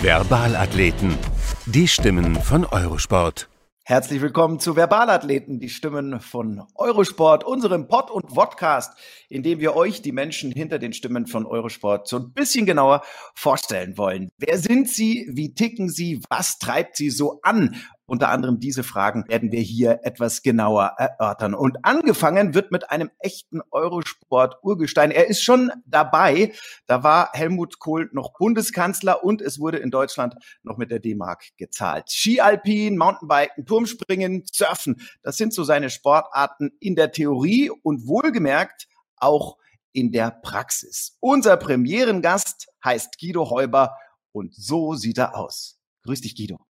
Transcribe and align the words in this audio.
Verbalathleten. 0.00 1.18
Die 1.66 1.88
Stimmen 1.88 2.36
von 2.36 2.64
Eurosport. 2.64 3.48
Herzlich 3.82 4.22
willkommen 4.22 4.60
zu 4.60 4.74
Verbalathleten, 4.74 5.58
die 5.58 5.68
Stimmen 5.68 6.20
von 6.20 6.62
Eurosport, 6.76 7.42
unserem 7.42 7.88
Pod- 7.88 8.12
und 8.12 8.30
Vodcast, 8.32 8.96
in 9.28 9.42
dem 9.42 9.58
wir 9.58 9.74
euch, 9.74 10.00
die 10.00 10.12
Menschen 10.12 10.52
hinter 10.52 10.78
den 10.78 10.92
Stimmen 10.92 11.26
von 11.26 11.46
Eurosport, 11.46 12.06
so 12.06 12.18
ein 12.18 12.32
bisschen 12.32 12.64
genauer 12.64 13.02
vorstellen 13.34 13.98
wollen. 13.98 14.30
Wer 14.38 14.58
sind 14.58 14.88
sie? 14.88 15.28
Wie 15.32 15.52
ticken 15.52 15.88
sie? 15.88 16.22
Was 16.30 16.58
treibt 16.58 16.96
sie 16.96 17.10
so 17.10 17.40
an? 17.42 17.74
Unter 18.08 18.30
anderem 18.30 18.58
diese 18.58 18.84
Fragen 18.84 19.28
werden 19.28 19.52
wir 19.52 19.60
hier 19.60 20.00
etwas 20.02 20.40
genauer 20.40 20.94
erörtern. 20.96 21.52
Und 21.52 21.84
angefangen 21.84 22.54
wird 22.54 22.72
mit 22.72 22.90
einem 22.90 23.10
echten 23.18 23.60
Eurosport-Urgestein. 23.70 25.10
Er 25.10 25.28
ist 25.28 25.42
schon 25.42 25.70
dabei. 25.84 26.54
Da 26.86 27.02
war 27.02 27.30
Helmut 27.34 27.78
Kohl 27.78 28.08
noch 28.12 28.32
Bundeskanzler 28.32 29.22
und 29.22 29.42
es 29.42 29.60
wurde 29.60 29.76
in 29.76 29.90
Deutschland 29.90 30.36
noch 30.62 30.78
mit 30.78 30.90
der 30.90 31.00
D-Mark 31.00 31.48
gezahlt. 31.58 32.10
Ski 32.10 32.40
Alpin, 32.40 32.96
Mountainbiken, 32.96 33.66
Turmspringen, 33.66 34.44
Surfen. 34.50 35.02
Das 35.22 35.36
sind 35.36 35.52
so 35.52 35.62
seine 35.62 35.90
Sportarten 35.90 36.70
in 36.80 36.96
der 36.96 37.12
Theorie 37.12 37.70
und 37.70 38.06
wohlgemerkt 38.06 38.88
auch 39.16 39.58
in 39.92 40.12
der 40.12 40.30
Praxis. 40.30 41.18
Unser 41.20 41.58
Premierengast 41.58 42.68
heißt 42.82 43.18
Guido 43.20 43.50
Heuber 43.50 43.98
und 44.32 44.54
so 44.54 44.94
sieht 44.94 45.18
er 45.18 45.36
aus. 45.36 45.78
Grüß 46.04 46.22
dich, 46.22 46.34
Guido. 46.34 46.67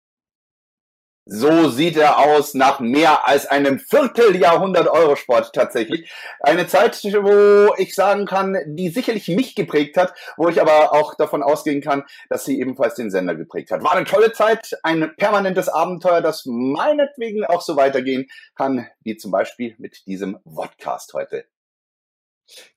So 1.26 1.70
sieht 1.70 1.96
er 1.96 2.18
aus 2.18 2.52
nach 2.52 2.80
mehr 2.80 3.26
als 3.26 3.46
einem 3.46 3.78
Vierteljahrhundert 3.78 4.88
Eurosport 4.88 5.54
tatsächlich. 5.54 6.12
Eine 6.40 6.66
Zeit, 6.66 7.02
wo 7.02 7.74
ich 7.78 7.94
sagen 7.94 8.26
kann, 8.26 8.58
die 8.66 8.90
sicherlich 8.90 9.28
mich 9.28 9.54
geprägt 9.54 9.96
hat, 9.96 10.12
wo 10.36 10.48
ich 10.48 10.60
aber 10.60 10.92
auch 10.92 11.14
davon 11.14 11.42
ausgehen 11.42 11.80
kann, 11.80 12.04
dass 12.28 12.44
sie 12.44 12.60
ebenfalls 12.60 12.96
den 12.96 13.10
Sender 13.10 13.34
geprägt 13.34 13.70
hat. 13.70 13.82
War 13.82 13.92
eine 13.92 14.04
tolle 14.04 14.32
Zeit, 14.32 14.78
ein 14.82 15.16
permanentes 15.16 15.70
Abenteuer, 15.70 16.20
das 16.20 16.44
meinetwegen 16.44 17.44
auch 17.46 17.62
so 17.62 17.76
weitergehen 17.76 18.26
kann, 18.54 18.86
wie 19.02 19.16
zum 19.16 19.30
Beispiel 19.30 19.74
mit 19.78 20.06
diesem 20.06 20.38
Podcast 20.44 21.14
heute. 21.14 21.46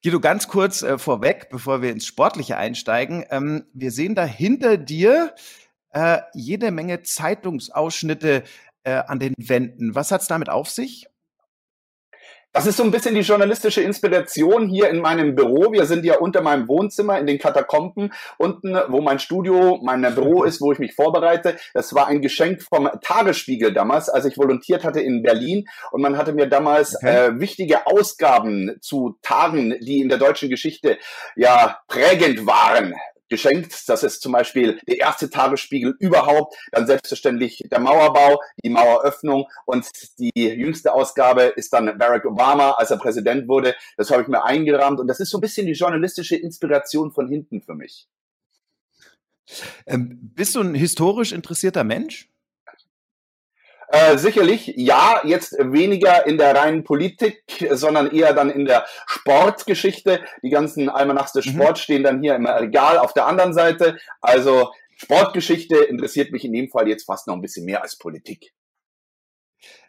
Guido, 0.01 0.21
ganz 0.21 0.47
kurz 0.47 0.81
äh, 0.81 0.97
vorweg, 0.97 1.49
bevor 1.49 1.81
wir 1.81 1.91
ins 1.91 2.05
Sportliche 2.05 2.55
einsteigen. 2.55 3.25
Ähm, 3.29 3.65
wir 3.73 3.91
sehen 3.91 4.15
da 4.15 4.23
hinter 4.23 4.77
dir 4.77 5.33
äh, 5.97 6.21
jede 6.33 6.69
Menge 6.69 7.01
Zeitungsausschnitte 7.01 8.43
äh, 8.83 8.91
an 8.91 9.17
den 9.17 9.33
Wänden. 9.37 9.95
Was 9.95 10.11
hat 10.11 10.21
es 10.21 10.27
damit 10.27 10.47
auf 10.47 10.69
sich? 10.69 11.07
Das 12.53 12.65
ist 12.65 12.77
so 12.77 12.83
ein 12.83 12.91
bisschen 12.91 13.13
die 13.13 13.21
journalistische 13.21 13.81
Inspiration 13.81 14.67
hier 14.67 14.89
in 14.89 15.01
meinem 15.01 15.35
Büro. 15.35 15.71
Wir 15.71 15.85
sind 15.85 16.05
ja 16.05 16.17
unter 16.17 16.41
meinem 16.41 16.67
Wohnzimmer 16.67 17.19
in 17.19 17.25
den 17.27 17.39
Katakomben 17.39 18.13
unten, 18.37 18.75
wo 18.87 19.01
mein 19.01 19.19
Studio, 19.19 19.79
mein 19.83 20.01
Büro 20.15 20.43
ist, 20.45 20.61
wo 20.61 20.71
ich 20.71 20.79
mich 20.79 20.93
vorbereite. 20.93 21.57
Das 21.73 21.93
war 21.93 22.07
ein 22.07 22.21
Geschenk 22.21 22.61
vom 22.61 22.89
Tagesspiegel 23.01 23.73
damals, 23.73 24.09
als 24.09 24.25
ich 24.25 24.37
volontiert 24.37 24.83
hatte 24.83 25.01
in 25.01 25.23
Berlin. 25.23 25.67
Und 25.91 26.01
man 26.01 26.17
hatte 26.17 26.33
mir 26.33 26.47
damals 26.47 26.95
okay. 26.95 27.27
äh, 27.27 27.39
wichtige 27.39 27.87
Ausgaben 27.87 28.77
zu 28.81 29.17
Tagen, 29.23 29.75
die 29.81 29.99
in 29.99 30.09
der 30.09 30.19
deutschen 30.19 30.49
Geschichte 30.49 30.97
ja 31.35 31.79
prägend 31.87 32.45
waren, 32.45 32.93
geschenkt. 33.29 33.87
Das 33.87 34.03
ist 34.03 34.21
zum 34.21 34.31
Beispiel 34.31 34.79
der 34.87 34.99
erste 34.99 35.29
Tagesspiegel 35.29 35.95
überhaupt, 35.99 36.55
dann 36.71 36.87
selbstverständlich 36.87 37.63
der 37.71 37.79
Mauerbau, 37.79 38.41
die 38.63 38.69
Maueröffnung 38.69 39.47
und 39.65 39.85
die 40.19 40.31
jüngste 40.35 40.93
Ausgabe 40.93 41.43
ist 41.43 41.73
dann 41.73 41.97
Barack 41.97 42.25
Obama, 42.25 42.71
als 42.71 42.91
er 42.91 42.97
Präsident 42.97 43.47
wurde. 43.47 43.75
Das 43.97 44.11
habe 44.11 44.21
ich 44.21 44.27
mir 44.27 44.43
eingerahmt 44.43 44.99
und 44.99 45.07
das 45.07 45.19
ist 45.19 45.29
so 45.29 45.37
ein 45.37 45.41
bisschen 45.41 45.67
die 45.67 45.73
journalistische 45.73 46.35
Inspiration 46.35 47.11
von 47.11 47.27
hinten 47.27 47.61
für 47.61 47.75
mich. 47.75 48.07
Ähm, 49.85 50.31
bist 50.35 50.55
du 50.55 50.61
ein 50.61 50.75
historisch 50.75 51.31
interessierter 51.31 51.83
Mensch? 51.83 52.29
Äh, 53.89 54.17
sicherlich, 54.17 54.73
ja, 54.75 55.21
jetzt 55.23 55.53
weniger 55.57 56.25
in 56.25 56.37
der 56.37 56.53
reinen 56.55 56.83
Politik, 56.83 57.43
sondern 57.71 58.11
eher 58.11 58.33
dann 58.33 58.49
in 58.49 58.65
der 58.65 58.85
Sportgeschichte. 59.05 60.19
Die 60.43 60.49
ganzen 60.49 60.89
Almanachs 60.89 61.31
des. 61.31 61.45
Sports 61.45 61.81
mhm. 61.81 61.83
stehen 61.83 62.03
dann 62.03 62.21
hier 62.21 62.35
im 62.35 62.45
Regal 62.45 62.97
auf 62.97 63.13
der 63.13 63.27
anderen 63.27 63.53
Seite. 63.53 63.97
Also 64.21 64.71
Sportgeschichte 64.97 65.77
interessiert 65.77 66.31
mich 66.31 66.43
in 66.43 66.53
dem 66.53 66.69
Fall 66.69 66.87
jetzt 66.87 67.05
fast 67.05 67.27
noch 67.27 67.35
ein 67.35 67.41
bisschen 67.41 67.65
mehr 67.65 67.81
als 67.81 67.97
Politik. 67.97 68.51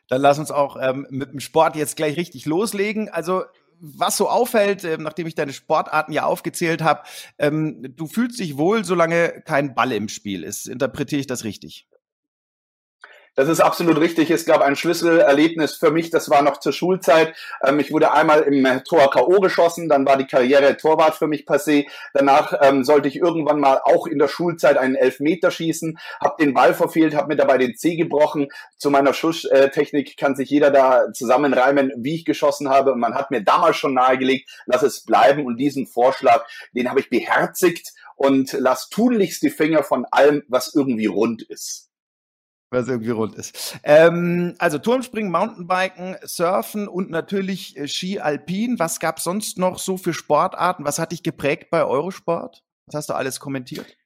Dann 0.08 0.22
lass 0.22 0.38
uns 0.38 0.50
auch 0.50 0.76
ähm, 0.81 1.06
mit 1.10 1.32
dem 1.32 1.41
Sport 1.41 1.76
jetzt 1.76 1.97
gleich 1.97 2.16
richtig 2.16 2.47
loslegen. 2.47 3.08
Also 3.08 3.42
was 3.81 4.16
so 4.16 4.28
auffällt, 4.28 4.84
äh, 4.84 4.97
nachdem 4.98 5.26
ich 5.26 5.34
deine 5.34 5.53
Sportarten 5.53 6.12
ja 6.12 6.25
aufgezählt 6.25 6.82
habe, 6.82 7.03
ähm, 7.38 7.94
du 7.97 8.06
fühlst 8.06 8.38
dich 8.38 8.56
wohl, 8.56 8.84
solange 8.84 9.42
kein 9.44 9.75
Ball 9.75 9.92
im 9.92 10.08
Spiel 10.08 10.44
ist. 10.44 10.69
Interpretiere 10.69 11.20
ich 11.20 11.26
das 11.26 11.44
richtig? 11.44 11.88
Das 13.38 13.49
ist 13.49 13.60
absolut 13.60 14.00
richtig. 14.00 14.32
Es 14.32 14.47
gab 14.47 14.62
ein 14.62 14.75
Schlüsselerlebnis 14.75 15.76
für 15.76 15.93
mich, 15.93 16.10
das 16.10 16.28
war 16.28 16.43
noch 16.43 16.59
zur 16.59 16.72
Schulzeit. 16.72 17.37
Ähm, 17.65 17.78
ich 17.78 17.93
wurde 17.93 18.10
einmal 18.10 18.41
im 18.41 18.82
Tor 18.82 19.12
K.O. 19.12 19.38
geschossen, 19.38 19.88
dann 19.88 20.04
war 20.04 20.16
die 20.16 20.26
Karriere 20.26 20.76
Torwart 20.76 21.15
für 21.15 21.28
mich 21.28 21.47
passé. 21.47 21.87
Danach 22.12 22.53
ähm, 22.60 22.82
sollte 22.82 23.06
ich 23.06 23.15
irgendwann 23.15 23.60
mal 23.60 23.81
auch 23.84 24.09
in 24.09 24.19
der 24.19 24.26
Schulzeit 24.26 24.76
einen 24.76 24.97
Elfmeter 24.97 25.53
schießen, 25.53 26.00
habe 26.21 26.43
den 26.44 26.53
Ball 26.53 26.75
verfehlt, 26.75 27.15
habe 27.15 27.28
mir 27.28 27.37
dabei 27.37 27.59
den 27.59 27.76
Zeh 27.76 27.94
gebrochen. 27.94 28.49
Zu 28.76 28.91
meiner 28.91 29.15
Schusstechnik 29.15 30.16
kann 30.16 30.34
sich 30.34 30.50
jeder 30.50 30.72
da 30.72 31.12
zusammenreimen, 31.12 31.93
wie 31.97 32.16
ich 32.16 32.25
geschossen 32.25 32.69
habe. 32.69 32.93
Und 32.93 32.99
man 32.99 33.15
hat 33.15 33.31
mir 33.31 33.44
damals 33.44 33.76
schon 33.76 33.94
nahegelegt, 33.94 34.50
lass 34.66 34.82
es 34.82 35.05
bleiben. 35.05 35.47
Und 35.47 35.59
diesen 35.59 35.87
Vorschlag, 35.87 36.44
den 36.72 36.91
habe 36.91 36.99
ich 36.99 37.09
beherzigt 37.09 37.93
und 38.16 38.56
lass 38.59 38.88
tunlichst 38.88 39.44
die 39.44 39.50
Finger 39.50 39.84
von 39.84 40.06
allem, 40.10 40.43
was 40.49 40.75
irgendwie 40.75 41.06
rund 41.06 41.43
ist 41.43 41.88
was 42.71 42.89
irgendwie 42.89 43.11
rund 43.11 43.34
ist. 43.34 43.79
Ähm, 43.83 44.55
also 44.59 44.79
Turmspringen, 44.79 45.31
Mountainbiken, 45.31 46.17
Surfen 46.23 46.89
und 46.89 47.11
natürlich 47.11 47.77
äh, 47.77 47.89
Ski 47.89 48.21
Alpin. 48.21 48.79
Was 48.79 49.01
gab 49.01 49.21
sonst 49.21 49.59
noch 49.59 49.79
so 49.79 49.97
für 49.97 50.15
Sportarten? 50.15 50.84
Was 50.84 50.99
hat 50.99 51.12
dich 51.12 51.23
geprägt 51.23 51.71
bei 51.71 51.84
Eurosport? 51.84 52.62
Was 52.87 52.95
hast 52.95 53.11
du 53.11 53.15
alles 53.15 53.41
kommentiert? 53.41 53.97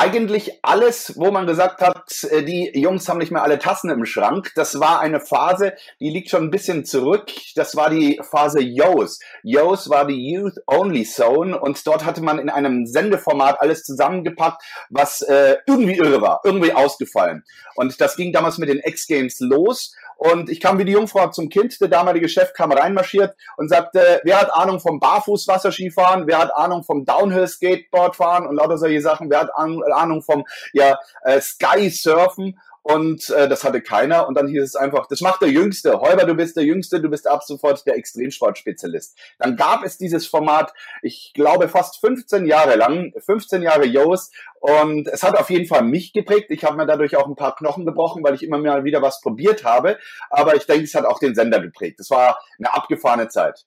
Eigentlich 0.00 0.60
alles, 0.62 1.12
wo 1.18 1.30
man 1.30 1.46
gesagt 1.46 1.82
hat, 1.82 2.24
äh, 2.30 2.42
die 2.42 2.70
Jungs 2.74 3.06
haben 3.06 3.18
nicht 3.18 3.32
mehr 3.32 3.42
alle 3.42 3.58
Tassen 3.58 3.90
im 3.90 4.06
Schrank. 4.06 4.50
Das 4.54 4.80
war 4.80 5.00
eine 5.00 5.20
Phase, 5.20 5.74
die 6.00 6.08
liegt 6.08 6.30
schon 6.30 6.44
ein 6.44 6.50
bisschen 6.50 6.86
zurück. 6.86 7.30
Das 7.54 7.76
war 7.76 7.90
die 7.90 8.18
Phase 8.22 8.60
Yos. 8.60 9.20
Yos 9.42 9.90
war 9.90 10.06
die 10.06 10.32
Youth 10.32 10.54
Only 10.66 11.04
Zone 11.04 11.60
und 11.60 11.86
dort 11.86 12.06
hatte 12.06 12.22
man 12.22 12.38
in 12.38 12.48
einem 12.48 12.86
Sendeformat 12.86 13.60
alles 13.60 13.84
zusammengepackt, 13.84 14.62
was 14.88 15.20
äh, 15.20 15.56
irgendwie 15.66 15.98
irre 15.98 16.22
war, 16.22 16.40
irgendwie 16.44 16.72
ausgefallen. 16.72 17.44
Und 17.74 18.00
das 18.00 18.16
ging 18.16 18.32
damals 18.32 18.56
mit 18.56 18.70
den 18.70 18.80
X-Games 18.82 19.38
los 19.40 19.94
und 20.20 20.50
ich 20.50 20.60
kam 20.60 20.78
wie 20.78 20.84
die 20.84 20.92
Jungfrau 20.92 21.30
zum 21.30 21.48
Kind. 21.48 21.80
Der 21.80 21.88
damalige 21.88 22.28
Chef 22.28 22.52
kam 22.52 22.72
reinmarschiert 22.72 23.34
und 23.56 23.70
sagte, 23.70 24.20
wer 24.22 24.38
hat 24.38 24.52
Ahnung 24.52 24.78
vom 24.78 25.00
Barfußwasserskifahren? 25.00 26.26
Wer 26.26 26.40
hat 26.40 26.54
Ahnung 26.54 26.84
vom 26.84 27.06
Downhill-Skateboardfahren 27.06 28.46
und 28.46 28.56
lauter 28.56 28.76
solche 28.76 29.00
Sachen? 29.00 29.30
Wer 29.30 29.40
hat 29.40 29.50
Ahnung 29.54 30.20
vom 30.20 30.44
ja, 30.74 30.98
äh, 31.22 31.40
Sky-Surfen? 31.40 32.60
Und 32.82 33.28
äh, 33.30 33.48
das 33.48 33.64
hatte 33.64 33.82
keiner. 33.82 34.26
Und 34.26 34.34
dann 34.36 34.48
hieß 34.48 34.62
es 34.62 34.76
einfach, 34.76 35.06
das 35.06 35.20
macht 35.20 35.42
der 35.42 35.50
Jüngste. 35.50 36.00
Heuber, 36.00 36.24
du 36.24 36.34
bist 36.34 36.56
der 36.56 36.64
Jüngste, 36.64 37.00
du 37.00 37.08
bist 37.08 37.26
ab 37.28 37.42
sofort 37.42 37.86
der 37.86 37.96
Extremsportspezialist. 37.96 39.18
Dann 39.38 39.56
gab 39.56 39.84
es 39.84 39.98
dieses 39.98 40.26
Format, 40.26 40.72
ich 41.02 41.32
glaube, 41.34 41.68
fast 41.68 42.00
15 42.00 42.46
Jahre 42.46 42.76
lang, 42.76 43.12
15 43.18 43.62
Jahre 43.62 43.84
Jos. 43.84 44.30
Und 44.60 45.08
es 45.08 45.22
hat 45.22 45.38
auf 45.38 45.50
jeden 45.50 45.66
Fall 45.66 45.82
mich 45.82 46.12
geprägt. 46.12 46.50
Ich 46.50 46.64
habe 46.64 46.76
mir 46.76 46.86
dadurch 46.86 47.16
auch 47.16 47.26
ein 47.26 47.36
paar 47.36 47.54
Knochen 47.54 47.86
gebrochen, 47.86 48.22
weil 48.24 48.34
ich 48.34 48.42
immer 48.42 48.58
mal 48.58 48.84
wieder 48.84 49.02
was 49.02 49.20
probiert 49.20 49.64
habe. 49.64 49.98
Aber 50.30 50.54
ich 50.56 50.66
denke, 50.66 50.84
es 50.84 50.94
hat 50.94 51.04
auch 51.04 51.18
den 51.18 51.34
Sender 51.34 51.60
geprägt. 51.60 52.00
Es 52.00 52.10
war 52.10 52.38
eine 52.58 52.72
abgefahrene 52.72 53.28
Zeit. 53.28 53.66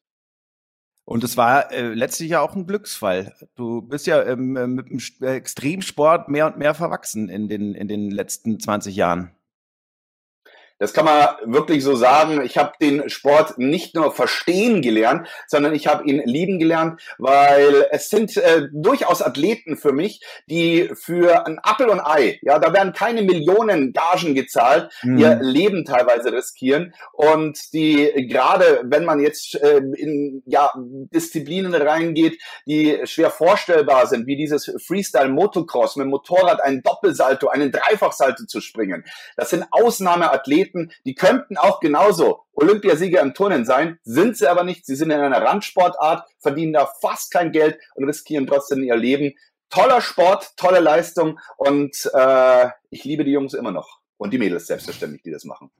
Und 1.05 1.23
es 1.23 1.35
war 1.35 1.71
äh, 1.71 1.93
letztlich 1.93 2.29
ja 2.29 2.41
auch 2.41 2.55
ein 2.55 2.65
Glücksfall. 2.65 3.33
Du 3.55 3.81
bist 3.81 4.07
ja 4.07 4.23
ähm, 4.23 4.55
äh, 4.55 4.67
mit 4.67 4.89
dem 4.89 4.99
äh, 5.21 5.35
Extremsport 5.35 6.29
mehr 6.29 6.47
und 6.47 6.57
mehr 6.57 6.73
verwachsen 6.73 7.29
in 7.29 7.49
den, 7.49 7.75
in 7.75 7.87
den 7.87 8.09
letzten 8.09 8.59
20 8.59 8.95
Jahren. 8.95 9.31
Das 10.79 10.93
kann 10.93 11.05
man 11.05 11.27
wirklich 11.45 11.83
so 11.83 11.95
sagen. 11.95 12.41
Ich 12.43 12.57
habe 12.57 12.73
den 12.81 13.09
Sport 13.09 13.57
nicht 13.57 13.95
nur 13.95 14.11
verstehen 14.11 14.81
gelernt, 14.81 15.27
sondern 15.47 15.73
ich 15.73 15.87
habe 15.87 16.05
ihn 16.05 16.21
lieben 16.25 16.59
gelernt, 16.59 17.01
weil 17.17 17.87
es 17.91 18.09
sind 18.09 18.35
äh, 18.37 18.67
durchaus 18.73 19.21
Athleten 19.21 19.77
für 19.77 19.93
mich, 19.93 20.21
die 20.49 20.89
für 20.93 21.45
ein 21.45 21.59
Appel 21.59 21.89
und 21.89 22.01
Ei, 22.01 22.39
ja, 22.41 22.59
da 22.59 22.73
werden 22.73 22.93
keine 22.93 23.21
Millionen 23.21 23.93
Gagen 23.93 24.35
gezahlt, 24.35 24.91
mhm. 25.03 25.17
ihr 25.17 25.35
Leben 25.41 25.85
teilweise 25.85 26.33
riskieren 26.33 26.93
und 27.13 27.73
die 27.73 28.27
gerade, 28.27 28.81
wenn 28.83 29.05
man 29.05 29.19
jetzt 29.19 29.55
äh, 29.55 29.77
in 29.77 30.43
ja, 30.45 30.71
Disziplinen 30.75 31.73
reingeht, 31.73 32.41
die 32.65 32.99
schwer 33.05 33.29
vorstellbar 33.29 34.07
sind, 34.07 34.27
wie 34.27 34.35
dieses 34.35 34.71
Freestyle 34.85 35.29
Motocross 35.29 35.95
mit 35.95 36.05
dem 36.05 36.09
Motorrad 36.09 36.61
einen 36.61 36.81
Doppelsalto, 36.81 37.47
einen 37.47 37.71
Dreifachsalto 37.71 38.45
zu 38.45 38.59
springen. 38.59 39.05
Das 39.37 39.49
sind 39.49 39.65
Ausnahmeathleten, 39.71 40.62
Athleten, 40.63 40.91
die 41.05 41.15
könnten 41.15 41.57
auch 41.57 41.79
genauso 41.79 42.43
Olympiasieger 42.53 43.21
im 43.21 43.33
Turnen 43.33 43.65
sein, 43.65 43.99
sind 44.03 44.37
sie 44.37 44.47
aber 44.47 44.63
nicht. 44.63 44.85
Sie 44.85 44.95
sind 44.95 45.11
in 45.11 45.19
einer 45.19 45.41
Randsportart, 45.41 46.27
verdienen 46.39 46.73
da 46.73 46.89
fast 47.01 47.31
kein 47.31 47.51
Geld 47.51 47.79
und 47.95 48.05
riskieren 48.05 48.47
trotzdem 48.47 48.83
ihr 48.83 48.95
Leben. 48.95 49.33
Toller 49.69 50.01
Sport, 50.01 50.55
tolle 50.55 50.79
Leistung 50.79 51.39
und 51.57 52.09
äh, 52.13 52.69
ich 52.89 53.03
liebe 53.05 53.23
die 53.23 53.31
Jungs 53.31 53.53
immer 53.53 53.71
noch. 53.71 53.99
Und 54.17 54.31
die 54.31 54.37
Mädels 54.37 54.67
selbstverständlich, 54.67 55.23
die 55.23 55.31
das 55.31 55.43
machen. 55.43 55.71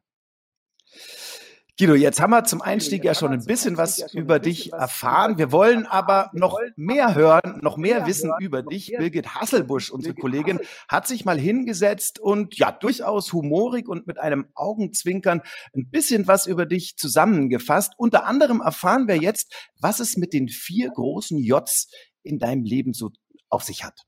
Guido, 1.80 1.96
jetzt 1.96 2.22
haben 2.22 2.30
wir 2.30 2.44
zum 2.44 2.62
Einstieg 2.62 3.04
ja 3.04 3.16
schon 3.16 3.32
ein 3.32 3.46
bisschen 3.46 3.78
was 3.78 4.14
über 4.14 4.38
dich 4.38 4.72
erfahren. 4.74 5.40
Wir 5.40 5.52
wollen 5.52 5.88
aber 5.88 6.30
noch 6.34 6.60
mehr 6.76 7.16
hören, 7.16 7.62
noch 7.64 7.78
mehr 7.78 8.06
wissen 8.06 8.32
über 8.40 8.62
dich. 8.62 8.94
Birgit 8.96 9.34
Hasselbusch, 9.34 9.90
unsere 9.90 10.14
Kollegin, 10.14 10.60
hat 10.88 11.08
sich 11.08 11.26
mal 11.26 11.40
hingesetzt 11.40 12.20
und 12.20 12.60
ja, 12.60 12.72
durchaus 12.72 13.34
humorig 13.34 13.90
und 13.90 14.06
mit 14.06 14.20
einem 14.20 14.46
Augenzwinkern 14.54 15.42
ein 15.76 15.90
bisschen 15.90 16.28
was 16.28 16.46
über 16.46 16.68
dich 16.68 16.96
zusammengefasst. 16.96 17.94
Unter 17.98 18.28
anderem 18.28 18.62
erfahren 18.62 19.08
wir 19.08 19.18
jetzt, 19.18 19.52
was 19.80 20.00
es 20.00 20.16
mit 20.16 20.34
den 20.34 20.50
vier 20.50 20.92
großen 20.92 21.40
Js 21.40 21.88
in 22.22 22.38
deinem 22.38 22.66
Leben 22.66 22.94
so 22.94 23.10
auf 23.50 23.64
sich 23.64 23.84
hat. 23.84 24.04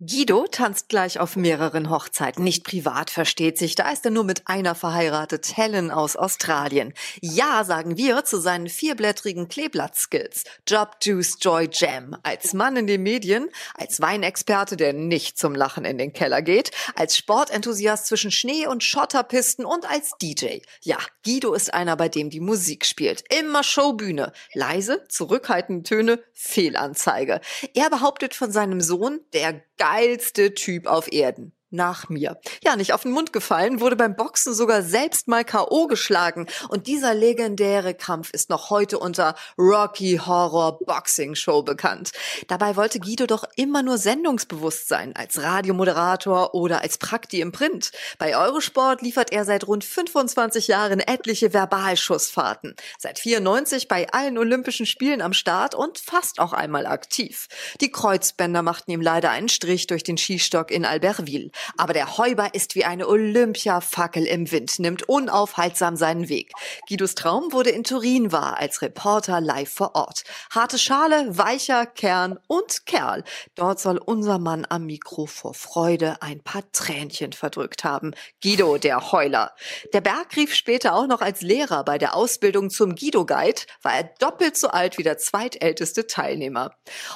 Guido 0.00 0.46
tanzt 0.46 0.88
gleich 0.88 1.18
auf 1.18 1.34
mehreren 1.34 1.90
Hochzeiten. 1.90 2.44
Nicht 2.44 2.62
privat 2.62 3.10
versteht 3.10 3.58
sich, 3.58 3.74
da 3.74 3.90
ist 3.90 4.04
er 4.04 4.12
nur 4.12 4.22
mit 4.22 4.46
einer 4.46 4.76
verheiratet, 4.76 5.56
Helen 5.56 5.90
aus 5.90 6.14
Australien. 6.14 6.94
Ja, 7.20 7.64
sagen 7.64 7.96
wir 7.96 8.24
zu 8.24 8.40
seinen 8.40 8.68
vierblättrigen 8.68 9.48
Kleeblatt-Skills. 9.48 10.44
Job, 10.68 10.98
Juice, 11.02 11.38
Joy, 11.40 11.68
Jam. 11.72 12.16
Als 12.22 12.54
Mann 12.54 12.76
in 12.76 12.86
den 12.86 13.02
Medien, 13.02 13.50
als 13.74 14.00
Weinexperte, 14.00 14.76
der 14.76 14.92
nicht 14.92 15.36
zum 15.36 15.56
Lachen 15.56 15.84
in 15.84 15.98
den 15.98 16.12
Keller 16.12 16.42
geht, 16.42 16.70
als 16.94 17.16
Sportenthusiast 17.16 18.06
zwischen 18.06 18.30
Schnee- 18.30 18.68
und 18.68 18.84
Schotterpisten 18.84 19.64
und 19.64 19.84
als 19.90 20.12
DJ. 20.22 20.58
Ja, 20.80 20.98
Guido 21.24 21.54
ist 21.54 21.74
einer, 21.74 21.96
bei 21.96 22.08
dem 22.08 22.30
die 22.30 22.38
Musik 22.38 22.86
spielt. 22.86 23.24
Immer 23.36 23.64
Showbühne. 23.64 24.32
Leise, 24.54 25.04
zurückhaltende 25.08 25.82
Töne, 25.82 26.22
Fehlanzeige. 26.34 27.40
Er 27.74 27.90
behauptet 27.90 28.36
von 28.36 28.52
seinem 28.52 28.80
Sohn, 28.80 29.18
der 29.32 29.60
geilste 29.78 30.54
Typ 30.54 30.86
auf 30.86 31.10
Erden 31.12 31.57
nach 31.70 32.08
mir. 32.08 32.38
Ja, 32.62 32.76
nicht 32.76 32.92
auf 32.92 33.02
den 33.02 33.12
Mund 33.12 33.32
gefallen, 33.32 33.80
wurde 33.80 33.96
beim 33.96 34.16
Boxen 34.16 34.54
sogar 34.54 34.82
selbst 34.82 35.28
mal 35.28 35.44
K.O. 35.44 35.86
geschlagen. 35.86 36.46
Und 36.68 36.86
dieser 36.86 37.14
legendäre 37.14 37.94
Kampf 37.94 38.30
ist 38.30 38.50
noch 38.50 38.70
heute 38.70 38.98
unter 38.98 39.34
Rocky 39.58 40.20
Horror 40.24 40.78
Boxing 40.78 41.34
Show 41.34 41.62
bekannt. 41.62 42.12
Dabei 42.46 42.76
wollte 42.76 43.00
Guido 43.00 43.26
doch 43.26 43.44
immer 43.56 43.82
nur 43.82 43.98
sendungsbewusst 43.98 44.88
sein, 44.88 45.14
als 45.14 45.42
Radiomoderator 45.42 46.54
oder 46.54 46.82
als 46.82 46.98
Prakti 46.98 47.40
im 47.40 47.52
Print. 47.52 47.92
Bei 48.18 48.36
Eurosport 48.36 49.02
liefert 49.02 49.32
er 49.32 49.44
seit 49.44 49.66
rund 49.66 49.84
25 49.84 50.68
Jahren 50.68 51.00
etliche 51.00 51.52
Verbalschussfahrten. 51.52 52.74
Seit 52.98 53.18
94 53.18 53.88
bei 53.88 54.08
allen 54.10 54.38
Olympischen 54.38 54.86
Spielen 54.86 55.20
am 55.20 55.32
Start 55.32 55.74
und 55.74 55.98
fast 55.98 56.40
auch 56.40 56.52
einmal 56.52 56.86
aktiv. 56.86 57.48
Die 57.80 57.90
Kreuzbänder 57.90 58.62
machten 58.62 58.90
ihm 58.90 59.02
leider 59.02 59.30
einen 59.30 59.48
Strich 59.48 59.86
durch 59.86 60.02
den 60.02 60.16
Skistock 60.16 60.70
in 60.70 60.84
Albertville. 60.84 61.50
Aber 61.76 61.92
der 61.92 62.18
Heuber 62.18 62.54
ist 62.54 62.74
wie 62.74 62.84
eine 62.84 63.08
Olympiafackel 63.08 64.24
im 64.26 64.50
Wind, 64.50 64.78
nimmt 64.78 65.08
unaufhaltsam 65.08 65.96
seinen 65.96 66.28
Weg. 66.28 66.52
Guidos 66.88 67.14
Traum 67.14 67.52
wurde 67.52 67.70
in 67.70 67.84
Turin 67.84 68.32
wahr, 68.32 68.58
als 68.58 68.82
Reporter 68.82 69.40
live 69.40 69.70
vor 69.70 69.94
Ort. 69.94 70.24
Harte 70.50 70.78
Schale, 70.78 71.36
weicher 71.36 71.86
Kern 71.86 72.38
und 72.46 72.86
Kerl. 72.86 73.24
Dort 73.54 73.80
soll 73.80 73.98
unser 73.98 74.38
Mann 74.38 74.66
am 74.68 74.86
Mikro 74.86 75.26
vor 75.26 75.54
Freude 75.54 76.20
ein 76.20 76.40
paar 76.42 76.62
Tränchen 76.72 77.32
verdrückt 77.32 77.84
haben. 77.84 78.12
Guido, 78.42 78.78
der 78.78 79.12
Heuler. 79.12 79.54
Der 79.92 80.00
Berg 80.00 80.36
rief 80.36 80.54
später 80.54 80.94
auch 80.94 81.06
noch 81.06 81.20
als 81.20 81.42
Lehrer 81.42 81.84
bei 81.84 81.98
der 81.98 82.14
Ausbildung 82.14 82.70
zum 82.70 82.94
Guido-Guide, 82.94 83.62
war 83.82 83.94
er 83.94 84.04
doppelt 84.18 84.56
so 84.56 84.68
alt 84.68 84.98
wie 84.98 85.02
der 85.02 85.18
zweitälteste 85.18 86.06
Teilnehmer. 86.06 86.74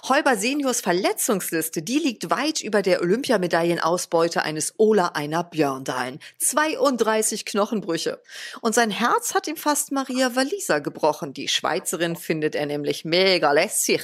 Heuber 0.09 0.37
Seniors 0.37 0.81
Verletzungsliste, 0.81 1.83
die 1.83 1.99
liegt 1.99 2.31
weit 2.31 2.61
über 2.61 2.83
der 2.83 3.01
Olympiamedaillenausbeute 3.01 4.32
Ausbeute 4.33 4.43
eines 4.43 4.75
Ola 4.79 5.09
einer 5.09 5.45
Björndalen. 5.45 6.19
32 6.39 7.45
Knochenbrüche. 7.45 8.21
Und 8.61 8.75
sein 8.75 8.91
Herz 8.91 9.35
hat 9.35 9.47
ihm 9.47 9.57
fast 9.57 9.93
Maria 9.93 10.35
Walliser 10.35 10.81
gebrochen. 10.81 11.35
Die 11.35 11.49
Schweizerin 11.49 12.17
findet 12.17 12.55
er 12.55 12.67
nämlich 12.67 13.05
mega 13.05 13.53
lässig. 13.53 14.03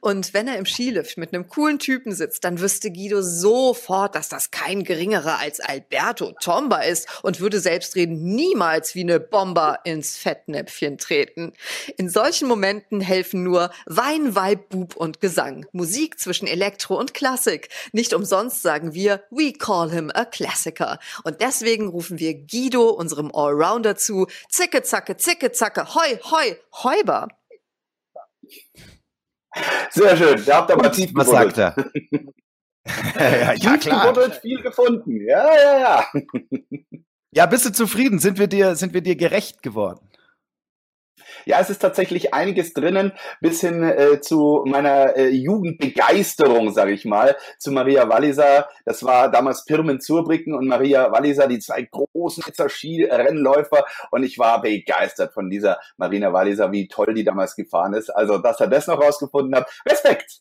Und 0.00 0.34
wenn 0.34 0.48
er 0.48 0.56
im 0.56 0.66
Skilift 0.66 1.18
mit 1.18 1.32
einem 1.32 1.48
coolen 1.48 1.78
Typen 1.78 2.14
sitzt, 2.14 2.44
dann 2.44 2.60
wüsste 2.60 2.90
Guido 2.90 3.22
sofort, 3.22 4.14
dass 4.14 4.28
das 4.28 4.50
kein 4.50 4.84
geringerer 4.84 5.38
als 5.38 5.60
Alberto 5.60 6.32
Tomba 6.40 6.82
ist 6.82 7.08
und 7.22 7.40
würde 7.40 7.60
selbstredend 7.60 8.22
niemals 8.22 8.94
wie 8.94 9.02
eine 9.02 9.20
Bomber 9.20 9.80
ins 9.84 10.16
Fettnäpfchen 10.16 10.98
treten. 10.98 11.52
In 11.96 12.08
solchen 12.08 12.48
Momenten 12.48 13.00
helfen 13.00 13.42
nur 13.42 13.70
Wein, 13.86 14.34
Weib, 14.34 14.68
Bub 14.68 14.96
und 14.96 15.20
Gesang. 15.20 15.66
Musik 15.72 16.18
zwischen 16.18 16.46
Elektro 16.46 16.98
und 16.98 17.14
Klassik. 17.14 17.68
Nicht 17.92 18.14
umsonst 18.14 18.62
sagen 18.62 18.94
wir, 18.94 19.24
we 19.30 19.55
call 19.58 19.90
him 19.90 20.10
a 20.14 20.24
Klassiker. 20.24 20.98
Und 21.24 21.40
deswegen 21.40 21.88
rufen 21.88 22.18
wir 22.18 22.34
Guido, 22.34 22.90
unserem 22.90 23.30
Allrounder, 23.34 23.96
zu. 23.96 24.26
Zicke, 24.48 24.82
zacke, 24.82 25.16
zicke, 25.16 25.52
zacke, 25.52 25.94
hoi, 25.94 26.18
hoi, 26.30 26.56
heuber. 26.82 27.28
Sehr 29.90 30.16
schön, 30.16 30.44
da 30.44 30.58
habt 30.58 30.70
ihr 30.70 30.76
mal 30.76 30.90
tief 30.90 31.10
Was 31.14 31.28
sagt 31.28 31.58
er? 31.58 31.74
ja, 33.18 33.52
ja, 33.54 33.76
klar. 33.78 34.30
viel 34.40 34.60
gefunden. 34.62 35.20
Ja, 35.26 35.54
ja, 35.54 35.78
ja. 35.78 36.06
Ja, 37.32 37.46
bist 37.46 37.66
du 37.66 37.72
zufrieden? 37.72 38.18
Sind 38.18 38.38
wir 38.38 38.46
dir, 38.46 38.76
sind 38.76 38.94
wir 38.94 39.02
dir 39.02 39.16
gerecht 39.16 39.62
geworden? 39.62 40.08
Ja, 41.44 41.60
es 41.60 41.70
ist 41.70 41.78
tatsächlich 41.78 42.34
einiges 42.34 42.72
drinnen, 42.72 43.12
bis 43.40 43.60
hin 43.60 43.82
äh, 43.82 44.20
zu 44.20 44.64
meiner 44.66 45.16
äh, 45.16 45.28
Jugendbegeisterung, 45.28 46.72
sage 46.72 46.92
ich 46.92 47.04
mal, 47.04 47.36
zu 47.58 47.72
Maria 47.72 48.08
Walliser. 48.08 48.68
Das 48.84 49.04
war 49.04 49.30
damals 49.30 49.64
Pirmen 49.64 50.00
Zurbricken 50.00 50.54
und 50.54 50.66
Maria 50.66 51.12
Walliser, 51.12 51.48
die 51.48 51.58
zwei 51.58 51.82
großen 51.82 52.42
Skirennläufer. 52.42 53.84
Und 54.10 54.22
ich 54.22 54.38
war 54.38 54.60
begeistert 54.62 55.32
von 55.32 55.50
dieser 55.50 55.78
Marina 55.96 56.32
Walliser, 56.32 56.72
wie 56.72 56.88
toll 56.88 57.14
die 57.14 57.24
damals 57.24 57.56
gefahren 57.56 57.94
ist. 57.94 58.10
Also, 58.10 58.38
dass 58.38 58.60
er 58.60 58.68
das 58.68 58.86
noch 58.86 59.00
rausgefunden 59.00 59.54
hat. 59.56 59.70
Respekt! 59.88 60.40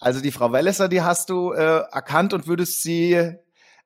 Also 0.00 0.20
die 0.20 0.30
Frau 0.30 0.52
Walliser, 0.52 0.88
die 0.88 1.02
hast 1.02 1.28
du 1.28 1.52
äh, 1.52 1.82
erkannt 1.90 2.32
und 2.32 2.46
würdest 2.46 2.82
sie 2.82 3.34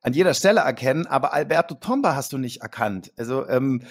an 0.03 0.13
jeder 0.13 0.35
Stelle 0.35 0.61
erkennen, 0.61 1.07
aber 1.07 1.33
Alberto 1.33 1.75
Tomba 1.75 2.15
hast 2.15 2.33
du 2.33 2.39
nicht 2.39 2.61
erkannt. 2.61 3.13
Also 3.17 3.49
ähm, 3.49 3.83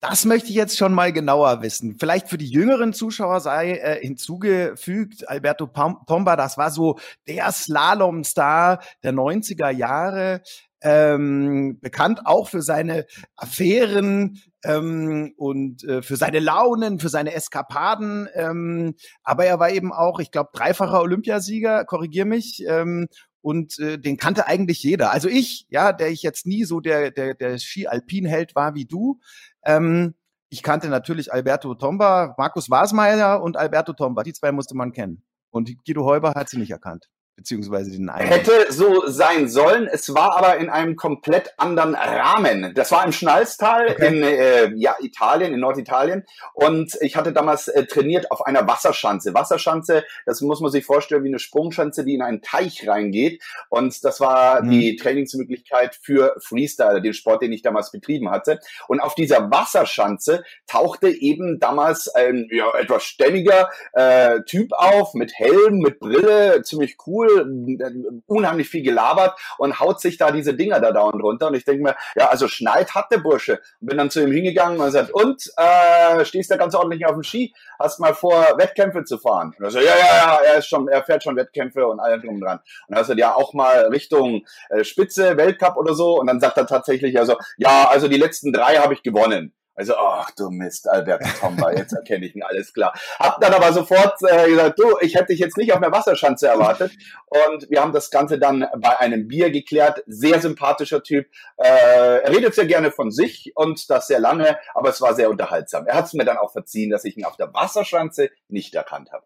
das 0.00 0.24
möchte 0.24 0.50
ich 0.50 0.54
jetzt 0.54 0.76
schon 0.76 0.92
mal 0.92 1.12
genauer 1.12 1.62
wissen. 1.62 1.96
Vielleicht 1.98 2.28
für 2.28 2.38
die 2.38 2.50
jüngeren 2.50 2.92
Zuschauer 2.92 3.40
sei 3.40 3.72
äh, 3.72 4.00
hinzugefügt, 4.00 5.28
Alberto 5.28 5.66
Tomba, 6.06 6.36
das 6.36 6.58
war 6.58 6.70
so 6.70 6.98
der 7.26 7.50
Slalomstar 7.50 8.82
der 9.02 9.12
90er 9.12 9.70
Jahre, 9.70 10.42
ähm, 10.82 11.78
bekannt 11.80 12.20
auch 12.26 12.48
für 12.48 12.62
seine 12.62 13.06
Affären 13.34 14.40
ähm, 14.62 15.32
und 15.36 15.82
äh, 15.84 16.02
für 16.02 16.16
seine 16.16 16.38
Launen, 16.38 17.00
für 17.00 17.08
seine 17.08 17.32
Eskapaden. 17.34 18.28
Ähm, 18.34 18.94
aber 19.24 19.46
er 19.46 19.58
war 19.58 19.70
eben 19.70 19.92
auch, 19.92 20.20
ich 20.20 20.30
glaube, 20.30 20.50
dreifacher 20.52 21.00
Olympiasieger, 21.00 21.84
korrigier 21.86 22.26
mich, 22.26 22.62
ähm, 22.68 23.08
und 23.46 23.78
äh, 23.78 23.96
den 23.96 24.16
kannte 24.16 24.48
eigentlich 24.48 24.82
jeder. 24.82 25.12
Also 25.12 25.28
ich, 25.28 25.68
ja, 25.70 25.92
der 25.92 26.10
ich 26.10 26.24
jetzt 26.24 26.46
nie 26.46 26.64
so 26.64 26.80
der 26.80 27.12
der 27.12 27.32
der 27.34 27.58
Ski-Alpin-Held 27.58 28.56
war 28.56 28.74
wie 28.74 28.86
du. 28.86 29.20
Ähm, 29.64 30.14
ich 30.48 30.64
kannte 30.64 30.88
natürlich 30.88 31.32
Alberto 31.32 31.76
Tomba, 31.76 32.34
Markus 32.38 32.70
Wasmeier 32.70 33.40
und 33.40 33.56
Alberto 33.56 33.92
Tomba. 33.92 34.24
Die 34.24 34.32
zwei 34.32 34.50
musste 34.50 34.74
man 34.74 34.90
kennen. 34.90 35.22
Und 35.50 35.70
Guido 35.84 36.04
Heuber 36.04 36.32
hat 36.34 36.48
sie 36.48 36.58
nicht 36.58 36.72
erkannt. 36.72 37.08
Beziehungsweise 37.36 37.90
den 37.90 38.08
einen. 38.08 38.28
Hätte 38.28 38.66
so 38.70 39.06
sein 39.06 39.48
sollen. 39.48 39.86
Es 39.86 40.12
war 40.14 40.36
aber 40.36 40.56
in 40.56 40.70
einem 40.70 40.96
komplett 40.96 41.52
anderen 41.58 41.94
Rahmen. 41.94 42.72
Das 42.74 42.90
war 42.90 43.04
im 43.04 43.12
Schnalztal 43.12 43.88
okay. 43.90 44.06
in 44.06 44.22
äh, 44.22 44.72
ja, 44.76 44.96
Italien, 45.00 45.52
in 45.52 45.60
Norditalien. 45.60 46.24
Und 46.54 46.96
ich 47.02 47.14
hatte 47.14 47.34
damals 47.34 47.68
äh, 47.68 47.84
trainiert 47.84 48.30
auf 48.30 48.44
einer 48.46 48.66
Wasserschanze. 48.66 49.34
Wasserschanze, 49.34 50.04
das 50.24 50.40
muss 50.40 50.60
man 50.60 50.70
sich 50.70 50.86
vorstellen 50.86 51.24
wie 51.24 51.28
eine 51.28 51.38
Sprungschanze, 51.38 52.04
die 52.04 52.14
in 52.14 52.22
einen 52.22 52.40
Teich 52.40 52.88
reingeht. 52.88 53.42
Und 53.68 54.02
das 54.02 54.18
war 54.18 54.62
mhm. 54.62 54.70
die 54.70 54.96
Trainingsmöglichkeit 54.96 55.98
für 56.00 56.34
Freestyle, 56.40 57.02
den 57.02 57.12
Sport, 57.12 57.42
den 57.42 57.52
ich 57.52 57.60
damals 57.60 57.92
betrieben 57.92 58.30
hatte. 58.30 58.60
Und 58.88 59.00
auf 59.00 59.14
dieser 59.14 59.50
Wasserschanze 59.50 60.42
tauchte 60.66 61.08
eben 61.08 61.60
damals 61.60 62.08
ein 62.08 62.48
ja, 62.50 62.70
etwas 62.78 63.04
stämmiger 63.04 63.68
äh, 63.92 64.40
Typ 64.46 64.72
auf 64.72 65.12
mit 65.12 65.34
Helm, 65.34 65.80
mit 65.80 66.00
Brille, 66.00 66.62
ziemlich 66.62 66.96
cool 67.06 67.25
cool, 67.26 68.22
unheimlich 68.26 68.68
viel 68.68 68.82
gelabert 68.82 69.38
und 69.58 69.80
haut 69.80 70.00
sich 70.00 70.16
da 70.18 70.30
diese 70.30 70.54
Dinger 70.54 70.80
da 70.80 70.92
dauernd 70.92 71.22
runter. 71.22 71.48
Und 71.48 71.54
ich 71.54 71.64
denke 71.64 71.82
mir, 71.82 71.96
ja, 72.14 72.28
also 72.28 72.48
Schneid 72.48 72.94
hat 72.94 73.10
der 73.10 73.18
Bursche. 73.18 73.60
Und 73.80 73.88
bin 73.88 73.98
dann 73.98 74.10
zu 74.10 74.22
ihm 74.22 74.32
hingegangen 74.32 74.80
und 74.80 74.90
sagt, 74.90 75.12
und, 75.12 75.42
äh, 75.56 76.24
stehst 76.24 76.50
du 76.50 76.56
ganz 76.56 76.74
ordentlich 76.74 77.06
auf 77.06 77.12
dem 77.12 77.22
Ski? 77.22 77.54
Hast 77.78 78.00
mal 78.00 78.14
vor, 78.14 78.54
Wettkämpfe 78.56 79.04
zu 79.04 79.18
fahren? 79.18 79.54
Und 79.58 79.64
er 79.64 79.70
so, 79.70 79.78
ja, 79.78 79.84
ja, 79.84 80.16
ja, 80.16 80.38
er 80.44 80.58
ist 80.58 80.68
schon, 80.68 80.88
er 80.88 81.02
fährt 81.02 81.22
schon 81.22 81.36
Wettkämpfe 81.36 81.86
und 81.86 82.00
allem 82.00 82.22
drum 82.22 82.40
dran. 82.40 82.60
Und 82.88 82.96
er 82.96 83.04
sagt, 83.04 83.18
ja, 83.18 83.34
auch 83.34 83.54
mal 83.54 83.86
Richtung 83.86 84.44
äh, 84.70 84.84
Spitze, 84.84 85.36
Weltcup 85.36 85.76
oder 85.76 85.94
so. 85.94 86.18
Und 86.18 86.26
dann 86.26 86.40
sagt 86.40 86.56
er 86.56 86.66
tatsächlich, 86.66 87.18
also, 87.18 87.36
ja, 87.56 87.88
also 87.88 88.08
die 88.08 88.18
letzten 88.18 88.52
drei 88.52 88.76
habe 88.76 88.94
ich 88.94 89.02
gewonnen. 89.02 89.52
Also, 89.76 89.94
ach 89.96 90.30
du 90.30 90.50
Mist, 90.50 90.88
Albert 90.88 91.22
Tomba, 91.38 91.70
jetzt 91.72 91.92
erkenne 91.92 92.26
ich 92.26 92.34
ihn, 92.34 92.42
alles 92.42 92.72
klar. 92.72 92.94
Hab 93.18 93.40
dann 93.40 93.52
aber 93.52 93.72
sofort 93.72 94.14
äh, 94.22 94.48
gesagt, 94.48 94.78
du, 94.78 94.96
ich 95.00 95.14
hätte 95.14 95.26
dich 95.26 95.38
jetzt 95.38 95.56
nicht 95.58 95.72
auf 95.72 95.82
einer 95.82 95.92
Wasserschanze 95.92 96.48
erwartet. 96.48 96.92
Und 97.26 97.68
wir 97.68 97.82
haben 97.82 97.92
das 97.92 98.10
Ganze 98.10 98.38
dann 98.38 98.66
bei 98.78 98.98
einem 98.98 99.28
Bier 99.28 99.50
geklärt. 99.50 100.02
Sehr 100.06 100.40
sympathischer 100.40 101.02
Typ. 101.02 101.26
Äh, 101.58 102.20
er 102.20 102.30
redet 102.34 102.54
sehr 102.54 102.66
gerne 102.66 102.90
von 102.90 103.10
sich 103.10 103.52
und 103.54 103.90
das 103.90 104.06
sehr 104.06 104.18
lange, 104.18 104.58
aber 104.74 104.88
es 104.88 105.00
war 105.02 105.14
sehr 105.14 105.28
unterhaltsam. 105.28 105.86
Er 105.86 105.96
hat 105.96 106.06
es 106.06 106.14
mir 106.14 106.24
dann 106.24 106.38
auch 106.38 106.52
verziehen, 106.52 106.90
dass 106.90 107.04
ich 107.04 107.16
ihn 107.16 107.24
auf 107.24 107.36
der 107.36 107.52
Wasserschanze 107.52 108.30
nicht 108.48 108.74
erkannt 108.74 109.12
habe. 109.12 109.24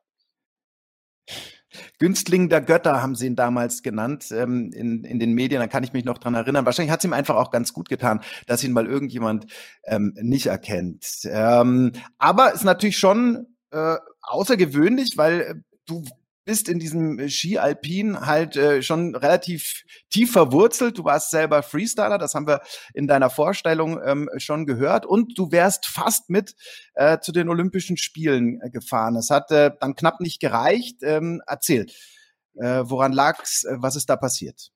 Günstling 2.01 2.49
der 2.49 2.63
Götter 2.63 3.03
haben 3.03 3.15
sie 3.15 3.27
ihn 3.27 3.37
damals 3.37 3.83
genannt 3.83 4.33
ähm, 4.33 4.73
in, 4.73 5.05
in 5.05 5.21
den 5.21 5.35
Medien. 5.35 5.61
Da 5.61 5.69
kann 5.69 5.85
ich 5.85 5.93
mich 5.93 6.07
noch 6.07 6.17
dran 6.17 6.35
erinnern. 6.35 6.65
Wahrscheinlich 6.65 6.91
hat 6.91 7.01
es 7.01 7.05
ihm 7.05 7.13
einfach 7.13 7.37
auch 7.37 7.51
ganz 7.51 7.75
gut 7.75 7.91
getan, 7.91 8.21
dass 8.47 8.65
ihn 8.65 8.73
mal 8.73 8.87
irgendjemand 8.87 9.47
ähm, 9.85 10.15
nicht 10.17 10.47
erkennt. 10.47 11.21
Ähm, 11.25 11.93
aber 12.19 12.55
ist 12.55 12.65
natürlich 12.65 12.99
schon 12.99 13.47
äh, 13.71 13.97
außergewöhnlich, 14.23 15.13
weil 15.17 15.41
äh, 15.41 15.55
du 15.87 16.03
bist 16.45 16.69
in 16.69 16.79
diesem 16.79 17.19
äh, 17.19 17.29
Ski 17.29 17.59
Alpin 17.59 18.27
halt 18.27 18.57
äh, 18.57 18.83
schon 18.83 19.15
relativ 19.15 19.85
tief 20.11 20.33
verwurzelt. 20.33 20.99
Du 20.99 21.05
warst 21.05 21.31
selber 21.31 21.63
Freestyler, 21.63 22.19
das 22.19 22.35
haben 22.35 22.47
wir 22.47 22.61
in 22.95 23.07
deiner 23.07 23.31
Vorstellung 23.31 24.01
ähm, 24.05 24.29
schon 24.39 24.67
gehört. 24.67 25.07
Und 25.07 25.39
du 25.39 25.53
wärst 25.53 25.87
fast 25.87 26.31
mit 26.31 26.55
äh, 26.95 27.19
zu 27.21 27.33
den 27.33 27.49
Olympischen 27.49 27.97
Spielen 27.97 28.61
äh, 28.63 28.71
gefahren. 28.71 29.17
Es 29.17 29.31
hat 29.31 29.51
äh, 29.51 29.71
dann 29.81 29.95
knapp 29.95 30.21
nicht 30.21 30.41
gereicht. 30.41 30.99
Ähm, 31.03 31.43
erzähl, 31.47 31.87
äh, 32.55 32.83
woran 32.85 33.13
lag's? 33.13 33.67
Was 33.71 33.97
ist 33.97 34.11
da 34.11 34.17
passiert? 34.17 34.71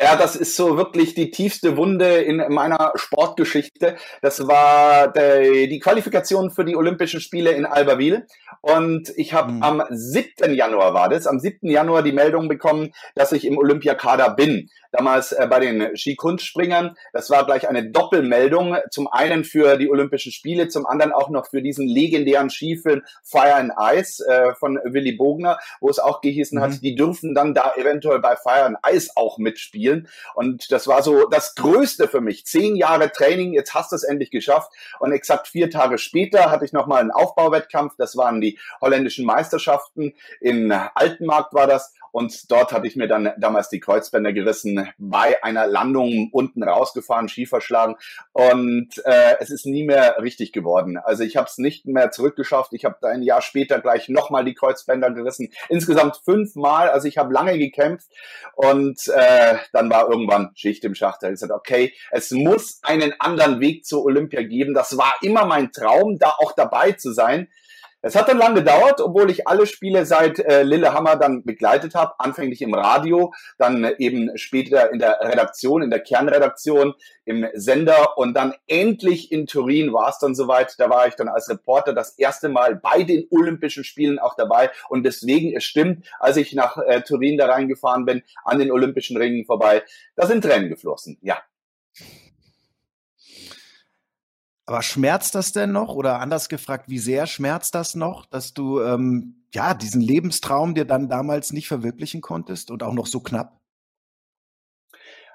Ja, 0.00 0.14
das 0.14 0.36
ist 0.36 0.54
so 0.54 0.76
wirklich 0.76 1.14
die 1.14 1.32
tiefste 1.32 1.76
Wunde 1.76 2.18
in 2.18 2.36
meiner 2.50 2.92
Sportgeschichte. 2.94 3.96
Das 4.22 4.46
war 4.46 5.12
die 5.12 5.80
Qualifikation 5.80 6.52
für 6.52 6.64
die 6.64 6.76
Olympischen 6.76 7.20
Spiele 7.20 7.50
in 7.50 7.66
Albertville. 7.66 8.26
Und 8.60 9.12
ich 9.16 9.34
habe 9.34 9.52
mhm. 9.52 9.62
am 9.62 9.82
7. 9.90 10.54
Januar 10.54 10.94
war 10.94 11.08
das, 11.08 11.26
am 11.26 11.40
7. 11.40 11.68
Januar 11.68 12.04
die 12.04 12.12
Meldung 12.12 12.48
bekommen, 12.48 12.92
dass 13.16 13.32
ich 13.32 13.44
im 13.44 13.58
Olympiakader 13.58 14.30
bin 14.30 14.70
damals 14.92 15.32
äh, 15.32 15.46
bei 15.48 15.60
den 15.60 15.96
Skikunstspringern. 15.96 16.96
Das 17.12 17.30
war 17.30 17.44
gleich 17.44 17.68
eine 17.68 17.90
Doppelmeldung. 17.90 18.76
Zum 18.90 19.08
einen 19.08 19.44
für 19.44 19.76
die 19.76 19.90
Olympischen 19.90 20.32
Spiele, 20.32 20.68
zum 20.68 20.86
anderen 20.86 21.12
auch 21.12 21.30
noch 21.30 21.48
für 21.48 21.62
diesen 21.62 21.86
legendären 21.86 22.50
Skifilm 22.50 23.02
Fire 23.22 23.54
and 23.54 23.72
Ice 23.94 24.24
äh, 24.26 24.54
von 24.54 24.78
Willy 24.84 25.12
Bogner, 25.12 25.58
wo 25.80 25.88
es 25.88 25.98
auch 25.98 26.20
gehießen 26.20 26.58
mhm. 26.58 26.62
hat, 26.62 26.82
die 26.82 26.94
dürfen 26.94 27.34
dann 27.34 27.54
da 27.54 27.74
eventuell 27.76 28.20
bei 28.20 28.36
Fire 28.36 28.64
and 28.64 28.78
Ice 28.90 29.10
auch 29.16 29.38
mitspielen. 29.38 29.87
Und 30.34 30.70
das 30.72 30.86
war 30.86 31.02
so 31.02 31.26
das 31.28 31.54
Größte 31.54 32.08
für 32.08 32.20
mich. 32.20 32.46
Zehn 32.46 32.76
Jahre 32.76 33.10
Training, 33.10 33.52
jetzt 33.52 33.74
hast 33.74 33.92
du 33.92 33.96
es 33.96 34.04
endlich 34.04 34.30
geschafft. 34.30 34.72
Und 34.98 35.12
exakt 35.12 35.48
vier 35.48 35.70
Tage 35.70 35.98
später 35.98 36.50
hatte 36.50 36.64
ich 36.64 36.72
nochmal 36.72 37.00
einen 37.00 37.10
Aufbauwettkampf. 37.10 37.94
Das 37.96 38.16
waren 38.16 38.40
die 38.40 38.58
holländischen 38.80 39.24
Meisterschaften. 39.24 40.14
In 40.40 40.72
Altenmarkt 40.72 41.54
war 41.54 41.66
das. 41.66 41.94
Und 42.12 42.50
dort 42.50 42.72
hatte 42.72 42.86
ich 42.86 42.96
mir 42.96 43.08
dann 43.08 43.32
damals 43.38 43.68
die 43.68 43.80
Kreuzbänder 43.80 44.32
gerissen, 44.32 44.88
bei 44.98 45.42
einer 45.42 45.66
Landung 45.66 46.30
unten 46.32 46.62
rausgefahren, 46.62 47.28
Ski. 47.28 47.48
Und 48.32 48.90
äh, 49.04 49.36
es 49.40 49.50
ist 49.50 49.66
nie 49.66 49.84
mehr 49.84 50.16
richtig 50.20 50.52
geworden. 50.52 50.98
Also 50.98 51.22
ich 51.22 51.36
habe 51.36 51.46
es 51.48 51.58
nicht 51.58 51.86
mehr 51.86 52.10
zurückgeschafft. 52.10 52.72
Ich 52.72 52.84
habe 52.84 52.96
da 53.00 53.08
ein 53.08 53.22
Jahr 53.22 53.42
später 53.42 53.80
gleich 53.80 54.08
nochmal 54.08 54.44
die 54.44 54.54
Kreuzbänder 54.54 55.10
gerissen. 55.10 55.50
Insgesamt 55.68 56.20
fünfmal. 56.24 56.90
Also 56.90 57.08
ich 57.08 57.18
habe 57.18 57.32
lange 57.32 57.58
gekämpft. 57.58 58.08
Und 58.54 59.00
äh, 59.08 59.56
dann 59.72 59.90
war 59.90 60.10
irgendwann 60.10 60.50
Schicht 60.54 60.84
im 60.84 60.94
Schacht. 60.94 61.22
Da 61.22 61.28
ich 61.28 61.34
gesagt, 61.34 61.52
okay, 61.52 61.94
es 62.10 62.30
muss 62.30 62.80
einen 62.82 63.14
anderen 63.18 63.60
Weg 63.60 63.84
zur 63.84 64.04
Olympia 64.04 64.42
geben. 64.42 64.74
Das 64.74 64.96
war 64.96 65.14
immer 65.22 65.46
mein 65.46 65.72
Traum, 65.72 66.18
da 66.18 66.34
auch 66.38 66.52
dabei 66.52 66.92
zu 66.92 67.12
sein. 67.12 67.48
Es 68.00 68.14
hat 68.14 68.28
dann 68.28 68.38
lang 68.38 68.54
gedauert, 68.54 69.00
obwohl 69.00 69.28
ich 69.28 69.48
alle 69.48 69.66
Spiele 69.66 70.06
seit 70.06 70.38
äh, 70.38 70.62
Lillehammer 70.62 71.16
dann 71.16 71.42
begleitet 71.42 71.96
habe, 71.96 72.14
anfänglich 72.18 72.62
im 72.62 72.72
Radio, 72.72 73.32
dann 73.58 73.82
äh, 73.82 73.96
eben 73.98 74.30
später 74.38 74.92
in 74.92 75.00
der 75.00 75.18
Redaktion, 75.20 75.82
in 75.82 75.90
der 75.90 75.98
Kernredaktion, 76.00 76.94
im 77.24 77.46
Sender 77.54 78.16
und 78.16 78.34
dann 78.34 78.54
endlich 78.68 79.32
in 79.32 79.46
Turin 79.46 79.92
war 79.92 80.10
es 80.10 80.18
dann 80.18 80.36
soweit. 80.36 80.76
Da 80.78 80.88
war 80.88 81.08
ich 81.08 81.14
dann 81.14 81.28
als 81.28 81.48
Reporter 81.48 81.92
das 81.92 82.16
erste 82.16 82.48
Mal 82.48 82.76
bei 82.76 83.02
den 83.02 83.26
Olympischen 83.30 83.82
Spielen 83.82 84.20
auch 84.20 84.34
dabei 84.36 84.70
und 84.88 85.04
deswegen, 85.04 85.56
es 85.56 85.64
stimmt, 85.64 86.06
als 86.20 86.36
ich 86.36 86.54
nach 86.54 86.78
äh, 86.78 87.02
Turin 87.02 87.36
da 87.36 87.46
reingefahren 87.46 88.04
bin, 88.04 88.22
an 88.44 88.60
den 88.60 88.70
Olympischen 88.70 89.16
Ringen 89.16 89.44
vorbei, 89.44 89.82
da 90.14 90.26
sind 90.26 90.42
Tränen 90.42 90.68
geflossen, 90.68 91.18
ja. 91.20 91.38
Aber 94.68 94.82
schmerzt 94.82 95.34
das 95.34 95.52
denn 95.52 95.72
noch? 95.72 95.94
Oder 95.94 96.20
anders 96.20 96.50
gefragt, 96.50 96.90
wie 96.90 96.98
sehr 96.98 97.26
schmerzt 97.26 97.74
das 97.74 97.94
noch, 97.94 98.26
dass 98.26 98.52
du 98.52 98.82
ähm, 98.82 99.46
ja 99.54 99.72
diesen 99.72 100.02
Lebenstraum 100.02 100.74
dir 100.74 100.84
dann 100.84 101.08
damals 101.08 101.54
nicht 101.54 101.68
verwirklichen 101.68 102.20
konntest 102.20 102.70
und 102.70 102.82
auch 102.82 102.92
noch 102.92 103.06
so 103.06 103.20
knapp? 103.20 103.58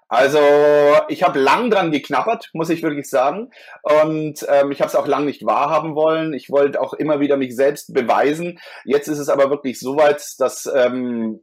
Also 0.08 0.38
ich 1.08 1.24
habe 1.24 1.40
lang 1.40 1.72
dran 1.72 1.92
geknappert, 1.92 2.52
muss 2.54 2.70
ich 2.70 2.84
wirklich 2.84 3.10
sagen. 3.10 3.50
Und 3.82 4.46
ähm, 4.50 4.72
ich 4.72 4.82
habe 4.82 4.90
es 4.90 4.96
auch 4.96 5.08
lang 5.08 5.26
nicht 5.26 5.44
wahrhaben 5.44 5.96
wollen. 5.96 6.34
Ich 6.34 6.52
wollte 6.52 6.80
auch 6.80 6.94
immer 6.94 7.20
wieder 7.20 7.36
mich 7.36 7.56
selbst 7.56 7.92
beweisen. 7.92 8.60
Jetzt 8.86 9.08
ist 9.08 9.18
es 9.18 9.30
aber 9.30 9.50
wirklich 9.50 9.80
so 9.80 9.98
weit, 9.98 10.24
dass 10.38 10.68
ähm, 10.68 11.42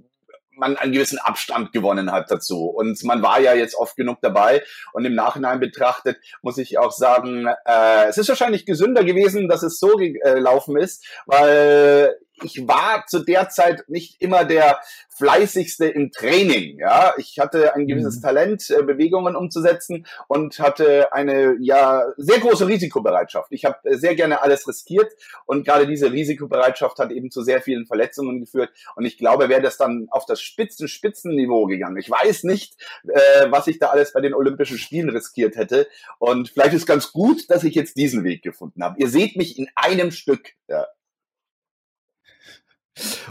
man 0.61 0.77
einen 0.77 0.93
gewissen 0.93 1.19
Abstand 1.19 1.73
gewonnen 1.73 2.13
hat 2.13 2.31
dazu. 2.31 2.67
Und 2.67 3.03
man 3.05 3.23
war 3.23 3.41
ja 3.41 3.55
jetzt 3.55 3.75
oft 3.75 3.97
genug 3.97 4.19
dabei. 4.21 4.63
Und 4.93 5.05
im 5.05 5.15
Nachhinein 5.15 5.59
betrachtet 5.59 6.19
muss 6.43 6.59
ich 6.59 6.79
auch 6.79 6.93
sagen, 6.93 7.47
äh, 7.65 8.07
es 8.09 8.19
ist 8.19 8.29
wahrscheinlich 8.29 8.67
gesünder 8.67 9.03
gewesen, 9.03 9.49
dass 9.49 9.63
es 9.63 9.79
so 9.79 9.97
gelaufen 9.97 10.77
ist, 10.77 11.05
weil 11.27 12.17
ich 12.43 12.67
war 12.67 13.05
zu 13.07 13.21
der 13.21 13.49
Zeit 13.49 13.85
nicht 13.89 14.21
immer 14.21 14.45
der 14.45 14.81
fleißigste 15.21 15.87
im 15.87 16.13
Training. 16.13 16.79
Ja, 16.79 17.13
ich 17.19 17.39
hatte 17.39 17.75
ein 17.75 17.87
gewisses 17.87 18.17
mhm. 18.17 18.23
Talent, 18.23 18.71
äh, 18.71 18.83
Bewegungen 18.83 19.37
umzusetzen 19.37 20.07
und 20.29 20.59
hatte 20.59 21.13
eine 21.13 21.57
ja 21.61 22.05
sehr 22.17 22.39
große 22.39 22.67
Risikobereitschaft. 22.67 23.49
Ich 23.51 23.67
habe 23.67 23.77
äh, 23.85 23.97
sehr 23.97 24.15
gerne 24.15 24.41
alles 24.41 24.67
riskiert 24.67 25.13
und 25.45 25.67
gerade 25.67 25.87
diese 25.87 26.11
Risikobereitschaft 26.11 26.99
hat 26.99 27.13
eben 27.13 27.31
zu 27.31 27.43
sehr 27.43 27.61
vielen 27.61 27.87
Verletzungen 27.87 28.41
geführt. 28.41 28.71
Und 28.97 29.05
ich 29.05 29.19
glaube, 29.19 29.51
wäre 29.51 29.61
das 29.61 29.77
dann 29.77 30.09
auf 30.11 30.25
das 30.25 30.41
Spitzen 30.41 30.89
Spitzenniveau 30.89 31.67
gegangen. 31.67 31.99
Ich 31.99 32.11
weiß 32.11 32.45
nicht, 32.45 32.77
äh, 33.07 33.51
was 33.51 33.67
ich 33.67 33.79
da 33.79 33.89
alles 33.89 34.15
bei 34.15 34.23
den 34.23 34.33
Olympischen 34.35 34.79
Spielen 34.79 35.11
riskiert 35.11 35.57
hätte. 35.57 35.87
Und 36.19 36.49
vielleicht 36.49 36.75
ist 36.75 36.87
ganz 36.87 37.13
gut, 37.13 37.51
dass 37.51 37.65
ich 37.65 37.75
jetzt 37.75 37.97
diesen 37.97 38.25
Weg 38.25 38.43
gefunden 38.43 38.83
habe. 38.83 38.97
Ihr 38.99 39.09
seht 39.09 39.37
mich 39.37 39.59
in 39.59 39.69
einem 39.75 40.11
Stück. 40.11 40.55
Ja. 40.69 40.87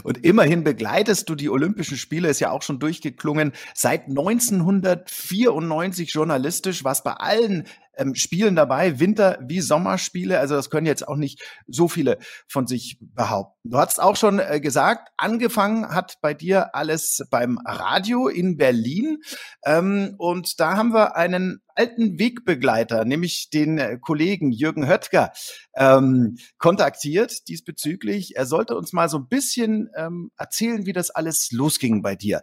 Und 0.02 0.24
immerhin 0.24 0.64
begleitest 0.64 1.28
du 1.28 1.34
die 1.34 1.50
Olympischen 1.50 1.96
Spiele, 1.96 2.28
ist 2.28 2.40
ja 2.40 2.50
auch 2.50 2.62
schon 2.62 2.78
durchgeklungen, 2.78 3.52
seit 3.74 4.08
1994 4.08 6.12
journalistisch, 6.12 6.84
was 6.84 7.04
bei 7.04 7.12
allen 7.12 7.66
ähm, 8.00 8.14
Spielen 8.14 8.56
dabei, 8.56 8.98
Winter- 8.98 9.38
wie 9.46 9.60
Sommerspiele. 9.60 10.38
Also 10.38 10.54
das 10.56 10.70
können 10.70 10.86
jetzt 10.86 11.06
auch 11.06 11.16
nicht 11.16 11.42
so 11.66 11.86
viele 11.86 12.18
von 12.48 12.66
sich 12.66 12.98
behaupten. 13.00 13.70
Du 13.70 13.76
hast 13.76 14.00
auch 14.00 14.16
schon 14.16 14.38
äh, 14.38 14.60
gesagt, 14.60 15.10
angefangen 15.16 15.90
hat 15.90 16.16
bei 16.22 16.34
dir 16.34 16.74
alles 16.74 17.22
beim 17.30 17.58
Radio 17.64 18.28
in 18.28 18.56
Berlin. 18.56 19.18
Ähm, 19.64 20.14
und 20.18 20.58
da 20.58 20.76
haben 20.76 20.92
wir 20.92 21.16
einen 21.16 21.60
alten 21.74 22.18
Wegbegleiter, 22.18 23.04
nämlich 23.04 23.48
den 23.50 23.78
äh, 23.78 23.98
Kollegen 24.00 24.50
Jürgen 24.50 24.88
Höttger, 24.88 25.32
ähm, 25.76 26.36
kontaktiert 26.58 27.48
diesbezüglich. 27.48 28.36
Er 28.36 28.46
sollte 28.46 28.76
uns 28.76 28.92
mal 28.92 29.08
so 29.08 29.18
ein 29.18 29.28
bisschen 29.28 29.88
ähm, 29.96 30.30
erzählen, 30.36 30.86
wie 30.86 30.92
das 30.92 31.10
alles 31.10 31.50
losging 31.52 32.02
bei 32.02 32.16
dir. 32.16 32.42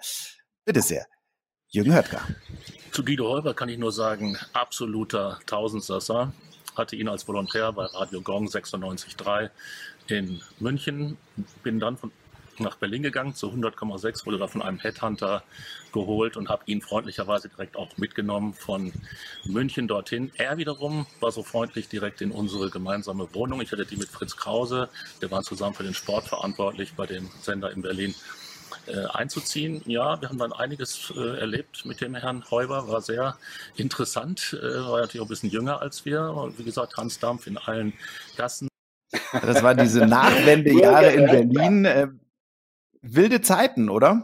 Bitte 0.66 0.82
sehr. 0.82 1.06
Jürgen 1.70 1.94
Höttger. 1.94 2.22
Zu 2.98 3.06
Guido 3.06 3.30
Holber 3.30 3.54
kann 3.54 3.70
ich 3.70 3.78
nur 3.78 3.92
sagen, 3.92 4.40
absoluter 4.54 5.38
Tausendsasser. 5.46 6.34
Hatte 6.76 6.96
ihn 6.96 7.08
als 7.08 7.28
Volontär 7.28 7.72
bei 7.72 7.86
Radio 7.86 8.22
Gong 8.22 8.48
96.3 8.48 9.52
in 10.08 10.42
München. 10.60 11.16
Bin 11.62 11.80
dann 11.80 11.96
von, 11.98 12.12
nach 12.58 12.78
Berlin 12.78 13.04
gegangen 13.04 13.36
zu 13.36 13.50
100,6, 13.52 14.26
wurde 14.26 14.40
da 14.40 14.48
von 14.48 14.64
einem 14.64 14.80
Headhunter 14.80 15.44
geholt 15.94 16.38
und 16.38 16.50
habe 16.50 16.64
ihn 16.66 16.82
freundlicherweise 16.82 17.50
direkt 17.50 17.76
auch 17.76 17.96
mitgenommen 17.98 18.56
von 18.56 18.92
München 19.46 19.88
dorthin. 19.88 20.32
Er 20.36 20.58
wiederum 20.58 21.06
war 21.20 21.32
so 21.32 21.44
freundlich 21.44 21.90
direkt 21.90 22.22
in 22.22 22.32
unsere 22.32 22.72
gemeinsame 22.72 23.32
Wohnung. 23.36 23.62
Ich 23.62 23.72
hatte 23.72 23.86
die 23.86 23.98
mit 23.98 24.10
Fritz 24.10 24.36
Krause. 24.36 24.90
Wir 25.20 25.30
waren 25.30 25.44
zusammen 25.44 25.76
für 25.76 25.84
den 25.84 25.94
Sport 25.94 26.28
verantwortlich 26.28 26.96
bei 26.96 27.06
dem 27.06 27.30
Sender 27.44 27.70
in 27.72 27.84
Berlin 27.84 28.16
einzuziehen. 29.14 29.82
Ja, 29.86 30.20
wir 30.22 30.30
haben 30.30 30.38
dann 30.38 30.54
einiges 30.54 31.14
äh, 31.16 31.40
erlebt 31.40 31.86
mit 31.86 32.02
dem 32.02 32.16
Herrn 32.16 32.44
Heuber, 32.50 32.88
war 32.88 33.02
sehr 33.02 33.38
interessant, 33.76 34.58
äh, 34.62 34.80
war 34.80 35.02
natürlich 35.02 35.22
auch 35.22 35.26
ein 35.26 35.30
bisschen 35.30 35.50
jünger 35.50 35.82
als 35.82 36.06
wir. 36.06 36.22
Und 36.22 36.58
wie 36.60 36.64
gesagt, 36.64 36.98
Hans 36.98 37.20
Dampf 37.20 37.48
in 37.48 37.58
allen 37.58 37.94
Gassen. 38.36 38.68
Das 39.32 39.64
waren 39.64 39.78
diese 39.78 40.06
Nachwendejahre 40.06 41.12
in 41.12 41.26
Berlin. 41.26 41.86
Äh, 41.86 42.08
wilde 43.02 43.42
Zeiten, 43.42 43.90
oder? 43.90 44.24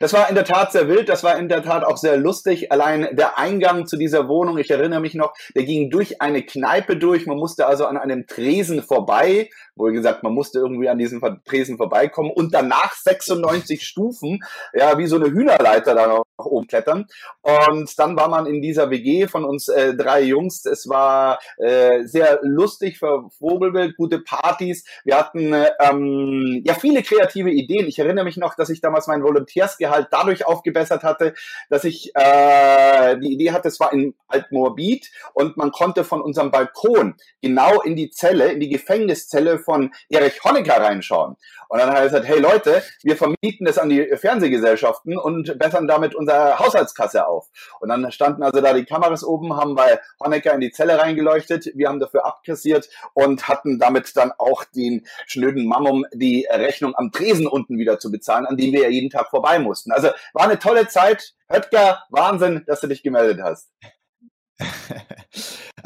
Das 0.00 0.12
war 0.12 0.28
in 0.28 0.34
der 0.34 0.44
Tat 0.44 0.72
sehr 0.72 0.88
wild, 0.88 1.08
das 1.08 1.24
war 1.24 1.38
in 1.38 1.48
der 1.48 1.62
Tat 1.62 1.84
auch 1.84 1.96
sehr 1.96 2.16
lustig. 2.16 2.72
Allein 2.72 3.08
der 3.12 3.38
Eingang 3.38 3.86
zu 3.86 3.96
dieser 3.96 4.28
Wohnung, 4.28 4.58
ich 4.58 4.70
erinnere 4.70 5.00
mich 5.00 5.14
noch, 5.14 5.34
der 5.54 5.64
ging 5.64 5.90
durch 5.90 6.20
eine 6.20 6.42
Kneipe 6.42 6.96
durch. 6.96 7.26
Man 7.26 7.38
musste 7.38 7.66
also 7.66 7.86
an 7.86 7.96
einem 7.96 8.26
Tresen 8.26 8.82
vorbei, 8.82 9.50
wo 9.76 9.84
gesagt, 9.86 10.22
man 10.22 10.32
musste 10.32 10.58
irgendwie 10.58 10.88
an 10.88 10.98
diesem 10.98 11.20
Tresen 11.44 11.76
vorbeikommen 11.76 12.30
und 12.30 12.54
danach 12.54 12.94
96 12.94 13.86
Stufen, 13.86 14.40
ja, 14.72 14.98
wie 14.98 15.06
so 15.06 15.16
eine 15.16 15.26
Hühnerleiter 15.26 15.94
da 15.94 16.06
noch 16.06 16.24
oben 16.38 16.66
klettern. 16.66 17.06
Und 17.42 17.98
dann 17.98 18.16
war 18.16 18.28
man 18.28 18.46
in 18.46 18.62
dieser 18.62 18.90
WG 18.90 19.26
von 19.26 19.44
uns 19.44 19.68
äh, 19.68 19.94
drei 19.94 20.22
Jungs. 20.22 20.64
Es 20.64 20.88
war 20.88 21.38
äh, 21.58 22.04
sehr 22.04 22.40
lustig 22.42 22.98
für 22.98 23.28
Vogelwild, 23.38 23.96
gute 23.96 24.20
Partys. 24.20 24.84
Wir 25.04 25.18
hatten 25.18 25.52
äh, 25.52 25.70
ähm, 25.80 26.62
ja 26.64 26.74
viele 26.74 27.02
kreative 27.02 27.50
Ideen. 27.50 27.86
Ich 27.86 27.98
erinnere 27.98 28.24
mich 28.24 28.36
noch, 28.36 28.54
dass 28.54 28.70
ich 28.70 28.80
damals 28.80 29.06
mein 29.06 29.22
Volontärsgehalt 29.64 30.08
dadurch 30.10 30.46
aufgebessert 30.46 31.02
hatte, 31.02 31.34
dass 31.70 31.84
ich 31.84 32.12
äh, 32.14 33.16
die 33.18 33.32
Idee 33.32 33.52
hatte, 33.52 33.68
es 33.68 33.80
war 33.80 33.92
in 33.92 34.14
Altmorbid 34.28 35.10
und 35.32 35.56
man 35.56 35.70
konnte 35.70 36.04
von 36.04 36.20
unserem 36.20 36.50
Balkon 36.50 37.14
genau 37.40 37.80
in 37.82 37.96
die 37.96 38.10
Zelle, 38.10 38.52
in 38.52 38.60
die 38.60 38.68
Gefängniszelle 38.68 39.58
von 39.58 39.92
Erich 40.08 40.42
Honecker 40.44 40.80
reinschauen. 40.80 41.36
Und 41.68 41.78
dann 41.78 41.90
hat 41.90 41.98
er 41.98 42.04
gesagt, 42.04 42.26
hey 42.26 42.38
Leute, 42.38 42.82
wir 43.02 43.16
vermieten 43.16 43.64
das 43.64 43.78
an 43.78 43.88
die 43.88 44.16
Fernsehgesellschaften 44.16 45.18
und 45.18 45.58
bessern 45.58 45.88
damit 45.88 46.14
unsere 46.14 46.58
Haushaltskasse 46.58 47.26
auf. 47.26 47.48
Und 47.80 47.88
dann 47.88 48.10
standen 48.12 48.42
also 48.42 48.60
da 48.60 48.72
die 48.72 48.84
Kameras 48.84 49.24
oben, 49.24 49.56
haben 49.56 49.74
bei 49.74 49.98
Honecker 50.22 50.54
in 50.54 50.60
die 50.60 50.70
Zelle 50.70 50.98
reingeleuchtet, 50.98 51.70
wir 51.74 51.88
haben 51.88 52.00
dafür 52.00 52.26
abkassiert 52.26 52.88
und 53.14 53.48
hatten 53.48 53.78
damit 53.78 54.16
dann 54.16 54.32
auch 54.38 54.64
den 54.64 55.06
schnöden 55.26 55.66
Mammum 55.66 56.04
die 56.12 56.46
Rechnung 56.50 56.94
am 56.96 57.12
Tresen 57.12 57.46
unten 57.46 57.78
wieder 57.78 57.98
zu 57.98 58.10
bezahlen, 58.10 58.46
an 58.46 58.56
dem 58.56 58.72
wir 58.72 58.82
ja 58.82 58.88
jeden 58.88 59.10
Tag 59.10 59.30
vorbei 59.30 59.53
mussten. 59.62 59.92
Also 59.92 60.10
war 60.32 60.44
eine 60.44 60.58
tolle 60.58 60.88
Zeit. 60.88 61.32
Höttger, 61.48 62.02
Wahnsinn, 62.10 62.64
dass 62.66 62.80
du 62.80 62.86
dich 62.86 63.02
gemeldet 63.02 63.40
hast. 63.42 63.70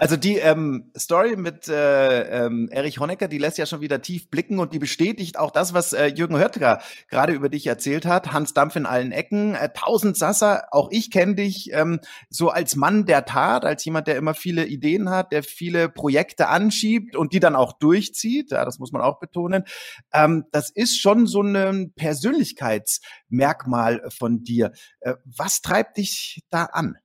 Also 0.01 0.17
die 0.17 0.37
ähm, 0.37 0.93
Story 0.97 1.35
mit 1.35 1.67
äh, 1.67 2.45
ähm, 2.45 2.69
Erich 2.71 3.01
Honecker, 3.01 3.27
die 3.27 3.39
lässt 3.39 3.59
ja 3.59 3.67
schon 3.67 3.81
wieder 3.81 4.01
tief 4.01 4.31
blicken 4.31 4.61
und 4.61 4.73
die 4.73 4.79
bestätigt 4.79 5.37
auch 5.37 5.51
das, 5.51 5.75
was 5.75 5.93
äh, 5.93 6.07
Jürgen 6.07 6.39
Höttger 6.39 6.81
gerade 7.09 7.33
über 7.33 7.49
dich 7.49 7.67
erzählt 7.67 8.07
hat. 8.07 8.33
Hans 8.33 8.55
Dampf 8.55 8.77
in 8.77 8.87
allen 8.87 9.11
Ecken, 9.11 9.57
äh, 9.57 9.71
tausend 9.75 10.17
Sasser, 10.17 10.67
auch 10.71 10.89
ich 10.93 11.11
kenne 11.11 11.35
dich 11.35 11.73
ähm, 11.73 11.99
so 12.31 12.51
als 12.51 12.77
Mann 12.77 13.07
der 13.07 13.25
Tat, 13.25 13.65
als 13.65 13.85
jemand, 13.85 14.07
der 14.07 14.17
immer 14.17 14.35
viele 14.35 14.67
Ideen 14.67 15.11
hat, 15.11 15.33
der 15.33 15.43
viele 15.43 15.89
Projekte 15.89 16.47
anschiebt 16.47 17.17
und 17.17 17.33
die 17.33 17.41
dann 17.41 17.57
auch 17.57 17.73
durchzieht. 17.73 18.53
Ja, 18.53 18.65
das 18.65 18.79
muss 18.79 18.93
man 18.93 19.03
auch 19.03 19.19
betonen. 19.19 19.65
Ähm, 20.13 20.45
das 20.53 20.71
ist 20.71 21.01
schon 21.01 21.27
so 21.27 21.43
ein 21.43 21.93
Persönlichkeitsmerkmal 21.97 24.09
von 24.17 24.45
dir. 24.45 24.71
Äh, 25.01 25.15
was 25.25 25.61
treibt 25.61 25.97
dich 25.97 26.45
da 26.51 26.67
an? 26.67 26.99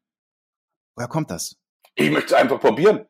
Woher 0.95 1.07
kommt 1.07 1.31
das? 1.31 1.55
Ich 1.95 2.09
möchte 2.11 2.27
es 2.27 2.33
einfach 2.33 2.59
probieren. 2.59 3.07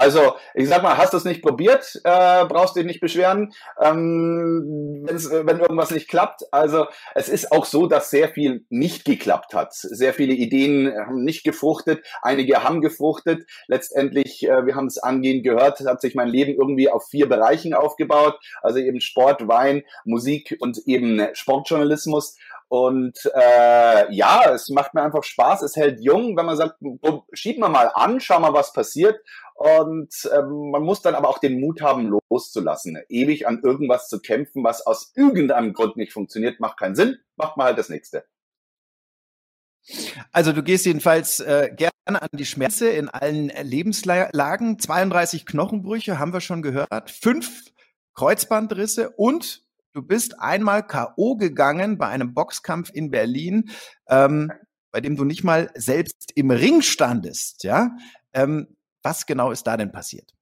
Also, 0.00 0.36
ich 0.54 0.66
sag 0.66 0.82
mal, 0.82 0.96
hast 0.96 1.12
du 1.12 1.18
es 1.18 1.26
nicht 1.26 1.42
probiert, 1.42 2.00
äh, 2.04 2.46
brauchst 2.46 2.74
dich 2.74 2.86
nicht 2.86 3.00
beschweren, 3.00 3.52
ähm, 3.82 5.04
wenn 5.06 5.60
irgendwas 5.60 5.90
nicht 5.90 6.08
klappt. 6.08 6.42
Also, 6.52 6.86
es 7.14 7.28
ist 7.28 7.52
auch 7.52 7.66
so, 7.66 7.86
dass 7.86 8.08
sehr 8.08 8.28
viel 8.28 8.64
nicht 8.70 9.04
geklappt 9.04 9.52
hat. 9.52 9.74
Sehr 9.74 10.14
viele 10.14 10.32
Ideen 10.32 10.90
haben 10.90 11.22
nicht 11.22 11.44
gefruchtet, 11.44 12.06
einige 12.22 12.64
haben 12.64 12.80
gefruchtet. 12.80 13.44
Letztendlich, 13.66 14.42
äh, 14.48 14.64
wir 14.64 14.74
haben 14.74 14.86
es 14.86 14.96
angehend 14.96 15.44
gehört, 15.44 15.80
hat 15.80 16.00
sich 16.00 16.14
mein 16.14 16.28
Leben 16.28 16.52
irgendwie 16.52 16.88
auf 16.88 17.08
vier 17.08 17.28
Bereichen 17.28 17.74
aufgebaut. 17.74 18.38
Also 18.62 18.78
eben 18.78 19.02
Sport, 19.02 19.48
Wein, 19.48 19.82
Musik 20.04 20.56
und 20.60 20.78
eben 20.86 21.28
Sportjournalismus. 21.34 22.36
Und 22.70 23.18
äh, 23.34 24.14
ja, 24.14 24.52
es 24.54 24.68
macht 24.68 24.94
mir 24.94 25.02
einfach 25.02 25.24
Spaß, 25.24 25.62
es 25.62 25.74
hält 25.74 26.00
jung, 26.00 26.36
wenn 26.36 26.46
man 26.46 26.56
sagt, 26.56 26.76
schieb 27.32 27.58
mal 27.58 27.68
mal 27.68 27.90
an, 27.92 28.20
schau 28.20 28.38
mal, 28.38 28.52
was 28.52 28.72
passiert. 28.72 29.20
Und 29.54 30.14
ähm, 30.32 30.70
man 30.70 30.84
muss 30.84 31.02
dann 31.02 31.16
aber 31.16 31.28
auch 31.28 31.38
den 31.38 31.58
Mut 31.58 31.82
haben, 31.82 32.14
loszulassen. 32.30 32.96
Ewig 33.08 33.48
an 33.48 33.60
irgendwas 33.64 34.08
zu 34.08 34.20
kämpfen, 34.20 34.62
was 34.62 34.86
aus 34.86 35.10
irgendeinem 35.16 35.72
Grund 35.72 35.96
nicht 35.96 36.12
funktioniert, 36.12 36.60
macht 36.60 36.78
keinen 36.78 36.94
Sinn. 36.94 37.18
Macht 37.34 37.56
mal 37.56 37.64
halt 37.64 37.78
das 37.78 37.88
nächste. 37.88 38.24
Also 40.30 40.52
du 40.52 40.62
gehst 40.62 40.86
jedenfalls 40.86 41.40
äh, 41.40 41.70
gerne 41.74 42.22
an 42.22 42.28
die 42.32 42.46
Schmerze 42.46 42.88
in 42.88 43.08
allen 43.08 43.48
Lebenslagen. 43.48 44.78
32 44.78 45.44
Knochenbrüche 45.44 46.20
haben 46.20 46.32
wir 46.32 46.40
schon 46.40 46.62
gehört, 46.62 47.10
fünf 47.10 47.64
Kreuzbandrisse 48.14 49.10
und 49.10 49.64
du 49.92 50.02
bist 50.02 50.40
einmal 50.40 50.86
K.O. 50.86 51.36
gegangen 51.36 51.98
bei 51.98 52.08
einem 52.08 52.34
Boxkampf 52.34 52.90
in 52.92 53.10
Berlin, 53.10 53.70
ähm, 54.08 54.52
bei 54.92 55.00
dem 55.00 55.16
du 55.16 55.24
nicht 55.24 55.44
mal 55.44 55.70
selbst 55.74 56.32
im 56.34 56.50
Ring 56.50 56.82
standest, 56.82 57.64
ja? 57.64 57.90
Ähm, 58.32 58.76
was 59.02 59.26
genau 59.26 59.50
ist 59.50 59.66
da 59.66 59.76
denn 59.76 59.92
passiert? 59.92 60.34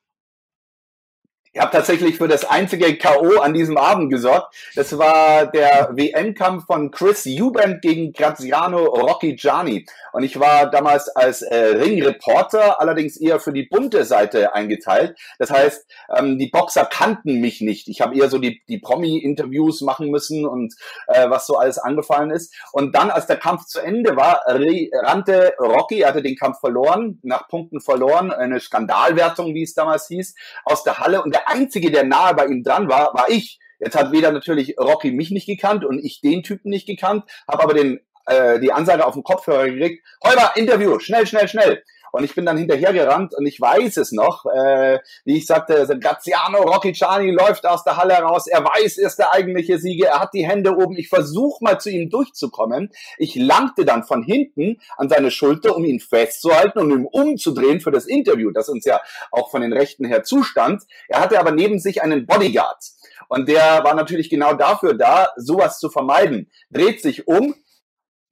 Ich 1.52 1.60
habe 1.60 1.72
tatsächlich 1.72 2.18
für 2.18 2.28
das 2.28 2.44
einzige 2.44 2.96
K.O. 2.96 3.40
an 3.40 3.54
diesem 3.54 3.78
Abend 3.78 4.10
gesorgt. 4.10 4.54
Das 4.76 4.96
war 4.98 5.46
der 5.46 5.90
WM-Kampf 5.92 6.66
von 6.66 6.90
Chris 6.90 7.26
Eubank 7.26 7.80
gegen 7.80 8.12
Graziano 8.12 8.84
Rocchigiani. 8.84 9.86
Und 10.12 10.22
ich 10.24 10.38
war 10.38 10.70
damals 10.70 11.08
als 11.08 11.42
äh, 11.42 11.56
Ringreporter, 11.56 12.80
allerdings 12.80 13.16
eher 13.16 13.40
für 13.40 13.52
die 13.52 13.62
bunte 13.62 14.04
Seite 14.04 14.54
eingeteilt. 14.54 15.18
Das 15.38 15.50
heißt, 15.50 15.86
ähm, 16.16 16.38
die 16.38 16.48
Boxer 16.48 16.84
kannten 16.84 17.40
mich 17.40 17.60
nicht. 17.60 17.88
Ich 17.88 18.00
habe 18.02 18.16
eher 18.16 18.28
so 18.28 18.38
die, 18.38 18.62
die 18.68 18.78
Promi-Interviews 18.78 19.80
machen 19.80 20.10
müssen 20.10 20.46
und 20.46 20.74
äh, 21.06 21.30
was 21.30 21.46
so 21.46 21.56
alles 21.56 21.78
angefallen 21.78 22.30
ist. 22.30 22.54
Und 22.72 22.94
dann, 22.94 23.10
als 23.10 23.26
der 23.26 23.36
Kampf 23.36 23.64
zu 23.64 23.80
Ende 23.80 24.16
war, 24.16 24.42
rannte 24.46 25.54
Rocky, 25.58 26.00
er 26.00 26.08
hatte 26.08 26.22
den 26.22 26.36
Kampf 26.36 26.60
verloren, 26.60 27.18
nach 27.22 27.48
Punkten 27.48 27.80
verloren, 27.80 28.30
eine 28.30 28.60
Skandalwertung, 28.60 29.54
wie 29.54 29.62
es 29.62 29.74
damals 29.74 30.08
hieß, 30.08 30.34
aus 30.64 30.84
der 30.84 30.98
Halle. 30.98 31.22
Und 31.22 31.37
der 31.38 31.48
Einzige, 31.48 31.90
der 31.90 32.04
nahe 32.04 32.34
bei 32.34 32.46
ihm 32.46 32.62
dran 32.62 32.88
war, 32.88 33.14
war 33.14 33.28
ich. 33.28 33.58
Jetzt 33.78 33.96
hat 33.96 34.12
weder 34.12 34.32
natürlich 34.32 34.76
Rocky 34.78 35.12
mich 35.12 35.30
nicht 35.30 35.46
gekannt 35.46 35.84
und 35.84 35.98
ich 35.98 36.20
den 36.20 36.42
Typen 36.42 36.70
nicht 36.70 36.86
gekannt, 36.86 37.24
habe 37.48 37.62
aber 37.62 37.74
den, 37.74 38.00
äh, 38.26 38.58
die 38.58 38.72
Ansage 38.72 39.06
auf 39.06 39.14
den 39.14 39.22
Kopfhörer 39.22 39.66
gekriegt, 39.66 40.04
Holber, 40.24 40.52
Interview, 40.56 40.98
schnell, 40.98 41.26
schnell, 41.26 41.48
schnell. 41.48 41.82
Und 42.12 42.24
ich 42.24 42.34
bin 42.34 42.46
dann 42.46 42.56
hinterhergerannt 42.56 43.34
und 43.34 43.46
ich 43.46 43.60
weiß 43.60 43.96
es 43.98 44.12
noch, 44.12 44.46
äh, 44.46 44.98
wie 45.24 45.36
ich 45.36 45.46
sagte, 45.46 45.86
Graziano 46.00 46.62
Rocchiciani 46.62 47.30
läuft 47.30 47.66
aus 47.66 47.84
der 47.84 47.96
Halle 47.96 48.14
raus, 48.14 48.46
er 48.46 48.64
weiß, 48.64 48.98
er 48.98 49.06
ist 49.06 49.18
der 49.18 49.32
eigentliche 49.32 49.78
Sieger, 49.78 50.08
er 50.08 50.20
hat 50.20 50.34
die 50.34 50.46
Hände 50.46 50.76
oben, 50.76 50.96
ich 50.96 51.08
versuche 51.08 51.62
mal 51.62 51.78
zu 51.78 51.90
ihm 51.90 52.10
durchzukommen. 52.10 52.90
Ich 53.18 53.34
langte 53.34 53.84
dann 53.84 54.04
von 54.04 54.22
hinten 54.22 54.80
an 54.96 55.08
seine 55.08 55.30
Schulter, 55.30 55.76
um 55.76 55.84
ihn 55.84 56.00
festzuhalten 56.00 56.78
und 56.78 56.90
ihn 56.90 57.06
umzudrehen 57.10 57.80
für 57.80 57.90
das 57.90 58.06
Interview, 58.06 58.50
das 58.50 58.68
uns 58.68 58.84
ja 58.84 59.00
auch 59.30 59.50
von 59.50 59.60
den 59.60 59.72
Rechten 59.72 60.04
her 60.04 60.22
zustand. 60.22 60.82
Er 61.08 61.20
hatte 61.20 61.38
aber 61.38 61.50
neben 61.50 61.78
sich 61.78 62.02
einen 62.02 62.26
Bodyguard. 62.26 62.82
Und 63.28 63.48
der 63.48 63.84
war 63.84 63.94
natürlich 63.94 64.30
genau 64.30 64.54
dafür 64.54 64.94
da, 64.94 65.30
sowas 65.36 65.78
zu 65.78 65.90
vermeiden. 65.90 66.50
Dreht 66.70 67.02
sich 67.02 67.28
um, 67.28 67.54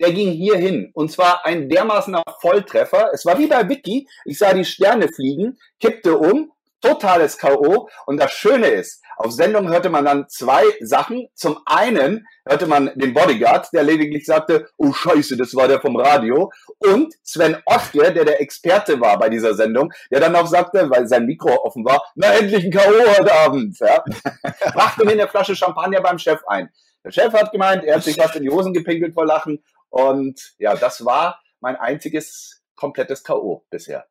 der 0.01 0.13
ging 0.13 0.33
hier 0.33 0.57
hin. 0.57 0.91
Und 0.95 1.11
zwar 1.11 1.45
ein 1.45 1.69
dermaßener 1.69 2.23
Volltreffer. 2.41 3.11
Es 3.13 3.25
war 3.27 3.39
wie 3.39 3.47
bei 3.47 3.69
Vicky. 3.69 4.09
Ich 4.25 4.39
sah 4.39 4.53
die 4.53 4.65
Sterne 4.65 5.09
fliegen, 5.09 5.59
kippte 5.81 6.17
um, 6.19 6.53
totales 6.81 7.39
K.O. 7.39 7.89
Und 8.07 8.21
das 8.21 8.33
Schöne 8.33 8.69
ist, 8.69 9.03
auf 9.17 9.33
Sendung 9.33 9.71
hörte 9.71 9.89
man 9.89 10.05
dann 10.05 10.29
zwei 10.29 10.63
Sachen. 10.81 11.29
Zum 11.35 11.59
einen 11.65 12.27
hörte 12.47 12.67
man 12.67 12.91
den 12.97 13.15
Bodyguard, 13.15 13.73
der 13.73 13.83
lediglich 13.83 14.27
sagte, 14.27 14.69
oh 14.77 14.93
Scheiße, 14.93 15.39
das 15.39 15.55
war 15.55 15.69
der 15.69 15.81
vom 15.81 15.97
Radio. 15.97 16.53
Und 16.79 17.15
Sven 17.23 17.57
Oske, 17.65 18.13
der 18.13 18.27
der 18.27 18.41
Experte 18.43 19.01
war 19.01 19.19
bei 19.19 19.31
dieser 19.31 19.55
Sendung, 19.55 19.91
der 20.11 20.21
dann 20.21 20.37
auch 20.37 20.47
sagte, 20.47 20.91
weil 20.91 21.07
sein 21.07 21.25
Mikro 21.25 21.65
offen 21.65 21.85
war, 21.85 22.03
na 22.15 22.35
endlich 22.35 22.65
ein 22.65 22.71
K.O. 22.71 23.19
heute 23.19 23.33
Abend. 23.33 23.79
Ja. 23.79 24.05
Brachte 24.75 25.07
mir 25.07 25.13
eine 25.13 25.29
Flasche 25.29 25.57
Champagner 25.57 26.03
beim 26.03 26.19
Chef 26.19 26.41
ein. 26.47 26.69
Der 27.03 27.13
Chef 27.13 27.33
hat 27.33 27.53
gemeint, 27.53 27.85
er 27.85 27.97
hat 27.97 28.03
sich 28.03 28.19
was 28.19 28.35
in 28.35 28.43
die 28.43 28.51
Hosen 28.51 28.75
gepinkelt 28.75 29.15
vor 29.15 29.25
Lachen. 29.25 29.63
Und 29.89 30.55
ja, 30.59 30.77
das 30.77 31.05
war 31.05 31.41
mein 31.61 31.77
einziges 31.77 32.63
komplettes 32.75 33.25
K.O. 33.25 33.65
bisher. 33.71 34.07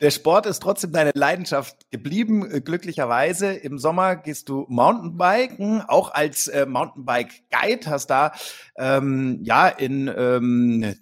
Der 0.00 0.10
Sport 0.10 0.46
ist 0.46 0.60
trotzdem 0.60 0.92
deine 0.92 1.10
Leidenschaft 1.14 1.90
geblieben, 1.90 2.50
äh, 2.50 2.60
glücklicherweise. 2.60 3.52
Im 3.52 3.78
Sommer 3.78 4.16
gehst 4.16 4.48
du 4.48 4.64
Mountainbiken, 4.68 5.82
auch 5.82 6.12
als 6.12 6.46
äh, 6.46 6.64
Mountainbike-Guide, 6.66 7.90
hast 7.90 8.06
da 8.06 8.30
ähm, 8.76 9.40
ja 9.42 9.66
in 9.68 10.06
ähm, 10.06 10.94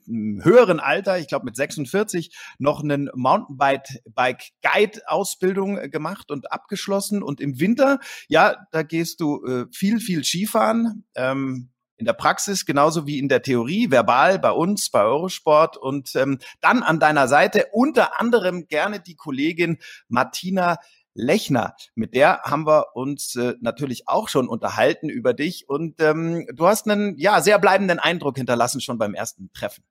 höheren 0.42 0.81
Alter, 0.81 1.18
ich 1.18 1.29
glaube 1.29 1.44
mit 1.44 1.57
46, 1.57 2.35
noch 2.59 2.83
einen 2.83 3.11
Mountainbike-Guide-Ausbildung 3.14 5.76
äh, 5.79 5.90
gemacht 5.90 6.31
und 6.31 6.50
abgeschlossen. 6.50 7.22
Und 7.22 7.42
im 7.42 7.61
Winter, 7.61 7.98
ja, 8.29 8.57
da 8.72 8.83
gehst 8.83 9.20
du 9.20 9.44
äh, 9.44 9.66
viel, 9.70 10.00
viel 10.00 10.24
Skifahren. 10.24 11.05
Ähm, 11.14 11.68
in 11.96 12.06
der 12.06 12.12
Praxis 12.12 12.66
genauso 12.66 13.06
wie 13.06 13.18
in 13.18 13.28
der 13.28 13.42
Theorie, 13.42 13.90
verbal 13.90 14.38
bei 14.38 14.50
uns, 14.50 14.90
bei 14.90 15.02
Eurosport 15.02 15.76
und 15.76 16.14
ähm, 16.16 16.38
dann 16.61 16.82
an 16.82 17.00
deiner 17.00 17.28
Seite 17.28 17.66
unter 17.72 18.20
anderem 18.20 18.66
gerne 18.66 19.00
die 19.00 19.16
Kollegin 19.16 19.78
Martina 20.09 20.76
Lechner. 21.14 21.74
Mit 21.94 22.14
der 22.14 22.42
haben 22.42 22.66
wir 22.66 22.94
uns 22.94 23.35
äh, 23.37 23.54
natürlich 23.61 24.06
auch 24.06 24.28
schon 24.28 24.48
unterhalten 24.48 25.09
über 25.09 25.32
dich 25.32 25.68
und 25.68 26.00
ähm, 26.00 26.46
du 26.54 26.66
hast 26.66 26.88
einen 26.88 27.16
ja 27.18 27.40
sehr 27.40 27.59
bleibenden 27.59 27.98
Eindruck 27.98 28.37
hinterlassen 28.37 28.80
schon 28.80 28.98
beim 28.98 29.14
ersten 29.14 29.50
Treffen. 29.52 29.82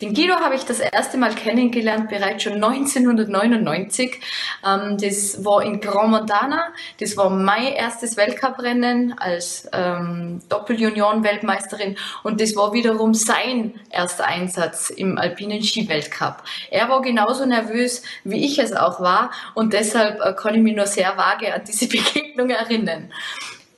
Den 0.00 0.14
Guido 0.14 0.34
habe 0.34 0.54
ich 0.54 0.64
das 0.64 0.78
erste 0.78 1.18
Mal 1.18 1.34
kennengelernt, 1.34 2.08
bereits 2.08 2.44
schon 2.44 2.54
1999. 2.54 4.20
Ähm, 4.64 4.96
das 4.96 5.44
war 5.44 5.62
in 5.62 5.80
Grand 5.80 6.10
Montana. 6.10 6.68
Das 7.00 7.16
war 7.16 7.30
mein 7.30 7.72
erstes 7.72 8.16
Weltcuprennen 8.16 9.18
als 9.18 9.68
ähm, 9.72 10.40
Doppel-Junioren-Weltmeisterin 10.48 11.96
und 12.22 12.40
das 12.40 12.54
war 12.54 12.72
wiederum 12.72 13.12
sein 13.12 13.80
erster 13.90 14.26
Einsatz 14.26 14.90
im 14.90 15.18
alpinen 15.18 15.62
Ski-Weltcup. 15.62 16.44
Er 16.70 16.88
war 16.88 17.02
genauso 17.02 17.44
nervös, 17.44 18.02
wie 18.22 18.44
ich 18.44 18.60
es 18.60 18.72
auch 18.72 19.00
war 19.00 19.32
und 19.54 19.72
deshalb 19.72 20.20
äh, 20.20 20.32
kann 20.32 20.54
ich 20.54 20.62
mich 20.62 20.76
nur 20.76 20.86
sehr 20.86 21.16
vage 21.16 21.52
an 21.52 21.62
diese 21.66 21.88
Begegnung 21.88 22.50
erinnern. 22.50 23.12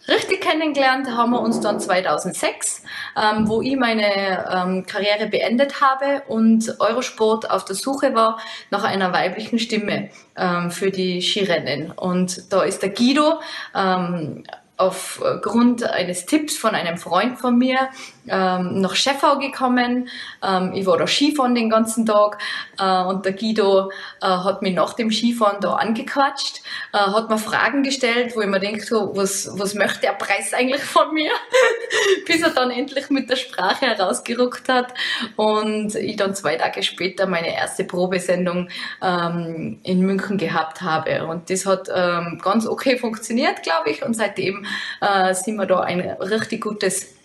Richtig 0.08 0.40
kennengelernt 0.40 1.08
haben 1.10 1.30
wir 1.30 1.40
uns 1.40 1.60
dann 1.60 1.78
2006, 1.78 2.82
ähm, 3.16 3.48
wo 3.48 3.60
ich 3.60 3.76
meine 3.76 4.48
ähm, 4.50 4.86
Karriere 4.86 5.26
beendet 5.26 5.80
habe 5.82 6.22
und 6.26 6.80
Eurosport 6.80 7.50
auf 7.50 7.64
der 7.66 7.76
Suche 7.76 8.14
war 8.14 8.38
nach 8.70 8.84
einer 8.84 9.12
weiblichen 9.12 9.58
Stimme 9.58 10.08
ähm, 10.36 10.70
für 10.70 10.90
die 10.90 11.20
Skirennen. 11.20 11.90
Und 11.90 12.50
da 12.50 12.62
ist 12.62 12.82
der 12.82 12.90
Guido 12.90 13.40
ähm, 13.74 14.44
aufgrund 14.78 15.84
eines 15.84 16.24
Tipps 16.24 16.56
von 16.56 16.74
einem 16.74 16.96
Freund 16.96 17.38
von 17.38 17.58
mir 17.58 17.90
ähm, 18.28 18.80
nach 18.80 18.94
Schäffau 18.94 19.38
gekommen. 19.38 20.08
Ähm, 20.42 20.72
ich 20.74 20.86
war 20.86 20.96
da 20.96 21.06
Skifahren 21.06 21.54
den 21.54 21.70
ganzen 21.70 22.06
Tag 22.06 22.38
äh, 22.78 23.02
und 23.04 23.24
der 23.24 23.32
Guido 23.32 23.90
äh, 24.20 24.26
hat 24.26 24.62
mich 24.62 24.74
nach 24.74 24.94
dem 24.94 25.10
Skifahren 25.10 25.60
da 25.60 25.74
angequatscht, 25.74 26.62
äh, 26.92 26.98
hat 26.98 27.30
mir 27.30 27.38
Fragen 27.38 27.82
gestellt, 27.82 28.34
wo 28.34 28.40
ich 28.40 28.46
mir 28.46 28.60
denke, 28.60 28.84
so, 28.84 29.12
was, 29.14 29.50
was 29.54 29.74
möchte 29.74 30.00
der 30.02 30.12
Preis 30.12 30.52
eigentlich 30.54 30.82
von 30.82 31.12
mir? 31.14 31.32
Bis 32.26 32.42
er 32.42 32.50
dann 32.50 32.70
endlich 32.70 33.10
mit 33.10 33.30
der 33.30 33.36
Sprache 33.36 33.86
herausgerückt 33.86 34.68
hat 34.68 34.92
und 35.36 35.94
ich 35.94 36.16
dann 36.16 36.34
zwei 36.34 36.56
Tage 36.56 36.82
später 36.82 37.26
meine 37.26 37.54
erste 37.54 37.84
Probesendung 37.84 38.68
ähm, 39.02 39.78
in 39.82 40.00
München 40.00 40.38
gehabt 40.38 40.82
habe. 40.82 41.26
Und 41.26 41.50
das 41.50 41.66
hat 41.66 41.88
ähm, 41.94 42.40
ganz 42.42 42.66
okay 42.66 42.98
funktioniert, 42.98 43.62
glaube 43.62 43.90
ich. 43.90 44.04
Und 44.04 44.14
seitdem 44.14 44.66
äh, 45.00 45.34
sind 45.34 45.56
wir 45.56 45.66
da 45.66 45.80
ein 45.80 46.00
richtig 46.00 46.62
gutes 46.62 47.19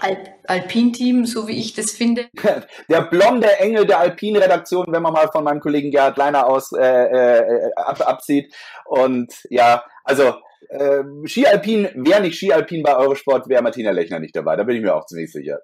Alp 0.00 0.28
Alpin-Team, 0.46 1.24
so 1.24 1.48
wie 1.48 1.58
ich 1.58 1.72
das 1.74 1.92
finde. 1.92 2.26
Der 2.88 3.02
blonde 3.02 3.50
Engel 3.58 3.86
der 3.86 4.00
Alpin-Redaktion, 4.00 4.86
wenn 4.88 5.02
man 5.02 5.12
mal 5.12 5.28
von 5.28 5.44
meinem 5.44 5.60
Kollegen 5.60 5.90
Gerhard 5.90 6.18
Leiner 6.18 6.46
aus 6.46 6.72
äh, 6.72 6.82
äh, 6.82 7.70
ab, 7.76 8.00
absieht. 8.06 8.54
Und 8.84 9.32
ja, 9.48 9.82
also 10.04 10.34
äh, 10.68 11.02
Ski-Alpin, 11.24 11.88
wäre 11.94 12.20
nicht 12.20 12.36
Ski-Alpin 12.36 12.82
bei 12.82 12.96
Eurosport, 12.96 13.48
wäre 13.48 13.62
Martina 13.62 13.90
Lechner 13.90 14.20
nicht 14.20 14.36
dabei. 14.36 14.56
Da 14.56 14.64
bin 14.64 14.76
ich 14.76 14.82
mir 14.82 14.94
auch 14.94 15.06
ziemlich 15.06 15.32
sicher. 15.32 15.60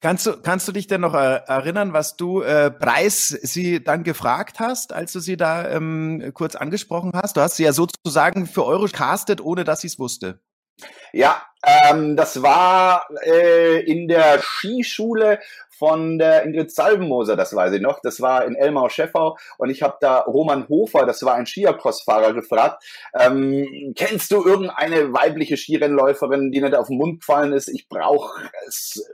Kannst 0.00 0.26
du, 0.26 0.42
kannst 0.42 0.66
du 0.66 0.72
dich 0.72 0.88
denn 0.88 1.00
noch 1.00 1.14
äh, 1.14 1.40
erinnern, 1.46 1.92
was 1.92 2.16
du 2.16 2.42
äh, 2.42 2.72
Preis 2.72 3.28
sie 3.28 3.84
dann 3.84 4.02
gefragt 4.02 4.58
hast, 4.58 4.92
als 4.92 5.12
du 5.12 5.20
sie 5.20 5.36
da 5.36 5.70
ähm, 5.70 6.32
kurz 6.34 6.56
angesprochen 6.56 7.12
hast? 7.14 7.36
Du 7.36 7.40
hast 7.40 7.56
sie 7.56 7.62
ja 7.62 7.72
sozusagen 7.72 8.46
für 8.46 8.64
Euro 8.64 8.86
castet, 8.86 9.40
ohne 9.40 9.62
dass 9.62 9.82
sie 9.82 9.86
es 9.86 10.00
wusste. 10.00 10.40
Ja, 11.12 11.42
ähm, 11.64 12.16
das 12.16 12.42
war 12.42 13.06
äh, 13.24 13.80
in 13.80 14.08
der 14.08 14.40
Skischule 14.40 15.38
von 15.82 16.16
der 16.16 16.44
Ingrid 16.44 16.70
Salvenmoser, 16.70 17.34
das 17.34 17.56
weiß 17.56 17.72
ich 17.72 17.80
noch. 17.80 17.98
Das 18.00 18.20
war 18.20 18.44
in 18.44 18.54
Elmau-Scheffau 18.54 19.36
und 19.58 19.68
ich 19.68 19.82
habe 19.82 19.96
da 20.00 20.18
Roman 20.18 20.68
Hofer, 20.68 21.06
das 21.06 21.24
war 21.24 21.34
ein 21.34 21.44
Skiercross-Fahrer, 21.44 22.34
gefragt, 22.34 22.84
ähm, 23.18 23.92
kennst 23.96 24.30
du 24.30 24.44
irgendeine 24.44 25.12
weibliche 25.12 25.56
Skirennläuferin, 25.56 26.52
die 26.52 26.60
nicht 26.60 26.76
auf 26.76 26.86
den 26.86 26.98
Mund 26.98 27.18
gefallen 27.18 27.52
ist? 27.52 27.66
Ich 27.66 27.88
brauche 27.88 28.48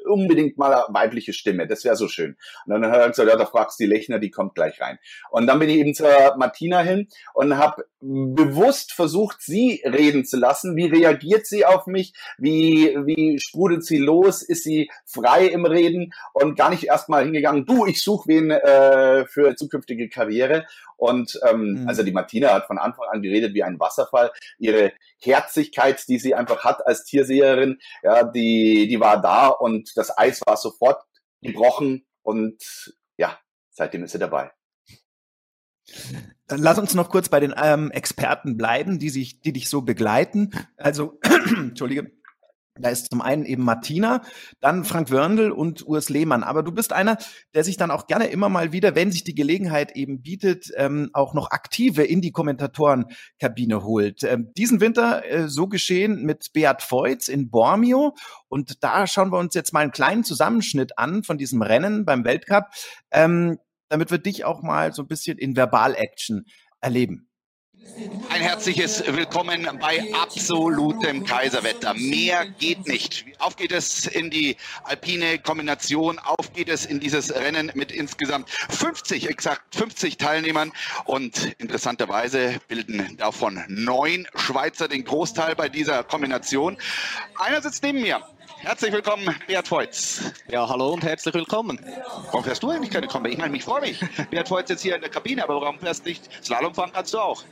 unbedingt 0.05 0.59
mal 0.59 0.75
eine 0.75 0.95
weibliche 0.95 1.33
Stimme, 1.33 1.67
das 1.67 1.85
wäre 1.85 1.97
so 1.97 2.07
schön. 2.07 2.37
Und 2.67 2.73
dann 2.73 2.91
hat 2.91 3.01
er 3.01 3.09
gesagt, 3.09 3.31
ja, 3.31 3.37
da 3.37 3.47
fragst 3.47 3.81
du 3.81 3.85
die 3.85 3.91
Lechner, 3.91 4.19
die 4.19 4.31
kommt 4.31 4.55
gleich 4.55 4.79
rein. 4.79 4.99
Und 5.31 5.47
dann 5.47 5.59
bin 5.59 5.71
ich 5.71 5.77
eben 5.77 5.95
zur 5.95 6.37
Martina 6.37 6.83
hin 6.83 7.09
und 7.33 7.57
habe 7.57 7.87
bewusst 8.01 8.93
versucht, 8.93 9.41
sie 9.41 9.83
reden 9.85 10.25
zu 10.25 10.37
lassen. 10.37 10.77
Wie 10.77 10.87
reagiert 10.87 11.47
sie 11.47 11.65
auf 11.65 11.87
mich? 11.87 12.13
Wie, 12.39 12.97
wie 13.05 13.39
sprudelt 13.41 13.85
sie 13.85 13.99
los? 13.99 14.43
Ist 14.43 14.65
sie 14.65 14.91
frei 15.05 15.47
im 15.47 15.67
Reden? 15.67 16.13
Und 16.33 16.57
gar 16.57 16.71
nicht 16.71 16.85
erstmal 16.85 17.25
hingegangen, 17.25 17.67
du, 17.67 17.87
ich 17.87 18.03
suche 18.03 18.29
wen 18.29 18.51
äh, 18.51 19.27
für 19.27 19.57
zukünftige 19.57 20.09
Karriere. 20.09 20.67
Und 20.97 21.39
ähm, 21.49 21.83
mhm. 21.83 21.89
also 21.89 22.03
die 22.03 22.13
Martina 22.13 22.55
hat 22.55 22.67
von 22.67 22.79
Anfang 22.79 23.07
an 23.11 23.23
geredet 23.23 23.55
wie 23.55 23.63
ein 23.63 23.79
Wasserfall. 23.79 24.33
Ihre 24.59 24.93
Herzlichkeit, 25.21 26.07
die 26.09 26.19
sie 26.19 26.35
einfach 26.35 26.65
hat 26.65 26.87
als 26.87 27.05
Tierseherin, 27.05 27.79
ja, 28.03 28.25
die, 28.25 28.89
die 28.89 29.01
war 29.01 29.21
da 29.21 29.49
und 29.49 29.97
das 29.97 30.17
Eis 30.17 30.41
war 30.47 30.57
sofort 30.57 31.03
gebrochen 31.43 32.07
und 32.23 32.63
ja, 33.17 33.39
seitdem 33.71 34.05
ist 34.05 34.13
sie 34.13 34.19
dabei. 34.19 34.51
Dann 36.47 36.61
lass 36.61 36.79
uns 36.79 36.95
noch 36.95 37.11
kurz 37.11 37.29
bei 37.29 37.41
den 37.41 37.55
ähm, 37.57 37.91
Experten 37.91 38.57
bleiben, 38.57 38.99
die 38.99 39.11
sich, 39.11 39.41
die 39.41 39.53
dich 39.53 39.69
so 39.69 39.83
begleiten. 39.83 40.51
Also, 40.77 41.19
Entschuldige, 41.57 42.11
da 42.83 42.91
ist 42.91 43.11
zum 43.11 43.21
einen 43.21 43.45
eben 43.45 43.65
Martina, 43.65 44.23
dann 44.61 44.85
Frank 44.85 45.11
Wörndl 45.11 45.51
und 45.51 45.87
Urs 45.87 46.09
Lehmann. 46.09 46.43
Aber 46.43 46.63
du 46.63 46.73
bist 46.73 46.93
einer, 46.93 47.19
der 47.55 47.65
sich 47.65 47.77
dann 47.77 47.91
auch 47.91 48.07
gerne 48.07 48.27
immer 48.27 48.49
mal 48.49 48.73
wieder, 48.73 48.95
wenn 48.95 49.13
sich 49.13 49.25
die 49.25 49.35
Gelegenheit 49.35 49.97
eben 49.97 50.23
bietet, 50.23 50.71
ähm, 50.77 51.11
auch 51.13 51.35
noch 51.35 51.51
Aktive 51.51 52.03
in 52.03 52.21
die 52.21 52.33
Kommentatorenkabine 52.33 53.85
holt. 53.85 54.23
Ähm, 54.25 54.53
diesen 54.57 54.81
Winter 54.81 55.25
äh, 55.25 55.49
so 55.49 55.69
geschehen 55.69 56.25
mit 56.25 56.53
Beat 56.53 56.83
Feutz 56.83 57.29
in 57.29 57.51
Bormio. 57.51 58.15
Und 58.49 58.83
da 58.83 59.07
schauen 59.07 59.31
wir 59.31 59.39
uns 59.39 59.55
jetzt 59.55 59.73
mal 59.73 59.81
einen 59.81 59.93
kleinen 59.93 60.25
Zusammenschnitt 60.25 60.99
an 60.99 61.23
von 61.23 61.39
diesem 61.39 61.63
Rennen 61.63 62.05
beim 62.05 62.25
Weltcup, 62.25 62.67
ähm, 63.11 63.59
damit 63.89 64.11
wir 64.11 64.19
dich 64.19 64.45
auch 64.45 64.63
mal 64.63 64.93
so 64.93 65.03
ein 65.03 65.09
bisschen 65.09 65.39
in 65.39 65.57
Verbal-Action 65.57 66.45
erleben. 66.81 67.28
Ein 68.31 68.41
herzliches 68.41 69.05
Willkommen 69.07 69.69
bei 69.81 70.13
absolutem 70.15 71.25
Kaiserwetter. 71.25 71.95
Mehr 71.95 72.47
geht 72.47 72.87
nicht. 72.87 73.25
Auf 73.39 73.57
geht 73.57 73.73
es 73.73 74.07
in 74.07 74.31
die 74.31 74.57
alpine 74.85 75.39
Kombination, 75.39 76.19
auf 76.19 76.53
geht 76.53 76.69
es 76.69 76.87
in 76.87 77.01
dieses 77.01 77.35
Rennen 77.35 77.71
mit 77.75 77.93
insgesamt 77.93 78.51
50, 78.51 79.29
exakt 79.29 79.75
50 79.75 80.17
Teilnehmern 80.17 80.73
und 81.05 81.55
interessanterweise 81.59 82.61
bilden 82.69 83.17
davon 83.17 83.65
neun 83.69 84.27
Schweizer 84.35 84.89
den 84.89 85.05
Großteil 85.05 85.55
bei 85.55 85.69
dieser 85.69 86.05
Kombination. 86.05 86.79
Einer 87.39 87.63
sitzt 87.63 87.83
neben 87.83 88.01
mir. 88.01 88.23
Herzlich 88.61 88.93
willkommen, 88.93 89.35
Beat 89.47 89.69
Feutz. 89.69 90.33
Ja, 90.51 90.69
hallo 90.69 90.93
und 90.93 91.05
herzlich 91.05 91.33
willkommen. 91.35 91.79
Warum 92.27 92.43
fährst 92.43 92.63
du 92.63 92.71
eigentlich 92.71 92.91
keine 92.91 93.07
Kombi? 93.07 93.31
Ich 93.31 93.39
meine, 93.39 93.57
ich 93.57 93.63
freue 93.63 93.83
mich. 93.83 94.01
Beat 94.31 94.49
Feutz 94.49 94.69
jetzt 94.69 94.83
hier 94.83 94.97
in 94.97 95.01
der 95.01 95.11
Kabine, 95.11 95.45
aber 95.45 95.61
warum 95.61 95.79
fährst 95.79 96.05
du 96.05 96.09
nicht 96.09 96.29
Slalom 96.45 96.75
fahren 96.75 96.91
kannst 96.93 97.15
du 97.15 97.19
auch? 97.19 97.45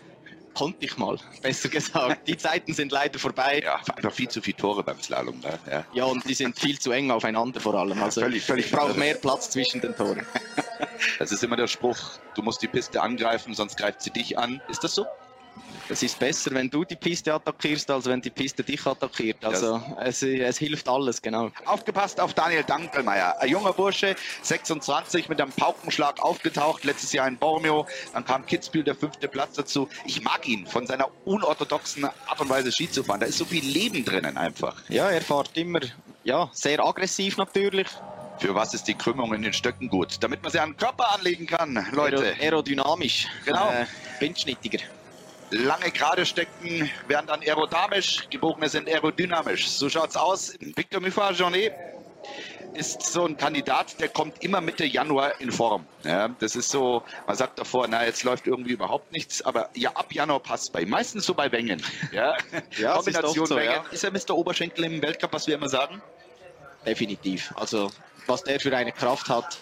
Konnte 0.56 0.84
ich 0.84 0.96
mal, 0.96 1.18
besser 1.42 1.68
gesagt. 1.68 2.26
Die 2.26 2.36
Zeiten 2.36 2.72
sind 2.72 2.90
leider 2.90 3.18
vorbei. 3.18 3.60
Ja, 3.62 3.80
einfach 3.94 4.12
viel 4.12 4.28
zu 4.28 4.40
viele 4.40 4.56
Tore 4.56 4.82
beim 4.82 5.00
Slalom. 5.00 5.38
Ne? 5.40 5.58
Ja. 5.70 5.84
ja, 5.92 6.04
und 6.04 6.26
die 6.28 6.34
sind 6.34 6.58
viel 6.58 6.78
zu 6.78 6.90
eng 6.90 7.10
aufeinander 7.10 7.60
vor 7.60 7.74
allem. 7.74 8.02
Also 8.02 8.22
völlig, 8.22 8.42
völlig 8.42 8.66
ich 8.66 8.72
brauche 8.72 8.94
mehr 8.94 9.14
Platz 9.14 9.50
zwischen 9.50 9.80
den 9.80 9.94
Toren. 9.94 10.26
Das 11.18 11.30
ist 11.30 11.44
immer 11.44 11.56
der 11.56 11.66
Spruch, 11.66 11.98
du 12.34 12.42
musst 12.42 12.62
die 12.62 12.68
Piste 12.68 13.02
angreifen, 13.02 13.54
sonst 13.54 13.76
greift 13.76 14.00
sie 14.00 14.10
dich 14.10 14.38
an. 14.38 14.60
Ist 14.68 14.82
das 14.82 14.94
so? 14.94 15.06
Es 15.88 16.02
ist 16.02 16.18
besser, 16.18 16.50
wenn 16.52 16.68
du 16.68 16.84
die 16.84 16.96
Piste 16.96 17.32
attackierst, 17.32 17.90
als 17.90 18.06
wenn 18.06 18.20
die 18.20 18.30
Piste 18.30 18.64
dich 18.64 18.84
attackiert. 18.84 19.44
Also 19.44 19.80
es, 20.00 20.22
es, 20.22 20.58
hilft 20.58 20.88
alles, 20.88 21.22
genau. 21.22 21.50
Aufgepasst 21.64 22.20
auf 22.20 22.34
Daniel 22.34 22.64
Dankelmeier. 22.64 23.36
Ein 23.38 23.50
junger 23.50 23.72
Bursche, 23.72 24.16
26, 24.42 25.28
mit 25.28 25.40
einem 25.40 25.52
Paukenschlag 25.52 26.20
aufgetaucht, 26.20 26.84
letztes 26.84 27.12
Jahr 27.12 27.28
in 27.28 27.36
Bormio. 27.36 27.86
Dann 28.12 28.24
kam 28.24 28.44
Kitzbühel, 28.46 28.84
der 28.84 28.96
fünfte 28.96 29.28
Platz 29.28 29.54
dazu. 29.54 29.88
Ich 30.04 30.22
mag 30.22 30.48
ihn 30.48 30.66
von 30.66 30.86
seiner 30.86 31.08
unorthodoxen 31.24 32.04
Art 32.04 32.40
und 32.40 32.48
Weise 32.48 32.72
Ski 32.72 32.90
zu 32.90 33.04
fahren. 33.04 33.20
Da 33.20 33.26
ist 33.26 33.38
so 33.38 33.44
viel 33.44 33.64
Leben 33.64 34.04
drinnen 34.04 34.36
einfach. 34.36 34.82
Ja, 34.88 35.10
er 35.10 35.20
fährt 35.20 35.56
immer 35.56 35.80
ja, 36.24 36.50
sehr 36.52 36.84
aggressiv 36.84 37.36
natürlich. 37.36 37.86
Für 38.38 38.54
was 38.54 38.74
ist 38.74 38.88
die 38.88 38.94
Krümmung 38.94 39.32
in 39.32 39.42
den 39.42 39.52
Stöcken 39.52 39.88
gut? 39.88 40.16
Damit 40.20 40.42
man 40.42 40.52
sie 40.52 40.58
an 40.58 40.70
den 40.70 40.76
Körper 40.76 41.14
anlegen 41.14 41.46
kann, 41.46 41.86
Leute. 41.92 42.34
Aerodynamisch. 42.40 43.28
Genau. 43.44 43.70
Äh, 43.70 43.86
windschnittiger. 44.20 44.78
Lange 45.50 45.90
gerade 45.90 46.26
Stecken 46.26 46.90
werden 47.06 47.26
dann 47.26 47.40
aerodynamisch, 47.40 48.28
gebogene 48.30 48.68
sind 48.68 48.88
aerodynamisch. 48.88 49.68
So 49.68 49.88
schaut's 49.88 50.16
aus. 50.16 50.54
Victor 50.60 51.00
Muffat-Journet 51.00 51.72
ist 52.74 53.02
so 53.02 53.24
ein 53.24 53.36
Kandidat, 53.36 53.98
der 54.00 54.08
kommt 54.08 54.42
immer 54.42 54.60
Mitte 54.60 54.84
Januar 54.84 55.40
in 55.40 55.50
Form. 55.50 55.86
Ja, 56.04 56.28
das 56.40 56.56
ist 56.56 56.68
so, 56.68 57.02
man 57.26 57.36
sagt 57.36 57.58
davor, 57.58 57.86
na, 57.88 58.04
jetzt 58.04 58.24
läuft 58.24 58.46
irgendwie 58.46 58.72
überhaupt 58.72 59.12
nichts, 59.12 59.40
aber 59.42 59.70
ja, 59.74 59.90
ab 59.90 60.12
Januar 60.12 60.40
passt 60.40 60.72
bei 60.72 60.82
ihm. 60.82 60.90
Meistens 60.90 61.24
so 61.24 61.34
bei 61.34 61.50
Wengen. 61.52 61.82
Ja, 62.12 62.36
ja 62.76 62.94
Kombination 62.96 63.46
so, 63.46 63.56
Wengen. 63.56 63.70
Ja. 63.70 63.84
Ist 63.90 64.04
er 64.04 64.10
Mr. 64.10 64.36
Oberschenkel 64.36 64.84
im 64.84 65.00
Weltcup, 65.00 65.32
was 65.32 65.46
wir 65.46 65.54
immer 65.54 65.68
sagen? 65.68 66.02
Definitiv. 66.84 67.52
Also, 67.56 67.90
was 68.26 68.42
der 68.42 68.60
für 68.60 68.76
eine 68.76 68.92
Kraft 68.92 69.28
hat, 69.28 69.58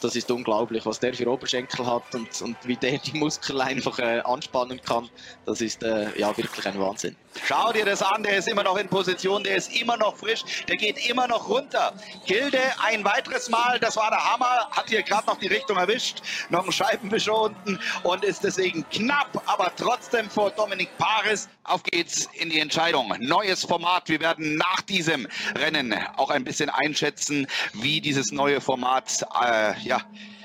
das 0.00 0.16
ist 0.16 0.30
unglaublich, 0.30 0.84
was 0.86 1.00
der 1.00 1.14
für 1.14 1.28
Oberschenkel 1.28 1.86
hat 1.86 2.14
und, 2.14 2.42
und 2.42 2.56
wie 2.64 2.76
der 2.76 2.98
die 2.98 3.18
Muskeln 3.18 3.60
einfach 3.60 3.98
äh, 3.98 4.20
anspannen 4.20 4.80
kann. 4.80 5.08
Das 5.46 5.60
ist 5.60 5.82
äh, 5.82 6.18
ja 6.18 6.36
wirklich 6.36 6.66
ein 6.66 6.78
Wahnsinn. 6.78 7.16
Schau 7.44 7.72
dir 7.72 7.84
das 7.84 8.02
an, 8.02 8.22
der 8.22 8.38
ist 8.38 8.48
immer 8.48 8.62
noch 8.62 8.76
in 8.76 8.88
Position, 8.88 9.44
der 9.44 9.56
ist 9.56 9.72
immer 9.74 9.96
noch 9.96 10.16
frisch, 10.16 10.44
der 10.68 10.76
geht 10.76 11.08
immer 11.08 11.26
noch 11.26 11.48
runter. 11.48 11.92
Gilde 12.26 12.60
ein 12.84 13.04
weiteres 13.04 13.48
Mal, 13.48 13.78
das 13.80 13.96
war 13.96 14.10
der 14.10 14.32
Hammer, 14.32 14.68
hat 14.70 14.88
hier 14.88 15.02
gerade 15.02 15.26
noch 15.26 15.38
die 15.38 15.48
Richtung 15.48 15.76
erwischt, 15.76 16.22
noch 16.50 16.64
ein 16.64 16.72
Scheibenwischer 16.72 17.34
unten 17.34 17.78
und 18.02 18.24
ist 18.24 18.44
deswegen 18.44 18.88
knapp, 18.90 19.42
aber 19.46 19.72
trotzdem 19.76 20.28
vor 20.30 20.50
Dominik 20.50 20.90
Paris. 20.98 21.48
Auf 21.64 21.82
geht's 21.82 22.28
in 22.34 22.50
die 22.50 22.60
Entscheidung. 22.60 23.14
Neues 23.20 23.64
Format. 23.64 24.08
Wir 24.08 24.20
werden 24.20 24.56
nach 24.56 24.80
diesem 24.82 25.28
Rennen 25.56 25.94
auch 26.16 26.30
ein 26.30 26.44
bisschen 26.44 26.70
einschätzen, 26.70 27.46
wie 27.74 28.00
dieses 28.00 28.32
neue 28.32 28.60
Format 28.60 29.24
äh, 29.42 29.78
ja, 29.80 30.00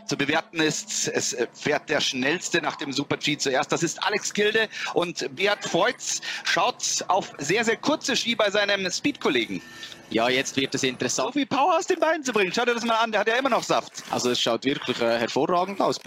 zu 0.06 0.18
bewerten 0.18 0.60
ist. 0.60 1.08
Es 1.08 1.36
fährt 1.54 1.90
der 1.90 2.02
schnellste 2.02 2.62
nach 2.62 2.76
dem 2.76 2.92
Super-G 2.92 3.38
zuerst. 3.38 3.72
Das 3.72 3.84
ist 3.84 4.04
Alex 4.04 4.34
Gilde 4.34 4.68
und 4.94 5.36
Beat 5.36 5.64
Freutz 5.66 6.22
schaut 6.44 7.04
auf 7.08 7.32
sehr, 7.38 7.64
sehr 7.64 7.78
kurze 7.78 8.16
Ski 8.16 8.36
bei 8.36 8.50
seinem 8.50 8.90
Speed-Kollegen. 8.90 9.62
Ja, 10.10 10.30
jetzt 10.30 10.56
wird 10.58 10.76
es 10.76 10.84
interessant. 10.84 11.30
So 11.30 11.32
viel 11.32 11.46
Power 11.48 11.78
aus 11.78 11.88
den 11.88 12.00
Beinen 12.00 12.24
zu 12.24 12.34
bringen. 12.34 12.52
Schau 12.54 12.66
dir 12.66 12.76
das 12.76 12.86
mal 12.86 12.98
an, 12.98 13.12
der 13.12 13.22
hat 13.22 13.28
ja 13.28 13.36
immer 13.36 13.50
noch 13.50 13.64
Saft. 13.64 14.04
Also 14.12 14.30
es 14.30 14.40
schaut 14.40 14.64
wirklich 14.64 15.02
äh, 15.02 15.18
hervorragend 15.18 15.82
aus. 15.82 16.00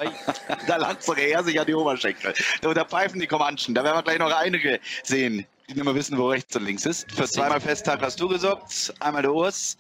da 0.69 0.77
langt 0.77 1.03
sogar 1.03 1.25
er 1.25 1.43
sich 1.43 1.59
an 1.59 1.67
die 1.67 1.75
Oberschenkel. 1.75 2.33
Da, 2.61 2.73
da 2.73 2.85
pfeifen 2.85 3.19
die 3.19 3.27
Comanchen. 3.27 3.75
Da 3.75 3.83
werden 3.83 3.97
wir 3.97 4.03
gleich 4.03 4.19
noch 4.19 4.33
einige 4.33 4.79
sehen, 5.03 5.45
die 5.69 5.75
nicht 5.75 5.85
mehr 5.85 5.95
wissen, 5.95 6.17
wo 6.19 6.29
rechts 6.29 6.55
und 6.55 6.65
links 6.65 6.87
ist. 6.87 7.11
Für 7.11 7.27
zweimal 7.27 7.61
Festtag 7.61 8.01
hast 8.01 8.21
du 8.21 8.29
gesorgt, 8.29 8.95
einmal 9.01 9.23
der 9.23 9.33
Urs. 9.33 9.77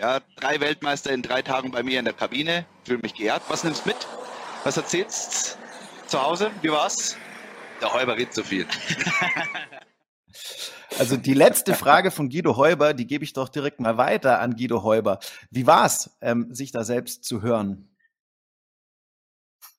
Ja, 0.00 0.20
drei 0.36 0.60
Weltmeister 0.60 1.12
in 1.12 1.22
drei 1.22 1.42
Tagen 1.42 1.70
bei 1.70 1.82
mir 1.82 1.98
in 1.98 2.04
der 2.04 2.14
Kabine. 2.14 2.66
Fühle 2.84 2.98
mich 2.98 3.14
geehrt. 3.14 3.42
Was 3.48 3.64
nimmst 3.64 3.84
du 3.84 3.90
mit? 3.90 4.06
Was 4.64 4.76
erzählst 4.76 5.58
du 6.02 6.08
zu 6.08 6.22
Hause? 6.22 6.50
Wie 6.62 6.70
war's? 6.70 7.16
Der 7.80 7.92
Heuber 7.92 8.16
redet 8.16 8.34
so 8.34 8.42
viel. 8.42 8.66
Also 10.98 11.16
die 11.16 11.34
letzte 11.34 11.74
Frage 11.74 12.12
von 12.12 12.28
Guido 12.28 12.56
Heuber, 12.56 12.94
die 12.94 13.06
gebe 13.06 13.24
ich 13.24 13.32
doch 13.32 13.48
direkt 13.48 13.80
mal 13.80 13.96
weiter 13.96 14.40
an 14.40 14.54
Guido 14.54 14.84
Heuber. 14.84 15.18
Wie 15.50 15.66
war's, 15.66 16.16
ähm, 16.20 16.54
sich 16.54 16.70
da 16.70 16.84
selbst 16.84 17.24
zu 17.24 17.42
hören? 17.42 17.93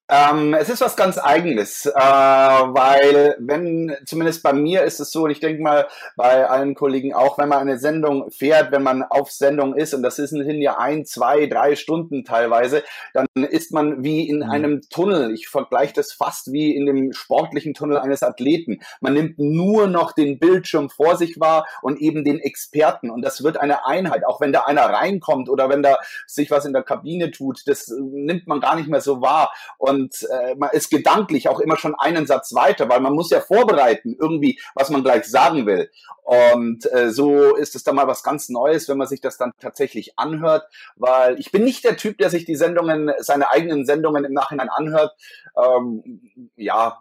Ähm, 0.07 0.53
es 0.53 0.69
ist 0.69 0.81
was 0.81 0.95
ganz 0.95 1.17
Eigenes, 1.17 1.87
äh, 1.87 1.91
weil 1.95 3.35
wenn, 3.39 3.91
zumindest 4.05 4.43
bei 4.43 4.53
mir 4.53 4.83
ist 4.83 4.99
es 4.99 5.09
so, 5.09 5.23
und 5.23 5.31
ich 5.31 5.39
denke 5.39 5.63
mal 5.63 5.87
bei 6.15 6.47
allen 6.47 6.75
Kollegen 6.75 7.15
auch, 7.15 7.39
wenn 7.39 7.49
man 7.49 7.57
eine 7.57 7.79
Sendung 7.79 8.29
fährt, 8.29 8.71
wenn 8.71 8.83
man 8.83 9.01
auf 9.01 9.31
Sendung 9.31 9.73
ist, 9.73 9.95
und 9.95 10.03
das 10.03 10.17
sind 10.17 10.61
ja 10.61 10.77
ein, 10.77 11.05
zwei, 11.05 11.47
drei 11.47 11.75
Stunden 11.75 12.23
teilweise, 12.23 12.83
dann 13.15 13.25
ist 13.49 13.71
man 13.71 14.03
wie 14.03 14.29
in 14.29 14.37
mhm. 14.37 14.51
einem 14.51 14.81
Tunnel. 14.91 15.33
Ich 15.33 15.47
vergleiche 15.47 15.93
das 15.93 16.13
fast 16.13 16.51
wie 16.51 16.75
in 16.75 16.85
dem 16.85 17.11
sportlichen 17.11 17.73
Tunnel 17.73 17.97
eines 17.97 18.21
Athleten. 18.21 18.81
Man 19.01 19.13
nimmt 19.13 19.39
nur 19.39 19.87
noch 19.87 20.11
den 20.11 20.37
Bildschirm 20.37 20.91
vor 20.91 21.17
sich 21.17 21.39
wahr 21.39 21.65
und 21.81 21.99
eben 21.99 22.23
den 22.23 22.39
Experten. 22.39 23.09
Und 23.09 23.23
das 23.23 23.43
wird 23.43 23.57
eine 23.57 23.87
Einheit, 23.87 24.23
auch 24.23 24.39
wenn 24.39 24.53
da 24.53 24.65
einer 24.65 24.85
reinkommt 24.85 25.49
oder 25.49 25.67
wenn 25.67 25.81
da 25.81 25.97
sich 26.27 26.51
was 26.51 26.65
in 26.65 26.73
der 26.73 26.83
Kabine 26.83 27.31
tut, 27.31 27.63
das 27.65 27.87
nimmt 27.87 28.45
man 28.45 28.59
gar 28.59 28.75
nicht 28.75 28.87
mehr 28.87 29.01
so 29.01 29.19
wahr. 29.19 29.51
Und 29.79 29.94
und 29.95 30.27
äh, 30.29 30.55
man 30.55 30.71
ist 30.71 30.89
gedanklich 30.89 31.47
auch 31.47 31.59
immer 31.59 31.77
schon 31.77 31.95
einen 31.95 32.27
Satz 32.27 32.53
weiter, 32.53 32.89
weil 32.89 32.99
man 32.99 33.13
muss 33.13 33.29
ja 33.29 33.39
vorbereiten, 33.39 34.15
irgendwie, 34.19 34.59
was 34.75 34.89
man 34.89 35.03
gleich 35.03 35.25
sagen 35.25 35.65
will. 35.65 35.89
Und 36.23 36.91
äh, 36.91 37.11
so 37.11 37.55
ist 37.55 37.75
es 37.75 37.83
dann 37.83 37.95
mal 37.95 38.07
was 38.07 38.23
ganz 38.23 38.49
Neues, 38.49 38.89
wenn 38.89 38.97
man 38.97 39.07
sich 39.07 39.21
das 39.21 39.37
dann 39.37 39.53
tatsächlich 39.59 40.17
anhört, 40.17 40.67
weil 40.95 41.39
ich 41.39 41.51
bin 41.51 41.63
nicht 41.63 41.83
der 41.85 41.97
Typ, 41.97 42.17
der 42.17 42.29
sich 42.29 42.45
die 42.45 42.55
Sendungen, 42.55 43.11
seine 43.19 43.49
eigenen 43.51 43.85
Sendungen 43.85 44.25
im 44.25 44.33
Nachhinein 44.33 44.69
anhört. 44.69 45.13
Ähm, 45.55 46.31
ja, 46.55 46.99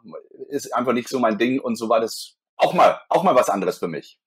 ist 0.49 0.75
einfach 0.75 0.93
nicht 0.93 1.09
so 1.09 1.19
mein 1.19 1.39
Ding 1.39 1.59
und 1.59 1.77
so 1.77 1.89
war 1.89 2.01
das 2.01 2.37
auch 2.57 2.75
mal, 2.75 3.01
auch 3.09 3.25
mal 3.25 3.35
was 3.35 3.49
anderes 3.51 3.79
für 3.79 3.89
mich. 3.89 4.19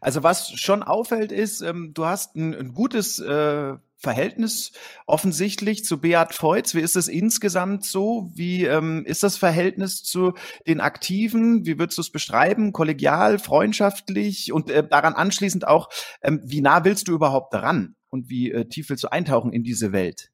Also 0.00 0.22
was 0.22 0.52
schon 0.52 0.82
auffällt 0.82 1.32
ist, 1.32 1.60
ähm, 1.60 1.92
du 1.94 2.06
hast 2.06 2.36
ein, 2.36 2.54
ein 2.54 2.72
gutes 2.72 3.18
äh, 3.18 3.74
Verhältnis 3.98 4.72
offensichtlich 5.06 5.84
zu 5.84 6.00
Beat 6.00 6.34
Feutz. 6.34 6.74
Wie 6.74 6.80
ist 6.80 6.96
es 6.96 7.08
insgesamt 7.08 7.84
so? 7.84 8.30
Wie 8.34 8.64
ähm, 8.64 9.04
ist 9.06 9.22
das 9.22 9.36
Verhältnis 9.36 10.02
zu 10.02 10.34
den 10.66 10.80
Aktiven? 10.80 11.66
Wie 11.66 11.78
würdest 11.78 11.98
du 11.98 12.02
es 12.02 12.10
beschreiben? 12.10 12.72
Kollegial, 12.72 13.38
freundschaftlich 13.38 14.52
und 14.52 14.70
äh, 14.70 14.86
daran 14.86 15.14
anschließend 15.14 15.66
auch, 15.66 15.88
ähm, 16.22 16.40
wie 16.44 16.60
nah 16.60 16.84
willst 16.84 17.08
du 17.08 17.12
überhaupt 17.12 17.54
daran 17.54 17.96
und 18.10 18.28
wie 18.28 18.52
äh, 18.52 18.66
tief 18.68 18.90
willst 18.90 19.04
du 19.04 19.08
eintauchen 19.08 19.52
in 19.52 19.64
diese 19.64 19.92
Welt? 19.92 20.30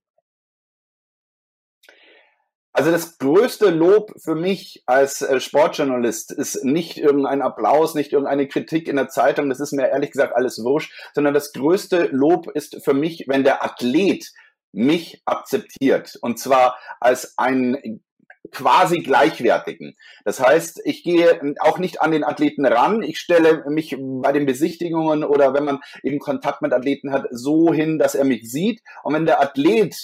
Also 2.72 2.90
das 2.90 3.18
größte 3.18 3.68
Lob 3.68 4.12
für 4.18 4.34
mich 4.34 4.82
als 4.86 5.20
äh, 5.20 5.40
Sportjournalist 5.40 6.32
ist 6.32 6.64
nicht 6.64 6.96
irgendein 6.96 7.42
Applaus, 7.42 7.94
nicht 7.94 8.12
irgendeine 8.12 8.48
Kritik 8.48 8.88
in 8.88 8.96
der 8.96 9.08
Zeitung, 9.08 9.50
das 9.50 9.60
ist 9.60 9.72
mir 9.72 9.88
ehrlich 9.88 10.10
gesagt 10.10 10.34
alles 10.34 10.62
wurscht, 10.64 10.92
sondern 11.14 11.34
das 11.34 11.52
größte 11.52 12.08
Lob 12.12 12.50
ist 12.50 12.82
für 12.82 12.94
mich, 12.94 13.24
wenn 13.28 13.44
der 13.44 13.62
Athlet 13.62 14.32
mich 14.72 15.20
akzeptiert 15.26 16.16
und 16.22 16.38
zwar 16.38 16.78
als 16.98 17.36
einen 17.36 18.02
quasi 18.50 19.00
gleichwertigen. 19.00 19.96
Das 20.24 20.40
heißt, 20.40 20.80
ich 20.84 21.04
gehe 21.04 21.54
auch 21.60 21.78
nicht 21.78 22.00
an 22.00 22.10
den 22.10 22.24
Athleten 22.24 22.66
ran. 22.66 23.02
Ich 23.02 23.18
stelle 23.18 23.64
mich 23.68 23.96
bei 23.98 24.32
den 24.32 24.46
Besichtigungen 24.46 25.24
oder 25.24 25.54
wenn 25.54 25.64
man 25.64 25.80
eben 26.02 26.18
Kontakt 26.18 26.60
mit 26.60 26.72
Athleten 26.72 27.12
hat, 27.12 27.26
so 27.30 27.72
hin, 27.72 27.98
dass 27.98 28.14
er 28.14 28.24
mich 28.24 28.50
sieht. 28.50 28.82
Und 29.04 29.14
wenn 29.14 29.26
der 29.26 29.40
Athlet 29.40 29.94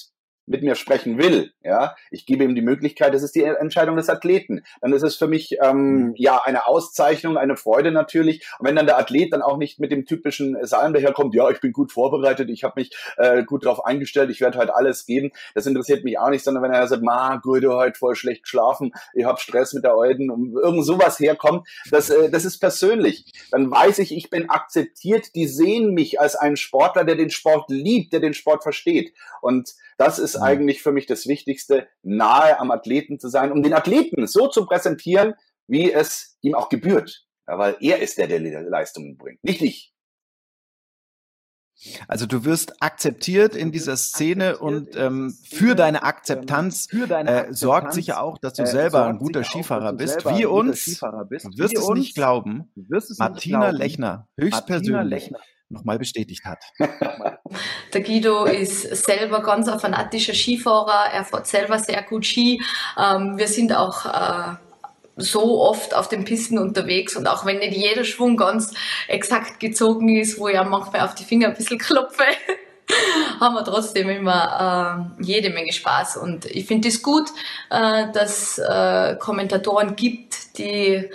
mit 0.49 0.63
mir 0.63 0.75
sprechen 0.75 1.19
will, 1.19 1.53
ja, 1.63 1.95
ich 2.11 2.27
gebe 2.27 2.45
ihm 2.45 2.55
die 2.55 2.63
Möglichkeit, 2.63 3.15
das 3.15 3.23
ist 3.23 3.35
die 3.35 3.43
Entscheidung 3.43 3.97
des 3.97 4.09
Athleten. 4.09 4.63
Dann 4.81 4.93
ist 4.93 5.03
es 5.03 5.17
für 5.17 5.29
mich 5.29 5.59
ähm, 5.63 5.79
mhm. 5.79 6.15
ja 6.17 6.41
eine 6.43 6.67
Auszeichnung, 6.67 7.37
eine 7.37 7.57
Freude 7.57 7.93
natürlich. 7.93 8.47
Und 8.59 8.67
wenn 8.67 8.77
dann 8.77 8.87
der 8.87 8.99
Athlet 8.99 9.33
dann 9.33 9.43
auch 9.43 9.59
nicht 9.59 9.79
mit 9.79 9.93
dem 9.93 10.07
typischen 10.07 10.57
Salm 10.63 10.93
daherkommt, 10.93 11.35
ja, 11.35 11.51
ich 11.51 11.61
bin 11.61 11.73
gut 11.73 11.93
vorbereitet, 11.93 12.49
ich 12.51 12.65
habe 12.65 12.75
mich 12.77 12.97
äh, 13.17 13.45
gut 13.45 13.65
drauf 13.65 13.85
eingestellt, 13.85 14.31
ich 14.31 14.41
werde 14.41 14.59
halt 14.59 14.71
alles 14.71 15.07
geben, 15.07 15.31
das 15.55 15.67
interessiert 15.67 16.05
mich 16.05 16.19
auch 16.19 16.31
nicht, 16.31 16.45
sondern 16.45 16.63
wenn 16.63 16.73
er 16.73 16.87
sagt, 16.87 17.03
ma, 17.03 17.37
gut, 17.37 17.63
du 17.63 17.75
heute 17.75 17.99
voll 17.99 18.17
schlecht 18.17 18.45
geschlafen, 18.45 18.93
ich 19.15 19.25
habe 19.25 19.41
Stress 19.41 19.75
mit 19.75 19.85
der 19.85 19.97
Euden 19.97 20.31
und 20.31 20.55
irgend 20.55 20.85
sowas 20.85 21.19
herkommt, 21.19 21.69
das, 21.91 22.11
äh, 22.11 22.31
das 22.31 22.45
ist 22.45 22.59
persönlich. 22.59 23.33
Dann 23.51 23.71
weiß 23.71 23.99
ich, 23.99 24.17
ich 24.17 24.31
bin 24.31 24.49
akzeptiert, 24.49 25.35
die 25.35 25.47
sehen 25.47 25.93
mich 25.93 26.21
als 26.21 26.37
einen 26.37 26.57
Sportler, 26.57 27.05
der 27.05 27.17
den 27.17 27.31
Sport 27.31 27.71
liebt, 27.71 28.13
der 28.13 28.21
den 28.21 28.35
Sport 28.35 28.63
versteht. 28.63 29.13
Und 29.41 29.75
das 29.99 30.19
ist 30.19 30.37
mhm. 30.37 30.43
eigentlich 30.43 30.83
für 30.83 30.93
mich 30.93 31.07
das 31.07 31.27
Wichtigste, 31.27 31.89
nahe 32.03 32.59
am 32.59 32.71
Athleten 32.71 33.19
zu 33.19 33.29
sein, 33.29 33.53
um 33.53 33.63
den 33.63 33.75
Athleten 33.75 34.27
so 34.27 34.49
zu 34.49 34.65
präsentieren, 34.65 35.35
wie 35.67 35.93
es 35.93 36.39
ihm 36.41 36.55
auch 36.55 36.69
gebührt. 36.69 37.27
Ja, 37.47 37.59
weil 37.59 37.77
er 37.81 38.01
ist 38.01 38.17
der, 38.19 38.29
der 38.29 38.41
die 38.41 38.51
Leistungen 38.51 39.17
bringt, 39.17 39.43
nicht 39.43 39.61
ich. 39.61 39.93
Also 42.09 42.27
du 42.27 42.45
wirst 42.45 42.83
akzeptiert 42.83 43.55
in 43.55 43.71
dieser 43.71 43.97
Szene 43.97 44.59
und 44.59 44.97
ähm, 44.97 45.33
für 45.49 45.77
deine 45.77 46.03
Akzeptanz 46.03 46.89
äh, 46.93 47.53
sorgt 47.53 47.93
sicher 47.93 48.21
auch, 48.21 48.39
dass 48.39 48.55
du 48.55 48.67
selber 48.67 49.07
ein 49.07 49.19
guter 49.19 49.45
Skifahrer 49.45 49.93
bist. 49.93 50.25
wie 50.27 50.45
uns, 50.45 50.99
du 50.99 51.59
wirst 51.59 51.77
es 51.77 51.89
nicht 51.91 52.17
glauben, 52.17 52.73
Martina 53.19 53.71
Lechner 53.71 54.29
höchstpersönlich 54.37 55.33
nochmal 55.69 55.99
bestätigt 55.99 56.45
hat. 56.45 56.65
Der 57.93 58.01
Guido 58.01 58.45
ist 58.45 58.83
selber 59.05 59.43
ganz 59.43 59.69
ein 59.69 59.79
fanatischer 59.79 60.35
Skifahrer, 60.35 61.13
er 61.13 61.25
fährt 61.25 61.47
selber 61.47 61.79
sehr 61.79 62.03
gut 62.03 62.27
Ski. 62.27 62.63
Ähm, 62.99 63.39
wir 63.39 63.49
sind 63.49 63.75
auch 63.75 64.07
äh, 64.07 64.57
so 65.17 65.61
oft 65.63 65.95
auf 65.95 66.09
den 66.09 66.25
Pisten 66.25 66.59
unterwegs 66.59 67.17
und 67.17 67.27
auch 67.27 67.45
wenn 67.45 67.59
nicht 67.59 67.77
jeder 67.77 68.05
Schwung 68.05 68.37
ganz 68.37 68.73
exakt 69.09 69.61
gezogen 69.61 70.17
ist, 70.17 70.39
wo 70.39 70.49
ich 70.49 70.59
auch 70.59 70.69
manchmal 70.69 71.03
auf 71.03 71.15
die 71.15 71.25
Finger 71.25 71.49
ein 71.49 71.55
bisschen 71.55 71.79
klopfe, 71.79 72.25
haben 73.41 73.55
wir 73.55 73.65
trotzdem 73.65 74.09
immer 74.09 75.11
äh, 75.19 75.23
jede 75.23 75.51
Menge 75.51 75.73
Spaß. 75.73 76.17
Und 76.19 76.47
ich 76.47 76.67
finde 76.67 76.89
es 76.89 77.03
gut, 77.03 77.29
äh, 77.71 78.11
dass 78.13 78.59
äh, 78.59 79.17
Kommentatoren 79.19 79.97
gibt, 79.97 80.59
die 80.59 81.11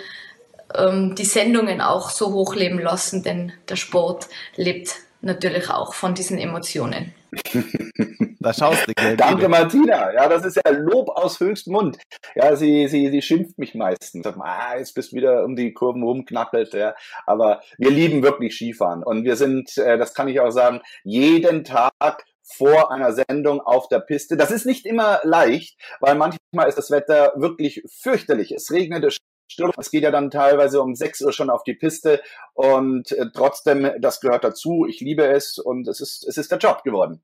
ähm, 0.74 1.14
die 1.14 1.24
Sendungen 1.24 1.80
auch 1.80 2.10
so 2.10 2.32
hochleben 2.32 2.78
lassen, 2.78 3.22
denn 3.22 3.52
der 3.68 3.76
Sport 3.76 4.28
lebt 4.56 4.94
natürlich 5.20 5.70
auch 5.70 5.94
von 5.94 6.14
diesen 6.14 6.38
Emotionen. 6.38 7.14
da 8.40 8.52
schaust 8.52 8.86
du, 8.86 8.92
gell? 8.94 9.16
Danke, 9.16 9.48
Martina. 9.48 10.12
Ja, 10.12 10.28
das 10.28 10.44
ist 10.44 10.60
ja 10.64 10.70
Lob 10.70 11.08
aus 11.08 11.40
höchstem 11.40 11.72
Mund. 11.72 11.98
Ja, 12.34 12.54
sie, 12.54 12.86
sie, 12.88 13.10
sie 13.10 13.22
schimpft 13.22 13.58
mich 13.58 13.74
meistens. 13.74 14.26
Ah, 14.26 14.76
jetzt 14.78 14.94
bist 14.94 15.12
du 15.12 15.16
wieder 15.16 15.44
um 15.44 15.56
die 15.56 15.72
Kurven 15.72 16.02
rumknackelt. 16.02 16.74
Ja. 16.74 16.94
Aber 17.26 17.60
wir 17.78 17.90
lieben 17.90 18.22
wirklich 18.22 18.54
Skifahren. 18.54 19.02
Und 19.02 19.24
wir 19.24 19.36
sind, 19.36 19.76
äh, 19.78 19.98
das 19.98 20.14
kann 20.14 20.28
ich 20.28 20.40
auch 20.40 20.50
sagen, 20.50 20.80
jeden 21.02 21.64
Tag 21.64 22.24
vor 22.42 22.92
einer 22.92 23.12
Sendung 23.12 23.60
auf 23.60 23.88
der 23.88 24.00
Piste. 24.00 24.36
Das 24.36 24.50
ist 24.50 24.66
nicht 24.66 24.86
immer 24.86 25.20
leicht, 25.24 25.78
weil 26.00 26.14
manchmal 26.14 26.68
ist 26.68 26.76
das 26.76 26.90
Wetter 26.90 27.32
wirklich 27.36 27.82
fürchterlich. 28.00 28.52
Es 28.52 28.70
regnet, 28.70 29.02
es 29.04 29.16
es 29.78 29.90
geht 29.90 30.02
ja 30.02 30.10
dann 30.10 30.30
teilweise 30.30 30.80
um 30.80 30.94
6 30.94 31.22
Uhr 31.22 31.32
schon 31.32 31.50
auf 31.50 31.64
die 31.64 31.74
Piste 31.74 32.22
und 32.54 33.12
äh, 33.12 33.26
trotzdem, 33.32 33.90
das 34.00 34.20
gehört 34.20 34.44
dazu. 34.44 34.86
Ich 34.88 35.00
liebe 35.00 35.26
es 35.26 35.58
und 35.58 35.88
es 35.88 36.00
ist, 36.00 36.26
es 36.26 36.36
ist 36.36 36.50
der 36.50 36.58
Job 36.58 36.82
geworden. 36.82 37.22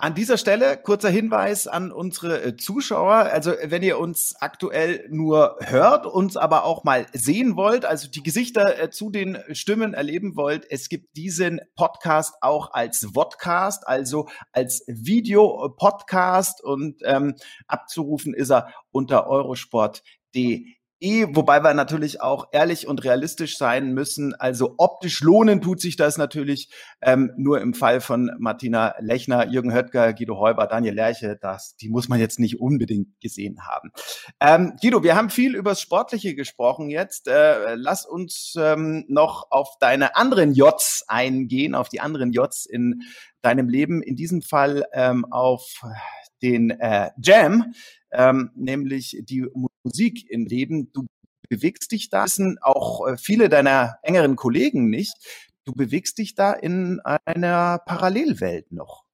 An 0.00 0.14
dieser 0.14 0.38
Stelle 0.38 0.76
kurzer 0.76 1.10
Hinweis 1.10 1.66
an 1.66 1.90
unsere 1.90 2.40
äh, 2.40 2.56
Zuschauer. 2.56 3.14
Also 3.14 3.54
wenn 3.64 3.82
ihr 3.82 3.98
uns 3.98 4.36
aktuell 4.38 5.04
nur 5.10 5.56
hört, 5.58 6.06
uns 6.06 6.36
aber 6.36 6.64
auch 6.64 6.84
mal 6.84 7.06
sehen 7.12 7.56
wollt, 7.56 7.84
also 7.84 8.08
die 8.08 8.22
Gesichter 8.22 8.80
äh, 8.80 8.90
zu 8.90 9.10
den 9.10 9.38
Stimmen 9.50 9.94
erleben 9.94 10.36
wollt, 10.36 10.70
es 10.70 10.88
gibt 10.88 11.16
diesen 11.16 11.60
Podcast 11.74 12.36
auch 12.42 12.72
als 12.72 13.08
Vodcast, 13.12 13.88
also 13.88 14.28
als 14.52 14.84
Video-Podcast 14.86 16.62
und 16.62 17.02
ähm, 17.04 17.34
abzurufen 17.66 18.34
ist 18.34 18.50
er 18.50 18.72
unter 18.92 19.26
eurosport.de 19.26 20.77
wobei 21.00 21.62
wir 21.62 21.74
natürlich 21.74 22.20
auch 22.20 22.48
ehrlich 22.50 22.88
und 22.88 23.04
realistisch 23.04 23.56
sein 23.56 23.94
müssen. 23.94 24.34
Also 24.34 24.74
optisch 24.78 25.20
lohnen 25.20 25.60
tut 25.60 25.80
sich 25.80 25.96
das 25.96 26.18
natürlich 26.18 26.70
ähm, 27.00 27.32
nur 27.36 27.60
im 27.60 27.72
Fall 27.72 28.00
von 28.00 28.32
Martina 28.38 28.94
Lechner, 28.98 29.46
Jürgen 29.46 29.72
Höttger, 29.72 30.12
Guido 30.12 30.38
Heuber, 30.38 30.66
Daniel 30.66 30.94
Lerche. 30.94 31.38
Das, 31.40 31.76
die 31.76 31.88
muss 31.88 32.08
man 32.08 32.18
jetzt 32.18 32.40
nicht 32.40 32.60
unbedingt 32.60 33.20
gesehen 33.20 33.60
haben. 33.66 33.92
Ähm, 34.40 34.74
Guido, 34.80 35.04
wir 35.04 35.14
haben 35.14 35.30
viel 35.30 35.54
über 35.54 35.70
das 35.70 35.80
Sportliche 35.80 36.34
gesprochen 36.34 36.90
jetzt. 36.90 37.28
Äh, 37.28 37.76
lass 37.76 38.04
uns 38.04 38.54
ähm, 38.58 39.04
noch 39.08 39.50
auf 39.50 39.78
deine 39.78 40.16
anderen 40.16 40.52
Jots 40.52 41.04
eingehen, 41.06 41.74
auf 41.76 41.88
die 41.88 42.00
anderen 42.00 42.32
Jots 42.32 42.66
in 42.66 43.02
deinem 43.40 43.68
Leben. 43.68 44.02
In 44.02 44.16
diesem 44.16 44.42
Fall 44.42 44.84
ähm, 44.92 45.24
auf 45.30 45.80
den 46.42 46.70
äh, 46.70 47.10
Jam, 47.22 47.72
ähm, 48.12 48.50
nämlich 48.54 49.18
die 49.22 49.46
Musik 49.82 50.28
im 50.30 50.46
Leben. 50.46 50.92
Du 50.92 51.06
bewegst 51.48 51.92
dich 51.92 52.10
da, 52.10 52.24
wissen 52.24 52.58
auch 52.60 53.06
äh, 53.06 53.16
viele 53.16 53.48
deiner 53.48 53.98
engeren 54.02 54.36
Kollegen 54.36 54.90
nicht. 54.90 55.14
Du 55.64 55.72
bewegst 55.72 56.18
dich 56.18 56.34
da 56.34 56.52
in 56.52 57.00
einer 57.00 57.78
Parallelwelt 57.84 58.72
noch. 58.72 59.07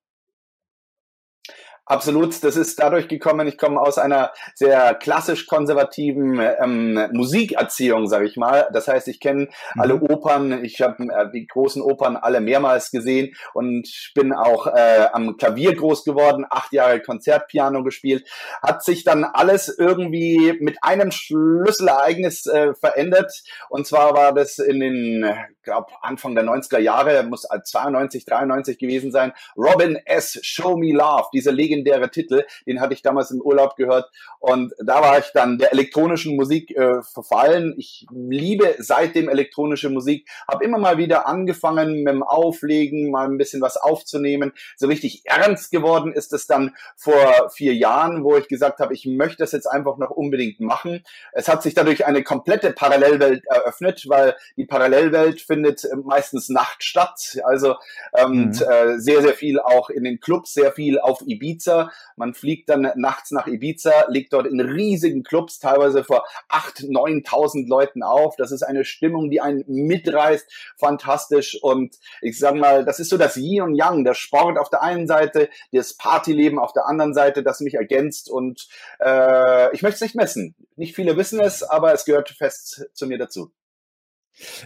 Absolut, 1.86 2.42
das 2.42 2.56
ist 2.56 2.78
dadurch 2.78 3.08
gekommen, 3.08 3.46
ich 3.46 3.58
komme 3.58 3.78
aus 3.78 3.98
einer 3.98 4.32
sehr 4.54 4.94
klassisch 4.94 5.46
konservativen 5.46 6.40
ähm, 6.40 7.10
Musikerziehung, 7.12 8.06
sage 8.06 8.24
ich 8.26 8.38
mal. 8.38 8.68
Das 8.72 8.88
heißt, 8.88 9.06
ich 9.08 9.20
kenne 9.20 9.48
mhm. 9.74 9.80
alle 9.80 10.00
Opern, 10.00 10.64
ich 10.64 10.80
habe 10.80 11.04
äh, 11.04 11.30
die 11.30 11.46
großen 11.46 11.82
Opern 11.82 12.16
alle 12.16 12.40
mehrmals 12.40 12.90
gesehen 12.90 13.34
und 13.52 13.86
bin 14.14 14.32
auch 14.32 14.66
äh, 14.66 15.08
am 15.12 15.36
Klavier 15.36 15.74
groß 15.76 16.04
geworden, 16.04 16.46
acht 16.48 16.72
Jahre 16.72 17.02
Konzertpiano 17.02 17.84
gespielt. 17.84 18.26
Hat 18.62 18.82
sich 18.82 19.04
dann 19.04 19.24
alles 19.24 19.68
irgendwie 19.68 20.56
mit 20.60 20.78
einem 20.80 21.10
Schlüsselereignis 21.10 22.46
äh, 22.46 22.72
verändert. 22.74 23.30
Und 23.68 23.86
zwar 23.86 24.14
war 24.14 24.32
das 24.32 24.58
in 24.58 24.80
den, 24.80 25.34
glaube 25.64 25.92
Anfang 26.02 26.34
der 26.34 26.44
90er 26.44 26.78
Jahre, 26.78 27.24
muss 27.24 27.42
92, 27.42 28.24
93 28.24 28.78
gewesen 28.78 29.12
sein. 29.12 29.32
Robin 29.56 29.96
S. 30.04 30.38
Show 30.42 30.76
Me 30.76 30.92
Love, 30.92 31.28
diese 31.32 31.50
Legende 31.50 31.74
legendäre 31.74 32.10
Titel, 32.10 32.44
den 32.66 32.80
hatte 32.80 32.94
ich 32.94 33.02
damals 33.02 33.30
im 33.30 33.40
Urlaub 33.40 33.76
gehört 33.76 34.10
und 34.38 34.72
da 34.78 35.00
war 35.00 35.18
ich 35.18 35.30
dann 35.32 35.58
der 35.58 35.72
elektronischen 35.72 36.36
Musik 36.36 36.76
äh, 36.76 37.02
verfallen. 37.02 37.74
Ich 37.76 38.06
liebe 38.10 38.76
seitdem 38.78 39.28
elektronische 39.28 39.90
Musik, 39.90 40.28
habe 40.48 40.64
immer 40.64 40.78
mal 40.78 40.98
wieder 40.98 41.26
angefangen 41.26 42.02
mit 42.02 42.12
dem 42.12 42.22
Auflegen, 42.22 43.10
mal 43.10 43.28
ein 43.28 43.38
bisschen 43.38 43.60
was 43.60 43.76
aufzunehmen. 43.76 44.52
So 44.76 44.86
richtig 44.86 45.22
ernst 45.24 45.70
geworden 45.70 46.12
ist 46.12 46.32
es 46.32 46.46
dann 46.46 46.74
vor 46.96 47.50
vier 47.54 47.74
Jahren, 47.74 48.24
wo 48.24 48.36
ich 48.36 48.48
gesagt 48.48 48.80
habe, 48.80 48.94
ich 48.94 49.06
möchte 49.06 49.38
das 49.38 49.52
jetzt 49.52 49.66
einfach 49.66 49.96
noch 49.98 50.10
unbedingt 50.10 50.60
machen. 50.60 51.04
Es 51.32 51.48
hat 51.48 51.62
sich 51.62 51.74
dadurch 51.74 52.06
eine 52.06 52.22
komplette 52.22 52.72
Parallelwelt 52.72 53.44
eröffnet, 53.46 54.04
weil 54.08 54.36
die 54.56 54.66
Parallelwelt 54.66 55.40
findet 55.54 55.86
meistens 56.04 56.48
Nacht 56.48 56.82
statt. 56.82 57.38
Also 57.44 57.76
ähm, 58.16 58.46
mhm. 58.46 58.52
äh, 58.68 58.98
sehr, 58.98 59.22
sehr 59.22 59.34
viel 59.34 59.60
auch 59.60 59.88
in 59.88 60.02
den 60.02 60.18
Clubs, 60.18 60.52
sehr 60.52 60.72
viel 60.72 60.98
auf 60.98 61.20
Ibiza. 61.24 61.90
Man 62.16 62.34
fliegt 62.34 62.68
dann 62.68 62.90
nachts 62.96 63.30
nach 63.30 63.46
Ibiza, 63.46 64.06
legt 64.08 64.32
dort 64.32 64.46
in 64.46 64.60
riesigen 64.60 65.22
Clubs, 65.22 65.60
teilweise 65.60 66.02
vor 66.02 66.24
8.000, 66.50 66.90
9.000 67.24 67.68
Leuten 67.68 68.02
auf. 68.02 68.34
Das 68.36 68.50
ist 68.50 68.62
eine 68.62 68.84
Stimmung, 68.84 69.30
die 69.30 69.40
einen 69.40 69.64
mitreißt. 69.66 70.74
Fantastisch. 70.76 71.58
Und 71.62 71.96
ich 72.20 72.38
sag 72.38 72.54
mal, 72.56 72.84
das 72.84 72.98
ist 72.98 73.10
so 73.10 73.16
das 73.16 73.36
Yin 73.36 73.62
und 73.62 73.74
Yang. 73.74 74.04
Der 74.04 74.14
Sport 74.14 74.58
auf 74.58 74.70
der 74.70 74.82
einen 74.82 75.06
Seite, 75.06 75.48
das 75.72 75.94
Partyleben 75.94 76.58
auf 76.58 76.72
der 76.72 76.86
anderen 76.86 77.14
Seite, 77.14 77.42
das 77.42 77.60
mich 77.60 77.74
ergänzt. 77.74 78.28
Und 78.28 78.66
äh, 79.00 79.72
ich 79.74 79.82
möchte 79.82 79.96
es 79.96 80.00
nicht 80.00 80.16
messen. 80.16 80.54
Nicht 80.76 80.96
viele 80.96 81.16
wissen 81.16 81.38
es, 81.38 81.62
aber 81.62 81.92
es 81.92 82.04
gehört 82.04 82.30
fest 82.30 82.86
zu 82.92 83.06
mir 83.06 83.18
dazu. 83.18 83.52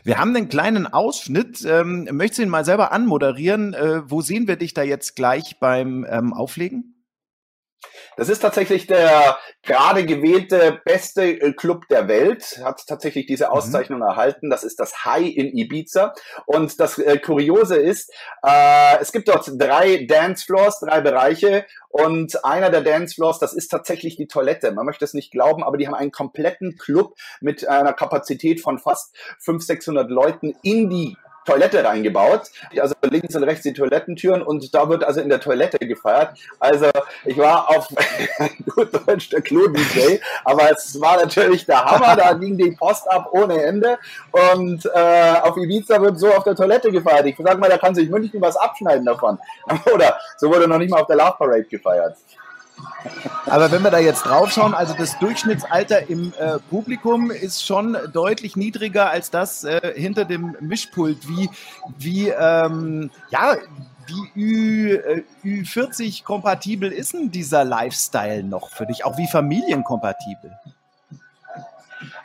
Wir 0.04 0.18
haben 0.18 0.34
einen 0.34 0.48
kleinen 0.48 0.86
Ausschnitt. 0.86 1.64
Ähm, 1.64 2.08
möchtest 2.12 2.38
du 2.38 2.42
ihn 2.42 2.48
mal 2.48 2.64
selber 2.64 2.92
anmoderieren? 2.92 3.74
Äh, 3.74 4.10
wo 4.10 4.20
sehen 4.20 4.48
wir 4.48 4.56
dich 4.56 4.74
da 4.74 4.82
jetzt 4.82 5.16
gleich 5.16 5.58
beim 5.60 6.06
ähm, 6.08 6.32
Auflegen? 6.32 6.97
Das 8.16 8.28
ist 8.28 8.40
tatsächlich 8.40 8.86
der 8.86 9.38
gerade 9.62 10.04
gewählte 10.04 10.80
beste 10.84 11.22
äh, 11.22 11.52
Club 11.52 11.86
der 11.88 12.08
Welt, 12.08 12.60
hat 12.64 12.84
tatsächlich 12.86 13.26
diese 13.26 13.46
mhm. 13.46 13.50
Auszeichnung 13.52 14.00
mhm. 14.00 14.06
erhalten. 14.06 14.50
Das 14.50 14.64
ist 14.64 14.80
das 14.80 15.04
High 15.04 15.28
in 15.36 15.56
Ibiza. 15.56 16.14
Und 16.46 16.80
das 16.80 16.98
äh, 16.98 17.18
Kuriose 17.18 17.76
ist, 17.76 18.12
äh, 18.44 18.98
es 19.00 19.12
gibt 19.12 19.28
dort 19.28 19.48
drei 19.56 20.06
Dancefloors, 20.06 20.80
drei 20.80 21.00
Bereiche. 21.00 21.64
Und 21.90 22.44
einer 22.44 22.70
der 22.70 22.82
Dancefloors, 22.82 23.38
das 23.38 23.52
ist 23.52 23.68
tatsächlich 23.68 24.16
die 24.16 24.26
Toilette. 24.26 24.72
Man 24.72 24.86
möchte 24.86 25.04
es 25.04 25.14
nicht 25.14 25.30
glauben, 25.30 25.62
aber 25.62 25.76
die 25.76 25.86
haben 25.86 25.94
einen 25.94 26.12
kompletten 26.12 26.76
Club 26.76 27.14
mit 27.40 27.68
einer 27.68 27.92
Kapazität 27.92 28.60
von 28.60 28.78
fast 28.78 29.16
500, 29.38 29.68
600 29.78 30.10
Leuten 30.10 30.54
in 30.62 30.90
die 30.90 31.16
Toilette 31.44 31.84
reingebaut. 31.84 32.42
Also 32.78 32.94
links 33.02 33.34
und 33.34 33.44
rechts 33.44 33.62
die 33.62 33.72
Toilettentüren 33.72 34.42
und 34.42 34.74
da 34.74 34.88
wird 34.88 35.04
also 35.04 35.20
in 35.20 35.28
der 35.28 35.40
Toilette 35.40 35.78
gefeiert. 35.78 36.38
Also 36.58 36.90
ich 37.24 37.38
war 37.38 37.70
auf 37.70 37.88
gut 38.74 38.90
Deutsch 39.06 39.30
der 39.30 39.42
Klo-DJ, 39.42 40.18
aber 40.44 40.70
es 40.70 41.00
war 41.00 41.16
natürlich 41.16 41.66
der 41.66 41.84
Hammer, 41.84 42.16
da 42.16 42.32
ging 42.34 42.56
die 42.56 42.72
Post 42.72 43.10
ab 43.10 43.28
ohne 43.32 43.62
Ende 43.62 43.98
und 44.30 44.84
äh, 44.94 45.34
auf 45.42 45.56
Ibiza 45.56 46.00
wird 46.00 46.18
so 46.18 46.32
auf 46.32 46.44
der 46.44 46.54
Toilette 46.54 46.90
gefeiert. 46.90 47.26
Ich 47.26 47.36
sag 47.38 47.58
mal, 47.58 47.70
da 47.70 47.78
kann 47.78 47.94
sich 47.94 48.08
München 48.08 48.40
was 48.40 48.56
abschneiden 48.56 49.04
davon. 49.04 49.38
Oder 49.94 50.18
so 50.36 50.48
wurde 50.48 50.68
noch 50.68 50.78
nicht 50.78 50.90
mal 50.90 51.00
auf 51.00 51.06
der 51.06 51.16
Love 51.16 51.36
Parade 51.38 51.64
gefeiert. 51.64 52.16
Aber 53.46 53.70
wenn 53.70 53.82
wir 53.82 53.90
da 53.90 53.98
jetzt 53.98 54.22
drauf 54.22 54.52
schauen, 54.52 54.74
also 54.74 54.94
das 54.94 55.18
Durchschnittsalter 55.18 56.08
im 56.10 56.32
äh, 56.38 56.58
Publikum 56.70 57.30
ist 57.30 57.64
schon 57.64 57.96
deutlich 58.12 58.56
niedriger 58.56 59.10
als 59.10 59.30
das 59.30 59.64
äh, 59.64 59.94
hinter 59.96 60.24
dem 60.24 60.56
Mischpult. 60.60 61.28
Wie, 61.28 61.48
wie 61.98 62.28
ähm, 62.28 63.10
ja, 63.30 63.56
wie 64.06 64.40
Ü, 64.40 64.94
äh, 64.96 65.22
Ü40 65.44 66.24
kompatibel 66.24 66.90
ist 66.92 67.14
denn 67.14 67.30
dieser 67.30 67.64
Lifestyle 67.64 68.42
noch 68.42 68.70
für 68.70 68.86
dich? 68.86 69.04
Auch 69.04 69.16
wie 69.18 69.28
familienkompatibel? 69.28 70.58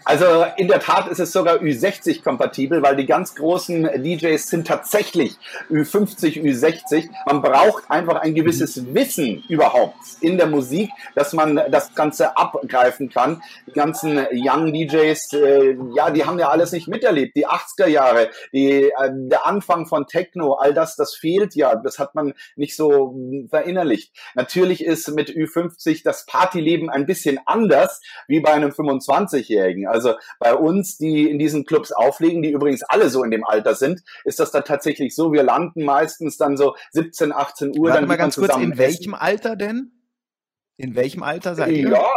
Also 0.05 0.45
in 0.57 0.67
der 0.67 0.79
Tat 0.79 1.07
ist 1.07 1.19
es 1.19 1.31
sogar 1.31 1.57
Ü60 1.57 2.23
kompatibel, 2.23 2.81
weil 2.81 2.95
die 2.95 3.05
ganz 3.05 3.35
großen 3.35 3.83
DJs 4.03 4.47
sind 4.47 4.67
tatsächlich 4.67 5.37
Ü50, 5.69 6.41
Ü60. 6.41 7.09
Man 7.25 7.41
braucht 7.41 7.89
einfach 7.89 8.17
ein 8.17 8.35
gewisses 8.35 8.93
Wissen 8.93 9.43
überhaupt 9.47 9.95
in 10.19 10.37
der 10.37 10.47
Musik, 10.47 10.89
dass 11.15 11.33
man 11.33 11.55
das 11.71 11.95
Ganze 11.95 12.35
abgreifen 12.35 13.09
kann. 13.09 13.41
Die 13.67 13.71
ganzen 13.71 14.17
Young 14.33 14.73
DJs, 14.73 15.33
äh, 15.33 15.77
ja, 15.95 16.11
die 16.11 16.25
haben 16.25 16.39
ja 16.39 16.49
alles 16.49 16.71
nicht 16.73 16.87
miterlebt. 16.87 17.35
Die 17.37 17.47
80er 17.47 17.87
Jahre, 17.87 18.29
die, 18.51 18.83
äh, 18.83 18.91
der 19.13 19.45
Anfang 19.45 19.85
von 19.85 20.07
Techno, 20.07 20.53
all 20.53 20.73
das, 20.73 20.95
das 20.95 21.15
fehlt 21.15 21.55
ja. 21.55 21.75
Das 21.75 21.99
hat 21.99 22.13
man 22.15 22.33
nicht 22.55 22.75
so 22.75 23.15
verinnerlicht. 23.49 24.13
Natürlich 24.35 24.83
ist 24.83 25.07
mit 25.09 25.29
Ü50 25.29 26.01
das 26.03 26.25
Partyleben 26.25 26.89
ein 26.89 27.05
bisschen 27.05 27.39
anders 27.45 28.01
wie 28.27 28.41
bei 28.41 28.51
einem 28.51 28.71
25-Jährigen. 28.71 29.87
Also 29.93 30.15
bei 30.39 30.55
uns, 30.55 30.97
die 30.97 31.29
in 31.29 31.39
diesen 31.39 31.65
Clubs 31.65 31.91
auflegen, 31.91 32.41
die 32.41 32.51
übrigens 32.51 32.83
alle 32.83 33.09
so 33.09 33.23
in 33.23 33.31
dem 33.31 33.45
Alter 33.45 33.75
sind, 33.75 34.01
ist 34.25 34.39
das 34.39 34.51
dann 34.51 34.63
tatsächlich 34.63 35.15
so. 35.15 35.31
Wir 35.31 35.43
landen 35.43 35.85
meistens 35.85 36.37
dann 36.37 36.57
so 36.57 36.75
17, 36.91 37.31
18 37.31 37.77
Uhr. 37.77 37.89
Warte 37.89 37.99
dann 37.99 38.07
mal 38.07 38.17
ganz 38.17 38.35
kurz, 38.35 38.55
in 38.57 38.77
welchem 38.77 39.13
Alter 39.13 39.55
denn? 39.55 39.91
In 40.77 40.95
welchem 40.95 41.21
Alter 41.21 41.53
seid 41.55 41.71
ihr? 41.71 41.89
Ja, 41.89 42.07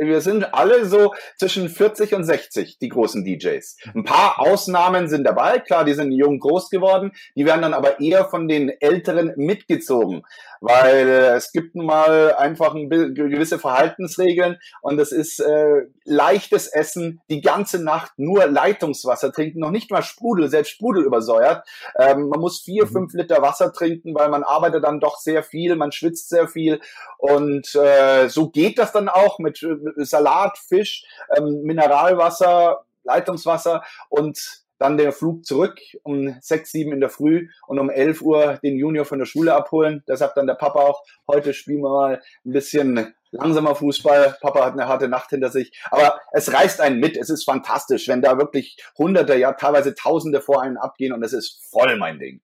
wir 0.00 0.20
sind 0.20 0.54
alle 0.54 0.86
so 0.86 1.12
zwischen 1.38 1.68
40 1.68 2.14
und 2.14 2.24
60, 2.24 2.78
die 2.78 2.88
großen 2.88 3.24
DJs. 3.24 3.76
Ein 3.94 4.04
paar 4.04 4.40
Ausnahmen 4.40 5.08
sind 5.08 5.24
dabei, 5.24 5.58
klar, 5.58 5.84
die 5.84 5.94
sind 5.94 6.12
jung 6.12 6.38
groß 6.38 6.70
geworden, 6.70 7.12
die 7.36 7.44
werden 7.44 7.62
dann 7.62 7.74
aber 7.74 8.00
eher 8.00 8.24
von 8.24 8.48
den 8.48 8.70
Älteren 8.80 9.32
mitgezogen, 9.36 10.22
weil 10.60 11.08
äh, 11.08 11.36
es 11.36 11.52
gibt 11.52 11.74
nun 11.74 11.86
mal 11.86 12.34
einfach 12.34 12.74
ein 12.74 12.88
gewisse 12.88 13.58
Verhaltensregeln 13.58 14.58
und 14.82 14.96
das 14.96 15.12
ist 15.12 15.40
äh, 15.40 15.82
leichtes 16.04 16.68
Essen, 16.68 17.20
die 17.28 17.40
ganze 17.40 17.82
Nacht 17.82 18.12
nur 18.16 18.46
Leitungswasser 18.46 19.32
trinken, 19.32 19.60
noch 19.60 19.70
nicht 19.70 19.90
mal 19.90 20.02
Sprudel, 20.02 20.48
selbst 20.48 20.70
Sprudel 20.70 21.04
übersäuert. 21.04 21.66
Ähm, 21.98 22.28
man 22.28 22.40
muss 22.40 22.60
vier, 22.60 22.86
fünf 22.86 23.12
Liter 23.12 23.42
Wasser 23.42 23.72
trinken, 23.72 24.14
weil 24.14 24.28
man 24.28 24.42
arbeitet 24.42 24.84
dann 24.84 25.00
doch 25.00 25.18
sehr 25.18 25.42
viel, 25.42 25.76
man 25.76 25.92
schwitzt 25.92 26.30
sehr 26.30 26.48
viel 26.48 26.80
und 27.18 27.74
äh, 27.74 28.28
so 28.28 28.48
geht 28.48 28.78
das 28.78 28.92
dann 28.92 29.08
auch 29.08 29.38
mit 29.38 29.62
Salat, 29.96 30.58
Fisch, 30.58 31.04
ähm, 31.36 31.62
Mineralwasser, 31.62 32.84
Leitungswasser 33.04 33.82
und 34.08 34.64
dann 34.80 34.96
der 34.96 35.12
Flug 35.12 35.44
zurück 35.44 35.78
um 36.02 36.36
sechs, 36.40 36.72
sieben 36.72 36.92
in 36.92 37.00
der 37.00 37.10
Früh 37.10 37.48
und 37.66 37.78
um 37.78 37.90
11 37.90 38.22
Uhr 38.22 38.58
den 38.62 38.76
Junior 38.76 39.04
von 39.04 39.18
der 39.18 39.26
Schule 39.26 39.54
abholen. 39.54 40.02
Sagt 40.06 40.38
dann 40.38 40.46
der 40.46 40.54
Papa 40.54 40.80
auch, 40.80 41.02
heute 41.28 41.52
spielen 41.52 41.82
wir 41.82 41.90
mal 41.90 42.22
ein 42.46 42.52
bisschen 42.52 43.14
langsamer 43.30 43.74
Fußball. 43.74 44.38
Papa 44.40 44.64
hat 44.64 44.72
eine 44.72 44.88
harte 44.88 45.08
Nacht 45.08 45.30
hinter 45.30 45.50
sich. 45.50 45.78
Aber 45.90 46.18
es 46.32 46.52
reißt 46.52 46.80
einen 46.80 46.98
mit. 46.98 47.18
Es 47.18 47.28
ist 47.28 47.44
fantastisch, 47.44 48.08
wenn 48.08 48.22
da 48.22 48.38
wirklich 48.38 48.82
Hunderte, 48.96 49.36
ja 49.36 49.52
teilweise 49.52 49.94
Tausende 49.94 50.40
vor 50.40 50.62
einen 50.62 50.78
abgehen 50.78 51.12
und 51.12 51.22
es 51.22 51.34
ist 51.34 51.68
voll 51.70 51.96
mein 51.96 52.18
Ding. 52.18 52.40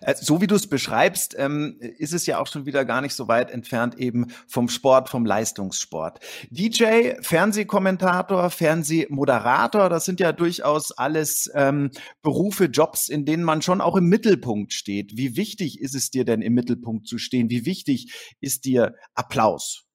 Äh, 0.00 0.14
So 0.16 0.40
wie 0.40 0.46
du 0.46 0.54
es 0.54 0.68
beschreibst, 0.68 1.34
ähm, 1.38 1.76
ist 1.80 2.12
es 2.12 2.26
ja 2.26 2.38
auch 2.38 2.46
schon 2.46 2.66
wieder 2.66 2.84
gar 2.84 3.00
nicht 3.00 3.14
so 3.14 3.28
weit 3.28 3.50
entfernt 3.50 3.98
eben 3.98 4.26
vom 4.48 4.68
Sport, 4.68 5.08
vom 5.08 5.24
Leistungssport. 5.24 6.20
DJ, 6.50 7.14
Fernsehkommentator, 7.20 8.50
Fernsehmoderator, 8.50 9.88
das 9.88 10.04
sind 10.04 10.20
ja 10.20 10.32
durchaus 10.32 10.92
alles 10.92 11.50
ähm, 11.54 11.90
Berufe, 12.22 12.64
Jobs, 12.66 13.08
in 13.08 13.24
denen 13.24 13.44
man 13.44 13.62
schon 13.62 13.80
auch 13.80 13.96
im 13.96 14.06
Mittelpunkt 14.06 14.72
steht. 14.72 15.16
Wie 15.16 15.36
wichtig 15.36 15.80
ist 15.80 15.94
es 15.94 16.10
dir 16.10 16.24
denn 16.24 16.42
im 16.42 16.54
Mittelpunkt 16.54 17.06
zu 17.06 17.18
stehen? 17.18 17.50
Wie 17.50 17.66
wichtig 17.66 18.36
ist 18.40 18.64
dir 18.64 18.94
Applaus? 19.14 19.85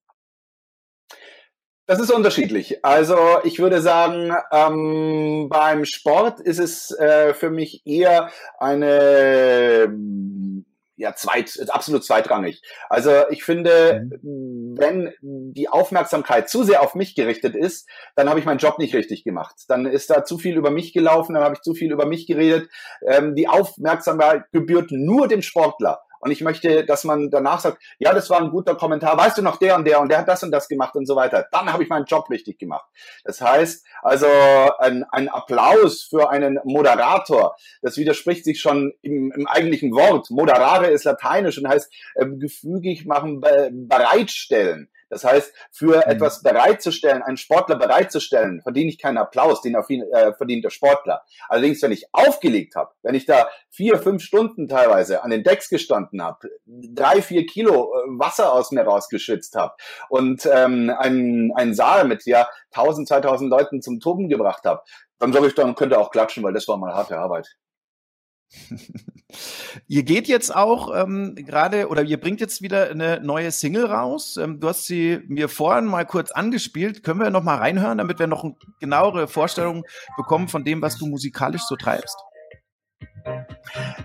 Das 1.92 2.00
ist 2.00 2.10
unterschiedlich. 2.10 2.86
Also 2.86 3.18
ich 3.44 3.60
würde 3.60 3.82
sagen, 3.82 4.34
ähm, 4.54 5.50
beim 5.50 5.84
Sport 5.84 6.40
ist 6.40 6.58
es 6.58 6.90
äh, 6.92 7.34
für 7.34 7.50
mich 7.50 7.82
eher 7.86 8.32
eine 8.58 9.94
ja 10.96 11.14
zweit, 11.16 11.52
absolut 11.68 12.06
zweitrangig. 12.06 12.62
Also 12.90 13.12
ich 13.30 13.44
finde, 13.44 14.08
wenn 14.22 15.12
die 15.22 15.68
Aufmerksamkeit 15.68 16.50
zu 16.50 16.64
sehr 16.64 16.82
auf 16.82 16.96
mich 16.96 17.14
gerichtet 17.14 17.58
ist, 17.58 17.90
dann 18.16 18.30
habe 18.30 18.40
ich 18.40 18.46
meinen 18.46 18.60
Job 18.60 18.80
nicht 18.80 18.96
richtig 18.96 19.26
gemacht. 19.26 19.56
Dann 19.68 19.86
ist 19.86 20.10
da 20.10 20.24
zu 20.24 20.38
viel 20.38 20.56
über 20.56 20.72
mich 20.72 20.94
gelaufen, 20.94 21.34
dann 21.34 21.44
habe 21.44 21.56
ich 21.56 21.62
zu 21.62 21.74
viel 21.74 21.92
über 21.92 22.06
mich 22.06 22.26
geredet. 22.26 22.70
Ähm, 23.06 23.36
die 23.36 23.50
Aufmerksamkeit 23.50 24.44
gebührt 24.54 24.92
nur 24.92 25.28
dem 25.28 25.42
Sportler. 25.42 26.00
Und 26.22 26.32
ich 26.32 26.42
möchte, 26.42 26.86
dass 26.86 27.04
man 27.04 27.30
danach 27.30 27.60
sagt, 27.60 27.82
ja, 28.00 28.14
das 28.14 28.30
war 28.30 28.40
ein 28.40 28.52
guter 28.52 28.76
Kommentar, 28.76 29.18
weißt 29.18 29.40
du 29.40 29.42
noch 29.42 29.58
der 29.58 29.76
und 29.76 29.86
der 29.86 30.00
und 30.00 30.10
der 30.10 30.20
hat 30.20 30.28
das 30.28 30.44
und 30.44 30.52
das 30.52 30.68
gemacht 30.68 30.96
und 30.96 31.08
so 31.08 31.16
weiter. 31.16 31.48
Dann 31.52 31.74
habe 31.74 31.84
ich 31.84 31.90
meinen 31.90 32.06
Job 32.06 32.30
richtig 32.30 32.60
gemacht. 32.60 32.86
Das 33.24 33.42
heißt, 33.42 33.86
also 34.04 34.28
ein, 34.80 35.04
ein 35.12 35.30
Applaus 35.30 36.04
für 36.04 36.30
einen 36.30 36.60
Moderator, 36.64 37.56
das 37.82 37.98
widerspricht 37.98 38.46
sich 38.46 38.62
schon 38.62 38.94
im, 39.02 39.32
im 39.36 39.48
eigentlichen 39.48 39.94
Wort. 39.94 40.30
Moderare 40.30 40.88
ist 40.88 41.04
lateinisch 41.04 41.58
und 41.58 41.68
heißt 41.68 41.92
äh, 42.16 42.28
gefügig 42.28 43.06
machen, 43.06 43.42
be 43.42 43.70
bereitstellen. 43.74 44.90
Das 45.12 45.26
heißt, 45.26 45.54
für 45.72 46.08
etwas 46.08 46.42
bereitzustellen, 46.42 47.22
einen 47.22 47.36
Sportler 47.36 47.76
bereitzustellen, 47.76 48.62
verdiene 48.62 48.90
ich 48.90 48.98
keinen 48.98 49.18
Applaus, 49.18 49.62
den 49.62 49.76
äh, 49.76 50.34
verdient 50.34 50.64
der 50.64 50.70
Sportler. 50.70 51.24
Allerdings, 51.50 51.82
wenn 51.82 51.92
ich 51.92 52.06
aufgelegt 52.14 52.76
habe, 52.76 52.92
wenn 53.04 53.14
ich 53.14 53.26
da 53.26 53.50
vier, 53.70 54.00
fünf 54.00 54.24
Stunden 54.24 54.70
teilweise 54.70 55.24
an 55.24 55.30
den 55.30 55.44
Decks 55.44 55.70
gestanden 55.70 56.24
habe, 56.24 56.50
drei, 56.66 57.22
vier 57.22 57.46
Kilo 57.46 57.94
äh, 57.94 58.08
Wasser 58.18 58.54
aus 58.54 58.72
mir 58.72 58.84
rausgeschützt 58.84 59.56
habe 59.56 59.74
und 60.08 60.50
ähm, 60.52 60.90
einen, 60.98 61.52
einen 61.56 61.74
Saal 61.74 62.06
mit 62.06 62.26
ja 62.26 62.48
1000, 62.74 63.10
2000 63.10 63.52
Leuten 63.52 63.82
zum 63.82 64.00
Toben 64.00 64.30
gebracht 64.30 64.64
habe, 64.64 64.82
dann 65.20 65.34
sage 65.34 65.48
ich, 65.48 65.56
dann 65.56 65.76
könnt 65.76 65.92
ihr 65.92 66.00
auch 66.00 66.12
klatschen, 66.12 66.42
weil 66.42 66.54
das 66.54 66.70
war 66.70 66.78
mal 66.78 66.94
harte 66.94 67.18
Arbeit. 67.18 67.58
Ihr 69.88 70.04
geht 70.04 70.28
jetzt 70.28 70.54
auch 70.54 70.94
ähm, 70.96 71.36
gerade 71.36 71.88
oder 71.88 72.04
ihr 72.04 72.20
bringt 72.20 72.42
jetzt 72.42 72.62
wieder 72.62 72.90
eine 72.90 73.22
neue 73.22 73.52
Single 73.52 73.86
raus. 73.86 74.38
Ähm, 74.38 74.60
du 74.60 74.68
hast 74.68 74.86
sie 74.86 75.20
mir 75.28 75.50
vorhin 75.50 75.86
mal 75.86 76.06
kurz 76.06 76.32
angespielt. 76.32 77.04
Können 77.04 77.20
wir 77.20 77.30
noch 77.30 77.44
mal 77.44 77.58
reinhören, 77.58 77.98
damit 77.98 78.20
wir 78.20 78.28
noch 78.28 78.44
eine 78.44 78.56
genauere 78.80 79.28
Vorstellung 79.28 79.86
bekommen 80.18 80.48
von 80.48 80.64
dem, 80.64 80.82
was 80.82 80.98
du 80.98 81.08
musikalisch 81.08 81.64
so 81.64 81.76
treibst? 81.76 82.18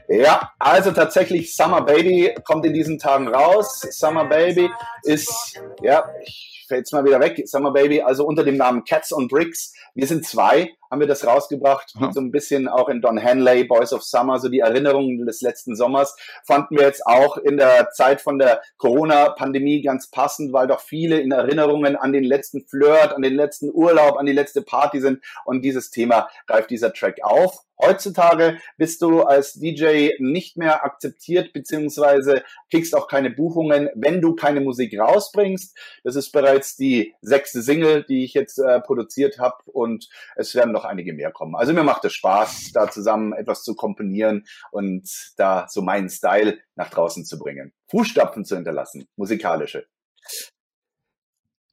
Ja, 0.08 0.52
also 0.58 0.92
tatsächlich 0.92 1.56
Summer 1.56 1.82
Baby 1.82 2.34
kommt 2.44 2.64
in 2.64 2.74
diesen 2.74 2.98
Tagen 2.98 3.28
raus. 3.28 3.80
Summer 3.90 4.26
Baby 4.26 4.70
ist, 5.02 5.60
ja, 5.82 6.08
ich 6.22 6.64
fällt 6.68 6.80
jetzt 6.80 6.92
mal 6.92 7.04
wieder 7.04 7.20
weg. 7.20 7.40
Summer 7.46 7.72
Baby, 7.72 8.02
also 8.02 8.24
unter 8.24 8.44
dem 8.44 8.56
Namen 8.56 8.84
Cats 8.84 9.12
on 9.12 9.28
Bricks. 9.28 9.72
Wir 9.94 10.06
sind 10.06 10.26
zwei, 10.26 10.70
haben 10.90 11.00
wir 11.00 11.06
das 11.06 11.26
rausgebracht. 11.26 11.94
Geht 11.98 12.14
so 12.14 12.20
ein 12.20 12.30
bisschen 12.30 12.68
auch 12.68 12.88
in 12.88 13.00
Don 13.00 13.18
Henley, 13.18 13.64
Boys 13.64 13.92
of 13.92 14.02
Summer, 14.02 14.38
so 14.38 14.48
die 14.48 14.60
Erinnerungen 14.60 15.24
des 15.26 15.40
letzten 15.40 15.76
Sommers. 15.76 16.16
Fanden 16.44 16.76
wir 16.76 16.84
jetzt 16.84 17.06
auch 17.06 17.36
in 17.36 17.56
der 17.56 17.90
Zeit 17.90 18.20
von 18.20 18.38
der 18.38 18.62
Corona-Pandemie 18.78 19.82
ganz 19.82 20.10
passend, 20.10 20.52
weil 20.52 20.66
doch 20.66 20.80
viele 20.80 21.20
in 21.20 21.32
Erinnerungen 21.32 21.96
an 21.96 22.12
den 22.12 22.24
letzten 22.24 22.64
Flirt, 22.66 23.12
an 23.12 23.22
den 23.22 23.34
letzten 23.34 23.70
Urlaub, 23.72 24.16
an 24.16 24.26
die 24.26 24.32
letzte 24.32 24.62
Party 24.62 25.00
sind. 25.00 25.22
Und 25.44 25.62
dieses 25.62 25.90
Thema 25.90 26.28
greift 26.46 26.70
dieser 26.70 26.92
Track 26.92 27.18
auf. 27.22 27.66
Heutzutage 27.78 28.58
bist 28.78 29.02
du 29.02 29.22
als 29.22 29.52
DJ 29.52 30.12
nicht 30.18 30.56
mehr 30.56 30.84
akzeptiert, 30.84 31.52
beziehungsweise 31.52 32.42
kriegst 32.70 32.96
auch 32.96 33.06
keine 33.06 33.30
Buchungen, 33.30 33.90
wenn 33.94 34.22
du 34.22 34.34
keine 34.34 34.62
Musik 34.62 34.98
rausbringst. 34.98 35.76
Das 36.02 36.16
ist 36.16 36.32
bereits 36.32 36.76
die 36.76 37.14
sechste 37.20 37.60
Single, 37.60 38.04
die 38.04 38.24
ich 38.24 38.32
jetzt 38.32 38.58
äh, 38.58 38.80
produziert 38.80 39.38
habe 39.38 39.56
und 39.66 40.08
es 40.36 40.54
werden 40.54 40.72
noch 40.76 40.84
einige 40.84 41.12
mehr 41.12 41.32
kommen. 41.32 41.56
Also 41.56 41.72
mir 41.72 41.82
macht 41.82 42.04
es 42.04 42.12
Spaß, 42.12 42.72
da 42.72 42.90
zusammen 42.90 43.32
etwas 43.32 43.62
zu 43.62 43.74
komponieren 43.74 44.44
und 44.70 45.08
da 45.36 45.66
so 45.68 45.82
meinen 45.82 46.08
Style 46.08 46.58
nach 46.76 46.90
draußen 46.90 47.24
zu 47.24 47.38
bringen. 47.38 47.72
Fußstapfen 47.90 48.44
zu 48.44 48.56
hinterlassen, 48.56 49.08
musikalische. 49.16 49.86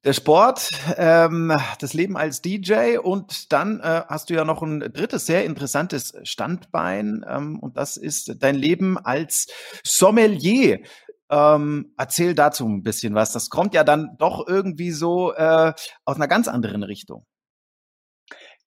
Der 0.05 0.11
Sport, 0.11 0.69
ähm, 0.97 1.57
das 1.79 1.93
Leben 1.93 2.17
als 2.17 2.41
DJ 2.41 2.97
und 2.97 3.53
dann 3.53 3.79
äh, 3.79 4.03
hast 4.09 4.29
du 4.29 4.33
ja 4.33 4.43
noch 4.43 4.61
ein 4.61 4.81
drittes 4.81 5.25
sehr 5.25 5.45
interessantes 5.45 6.13
Standbein 6.23 7.23
ähm, 7.27 7.57
und 7.59 7.77
das 7.77 7.95
ist 7.95 8.35
dein 8.39 8.55
Leben 8.55 8.97
als 8.97 9.47
Sommelier. 9.85 10.81
Ähm, 11.29 11.93
erzähl 11.97 12.35
dazu 12.35 12.67
ein 12.67 12.83
bisschen 12.83 13.15
was. 13.15 13.31
Das 13.31 13.49
kommt 13.49 13.73
ja 13.73 13.85
dann 13.85 14.17
doch 14.17 14.45
irgendwie 14.45 14.91
so 14.91 15.33
äh, 15.33 15.73
aus 16.03 16.17
einer 16.17 16.27
ganz 16.27 16.49
anderen 16.49 16.83
Richtung. 16.83 17.25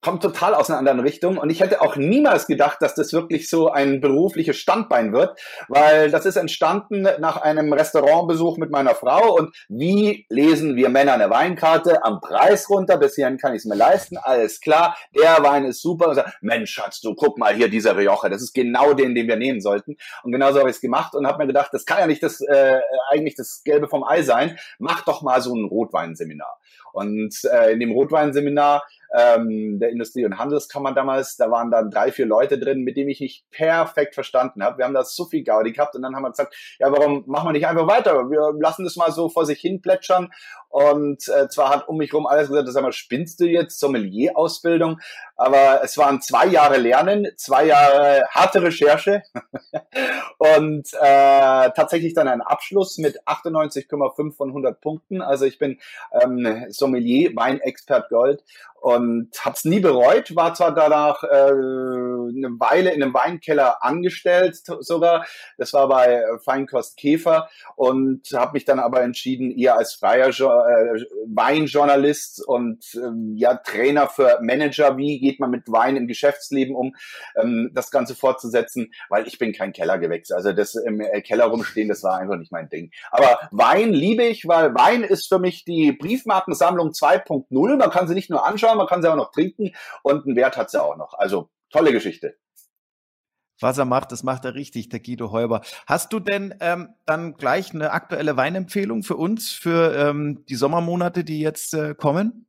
Kommt 0.00 0.22
total 0.22 0.54
aus 0.54 0.70
einer 0.70 0.78
anderen 0.78 1.00
Richtung. 1.00 1.38
Und 1.38 1.50
ich 1.50 1.60
hätte 1.60 1.80
auch 1.80 1.96
niemals 1.96 2.46
gedacht, 2.46 2.80
dass 2.80 2.94
das 2.94 3.12
wirklich 3.12 3.48
so 3.48 3.70
ein 3.70 4.00
berufliches 4.00 4.56
Standbein 4.56 5.12
wird, 5.12 5.38
weil 5.68 6.10
das 6.10 6.26
ist 6.26 6.36
entstanden 6.36 7.08
nach 7.18 7.38
einem 7.38 7.72
Restaurantbesuch 7.72 8.56
mit 8.58 8.70
meiner 8.70 8.94
Frau. 8.94 9.34
Und 9.34 9.56
wie 9.68 10.26
lesen 10.28 10.76
wir 10.76 10.88
Männer 10.88 11.14
eine 11.14 11.30
Weinkarte? 11.30 12.04
Am 12.04 12.20
Preis 12.20 12.70
runter, 12.70 12.98
bis 12.98 13.16
hierhin 13.16 13.38
kann 13.38 13.52
ich 13.52 13.58
es 13.58 13.64
mir 13.64 13.74
leisten. 13.74 14.16
Alles 14.16 14.60
klar, 14.60 14.96
der 15.14 15.42
Wein 15.42 15.64
ist 15.64 15.82
super. 15.82 16.08
Und 16.08 16.14
sagt, 16.14 16.38
Mensch, 16.40 16.70
Schatz, 16.70 17.00
du 17.00 17.14
guck 17.14 17.38
mal 17.38 17.54
hier, 17.54 17.68
dieser 17.68 17.96
Rioja, 17.96 18.28
das 18.28 18.42
ist 18.42 18.54
genau 18.54 18.92
den, 18.92 19.14
den 19.14 19.26
wir 19.26 19.36
nehmen 19.36 19.60
sollten. 19.60 19.96
Und 20.22 20.32
genauso 20.32 20.60
habe 20.60 20.70
ich 20.70 20.76
es 20.76 20.80
gemacht 20.80 21.14
und 21.14 21.26
habe 21.26 21.38
mir 21.38 21.46
gedacht, 21.46 21.70
das 21.72 21.84
kann 21.84 21.98
ja 21.98 22.06
nicht 22.06 22.22
das 22.22 22.40
äh, 22.40 22.80
eigentlich 23.10 23.34
das 23.34 23.62
Gelbe 23.64 23.88
vom 23.88 24.04
Ei 24.04 24.22
sein. 24.22 24.58
Mach 24.78 25.04
doch 25.04 25.22
mal 25.22 25.40
so 25.40 25.54
ein 25.54 25.64
Rotweinseminar. 25.64 26.58
Und 26.92 27.34
äh, 27.44 27.72
in 27.72 27.80
dem 27.80 27.92
Rotweinseminar 27.92 28.82
ähm, 29.14 29.78
der 29.78 29.90
Industrie- 29.90 30.24
und 30.24 30.38
Handelskammer 30.38 30.92
damals, 30.92 31.36
da 31.36 31.50
waren 31.50 31.70
dann 31.70 31.90
drei, 31.90 32.12
vier 32.12 32.26
Leute 32.26 32.58
drin, 32.58 32.82
mit 32.82 32.96
denen 32.96 33.10
ich 33.10 33.20
mich 33.20 33.44
perfekt 33.50 34.14
verstanden 34.14 34.62
habe. 34.62 34.78
Wir 34.78 34.84
haben 34.84 34.94
da 34.94 35.04
so 35.04 35.24
viel 35.24 35.44
Gaudi 35.44 35.72
gehabt 35.72 35.94
und 35.94 36.02
dann 36.02 36.14
haben 36.14 36.22
wir 36.22 36.30
gesagt, 36.30 36.54
ja, 36.78 36.90
warum 36.90 37.24
machen 37.26 37.48
wir 37.48 37.52
nicht 37.52 37.66
einfach 37.66 37.86
weiter? 37.86 38.30
Wir 38.30 38.52
lassen 38.60 38.84
das 38.84 38.96
mal 38.96 39.12
so 39.12 39.28
vor 39.28 39.46
sich 39.46 39.60
hin 39.60 39.80
plätschern. 39.80 40.30
Und 40.68 41.26
äh, 41.28 41.48
zwar 41.48 41.70
hat 41.70 41.88
um 41.88 41.96
mich 41.96 42.12
rum 42.12 42.26
alles 42.26 42.48
gesagt, 42.48 42.68
sag 42.68 42.82
mal, 42.82 42.92
spinnst 42.92 43.40
du 43.40 43.46
jetzt 43.46 43.80
Sommelier-Ausbildung? 43.80 45.00
Aber 45.36 45.80
es 45.82 45.96
waren 45.96 46.20
zwei 46.20 46.46
Jahre 46.46 46.76
Lernen, 46.76 47.28
zwei 47.36 47.64
Jahre 47.66 48.26
harte 48.30 48.62
Recherche 48.62 49.22
und 50.38 50.86
äh, 51.00 51.70
tatsächlich 51.70 52.14
dann 52.14 52.28
ein 52.28 52.42
Abschluss 52.42 52.98
mit 52.98 53.22
98,5 53.26 54.36
von 54.36 54.48
100 54.48 54.80
Punkten. 54.80 55.22
Also 55.22 55.46
ich 55.46 55.58
bin 55.58 55.78
ähm, 56.22 56.66
Sommelier, 56.68 57.30
Weinexpert 57.34 58.10
Gold 58.10 58.44
und 58.86 59.30
habe 59.40 59.56
es 59.56 59.64
nie 59.64 59.80
bereut, 59.80 60.36
war 60.36 60.54
zwar 60.54 60.72
danach 60.72 61.24
äh, 61.24 61.26
eine 61.26 62.50
Weile 62.60 62.92
in 62.92 63.02
einem 63.02 63.12
Weinkeller 63.14 63.82
angestellt 63.82 64.60
sogar, 64.78 65.26
das 65.58 65.72
war 65.72 65.88
bei 65.88 66.22
Feinkost 66.44 66.96
Käfer. 66.96 67.48
Und 67.74 68.28
habe 68.32 68.52
mich 68.52 68.64
dann 68.64 68.78
aber 68.78 69.02
entschieden, 69.02 69.50
eher 69.50 69.76
als 69.76 69.94
freier 69.94 70.30
jo 70.30 70.48
äh, 70.48 71.04
Weinjournalist 71.26 72.46
und 72.46 72.84
äh, 72.94 73.10
ja 73.34 73.56
Trainer 73.56 74.06
für 74.06 74.38
Manager, 74.40 74.96
wie 74.96 75.18
geht 75.18 75.40
man 75.40 75.50
mit 75.50 75.64
Wein 75.66 75.96
im 75.96 76.06
Geschäftsleben 76.06 76.76
um, 76.76 76.94
ähm, 77.34 77.72
das 77.74 77.90
Ganze 77.90 78.14
fortzusetzen, 78.14 78.92
weil 79.08 79.26
ich 79.26 79.38
bin 79.38 79.52
kein 79.52 79.72
Kellergewächs, 79.72 80.30
also 80.30 80.52
das 80.52 80.76
im 80.76 81.02
Keller 81.24 81.46
rumstehen, 81.46 81.88
das 81.88 82.04
war 82.04 82.18
einfach 82.18 82.36
nicht 82.36 82.52
mein 82.52 82.68
Ding. 82.68 82.92
Aber 83.10 83.48
Wein 83.50 83.92
liebe 83.92 84.22
ich, 84.22 84.46
weil 84.46 84.72
Wein 84.76 85.02
ist 85.02 85.26
für 85.26 85.40
mich 85.40 85.64
die 85.64 85.90
Briefmarkensammlung 85.90 86.90
2.0, 86.90 87.76
man 87.76 87.90
kann 87.90 88.06
sie 88.06 88.14
nicht 88.14 88.30
nur 88.30 88.46
anschauen, 88.46 88.75
man 88.76 88.86
kann 88.86 89.02
sie 89.02 89.10
auch 89.10 89.16
noch 89.16 89.32
trinken 89.32 89.72
und 90.02 90.26
einen 90.26 90.36
Wert 90.36 90.56
hat 90.56 90.70
sie 90.70 90.82
auch 90.82 90.96
noch. 90.96 91.14
Also 91.14 91.50
tolle 91.70 91.92
Geschichte. 91.92 92.36
Was 93.60 93.78
er 93.78 93.86
macht, 93.86 94.12
das 94.12 94.22
macht 94.22 94.44
er 94.44 94.54
richtig, 94.54 94.90
der 94.90 95.00
Guido 95.00 95.32
Heuber. 95.32 95.62
Hast 95.86 96.12
du 96.12 96.20
denn 96.20 96.54
ähm, 96.60 96.90
dann 97.06 97.34
gleich 97.34 97.72
eine 97.72 97.90
aktuelle 97.92 98.36
Weinempfehlung 98.36 99.02
für 99.02 99.16
uns, 99.16 99.50
für 99.50 99.96
ähm, 99.96 100.44
die 100.46 100.56
Sommermonate, 100.56 101.24
die 101.24 101.40
jetzt 101.40 101.72
äh, 101.72 101.94
kommen? 101.94 102.45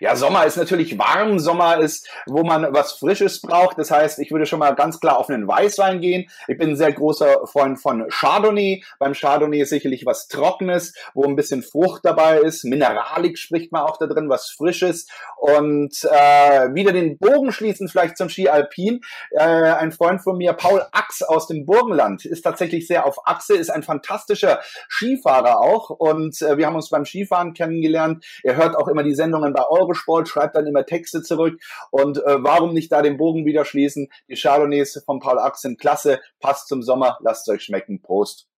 Ja, 0.00 0.16
Sommer 0.16 0.46
ist 0.46 0.56
natürlich 0.56 0.98
warm. 0.98 1.38
Sommer 1.38 1.78
ist, 1.78 2.08
wo 2.26 2.42
man 2.42 2.72
was 2.72 2.92
Frisches 2.92 3.40
braucht. 3.40 3.78
Das 3.78 3.90
heißt, 3.90 4.18
ich 4.18 4.30
würde 4.32 4.46
schon 4.46 4.58
mal 4.58 4.74
ganz 4.74 5.00
klar 5.00 5.18
auf 5.18 5.28
einen 5.28 5.46
Weißwein 5.46 6.00
gehen. 6.00 6.28
Ich 6.48 6.58
bin 6.58 6.70
ein 6.70 6.76
sehr 6.76 6.92
großer 6.92 7.46
Freund 7.46 7.80
von 7.80 8.08
Chardonnay. 8.08 8.82
Beim 8.98 9.14
Chardonnay 9.14 9.60
ist 9.60 9.70
sicherlich 9.70 10.06
was 10.06 10.28
Trockenes, 10.28 10.94
wo 11.14 11.24
ein 11.24 11.36
bisschen 11.36 11.62
Frucht 11.62 12.04
dabei 12.04 12.38
ist. 12.38 12.64
Mineralik 12.64 13.38
spricht 13.38 13.72
man 13.72 13.82
auch 13.82 13.96
da 13.96 14.06
drin, 14.06 14.28
was 14.28 14.50
Frisches. 14.50 15.06
Und 15.36 16.04
äh, 16.04 16.74
wieder 16.74 16.92
den 16.92 17.18
Bogen 17.18 17.52
schließen 17.52 17.88
vielleicht 17.88 18.16
zum 18.16 18.28
Ski 18.28 18.48
Alpin. 18.48 19.00
Äh, 19.30 19.42
ein 19.42 19.92
Freund 19.92 20.22
von 20.22 20.36
mir, 20.36 20.52
Paul 20.52 20.82
Ax 20.92 21.22
aus 21.22 21.46
dem 21.46 21.66
Burgenland, 21.66 22.24
ist 22.24 22.42
tatsächlich 22.42 22.86
sehr 22.86 23.06
auf 23.06 23.26
Achse, 23.26 23.54
ist 23.54 23.70
ein 23.70 23.82
fantastischer 23.82 24.60
Skifahrer 24.88 25.60
auch. 25.60 25.90
Und 25.90 26.40
äh, 26.42 26.56
wir 26.56 26.66
haben 26.66 26.76
uns 26.76 26.90
beim 26.90 27.04
Skifahren 27.04 27.54
kennengelernt. 27.54 28.24
Er 28.42 28.56
hört 28.56 28.76
auch 28.76 28.88
immer 28.88 29.02
die 29.02 29.14
Sendungen 29.14 29.52
bei 29.52 29.62
Eurosport, 29.72 30.28
schreibt 30.28 30.56
dann 30.56 30.66
immer 30.66 30.86
Texte 30.86 31.22
zurück. 31.22 31.60
Und 31.90 32.18
äh, 32.18 32.42
warum 32.42 32.74
nicht 32.74 32.92
da 32.92 33.02
den 33.02 33.16
Bogen 33.16 33.44
wieder 33.46 33.64
schließen? 33.64 34.08
Die 34.28 34.36
Chardonnays 34.36 35.02
von 35.04 35.20
Paul 35.20 35.38
Ax 35.38 35.62
sind 35.62 35.80
klasse, 35.80 36.20
passt 36.40 36.68
zum 36.68 36.82
Sommer, 36.82 37.18
lasst 37.22 37.48
euch 37.48 37.62
schmecken. 37.62 38.02
Prost. 38.02 38.48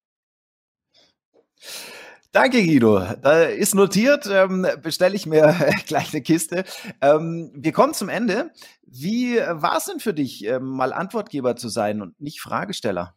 Danke, 2.35 2.65
Guido. 2.65 2.99
Da 3.23 3.45
ist 3.45 3.77
notiert, 3.77 4.27
ähm, 4.27 4.67
bestelle 4.83 5.15
ich 5.15 5.25
mir 5.25 5.55
gleich 5.87 6.13
eine 6.13 6.21
Kiste. 6.23 6.65
Ähm, 7.01 7.53
wir 7.55 7.71
kommen 7.71 7.95
zum 7.95 8.09
Ende. 8.09 8.51
Wie 8.83 9.37
war 9.37 9.77
es 9.77 9.85
denn 9.85 10.01
für 10.01 10.15
dich, 10.15 10.45
ähm, 10.45 10.65
mal 10.65 10.93
Antwortgeber 10.93 11.55
zu 11.55 11.69
sein 11.69 12.03
und 12.03 12.21
nicht 12.21 12.41
Fragesteller? 12.41 13.15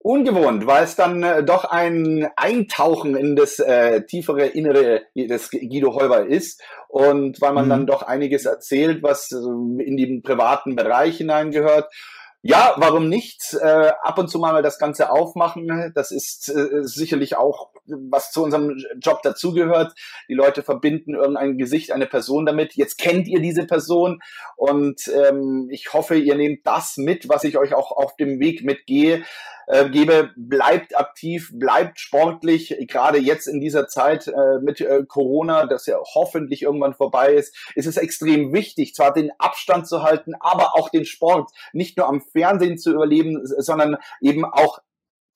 Ungewohnt, 0.00 0.66
weil 0.66 0.84
es 0.84 0.96
dann 0.96 1.22
äh, 1.22 1.44
doch 1.44 1.64
ein 1.64 2.28
Eintauchen 2.36 3.16
in 3.16 3.36
das 3.36 3.58
äh, 3.58 4.02
tiefere 4.06 4.46
Innere 4.46 5.02
des 5.14 5.50
Guido 5.50 5.94
Heuber 5.94 6.26
ist 6.26 6.62
und 6.88 7.40
weil 7.40 7.52
man 7.52 7.66
mhm. 7.66 7.70
dann 7.70 7.86
doch 7.86 8.02
einiges 8.02 8.44
erzählt, 8.44 9.02
was 9.02 9.32
äh, 9.32 9.36
in 9.82 9.96
den 9.96 10.22
privaten 10.22 10.76
Bereich 10.76 11.16
hineingehört. 11.16 11.92
Ja, 12.40 12.74
warum 12.76 13.08
nicht? 13.08 13.56
Äh, 13.60 13.90
ab 14.00 14.16
und 14.16 14.28
zu 14.28 14.38
mal 14.38 14.62
das 14.62 14.78
Ganze 14.78 15.10
aufmachen. 15.10 15.90
Das 15.96 16.12
ist 16.12 16.48
äh, 16.48 16.84
sicherlich 16.84 17.36
auch, 17.36 17.72
was 17.84 18.30
zu 18.30 18.44
unserem 18.44 18.76
Job 19.00 19.22
dazugehört. 19.22 19.92
Die 20.28 20.34
Leute 20.34 20.62
verbinden 20.62 21.16
irgendein 21.16 21.58
Gesicht, 21.58 21.90
eine 21.90 22.06
Person 22.06 22.46
damit. 22.46 22.74
Jetzt 22.74 22.96
kennt 22.98 23.26
ihr 23.26 23.40
diese 23.40 23.66
Person 23.66 24.20
und 24.54 25.08
ähm, 25.08 25.68
ich 25.72 25.92
hoffe, 25.92 26.14
ihr 26.14 26.36
nehmt 26.36 26.64
das 26.64 26.96
mit, 26.96 27.28
was 27.28 27.42
ich 27.42 27.58
euch 27.58 27.74
auch 27.74 27.90
auf 27.90 28.14
dem 28.14 28.38
Weg 28.38 28.64
mitgehe 28.64 29.24
äh, 29.68 29.88
gebe, 29.90 30.30
bleibt 30.36 30.98
aktiv, 30.98 31.50
bleibt 31.52 32.00
sportlich, 32.00 32.74
gerade 32.88 33.18
jetzt 33.18 33.46
in 33.46 33.60
dieser 33.60 33.86
Zeit 33.86 34.26
äh, 34.26 34.58
mit 34.62 34.80
äh, 34.80 35.04
Corona, 35.06 35.66
das 35.66 35.86
ja 35.86 35.98
hoffentlich 36.14 36.62
irgendwann 36.62 36.94
vorbei 36.94 37.34
ist, 37.34 37.54
ist 37.74 37.86
es 37.86 37.98
extrem 37.98 38.52
wichtig, 38.52 38.94
zwar 38.94 39.12
den 39.12 39.30
Abstand 39.38 39.86
zu 39.86 40.02
halten, 40.02 40.32
aber 40.40 40.74
auch 40.74 40.88
den 40.88 41.04
Sport 41.04 41.50
nicht 41.72 41.98
nur 41.98 42.08
am 42.08 42.22
Fernsehen 42.22 42.78
zu 42.78 42.92
überleben, 42.92 43.40
sondern 43.42 43.98
eben 44.20 44.44
auch 44.44 44.78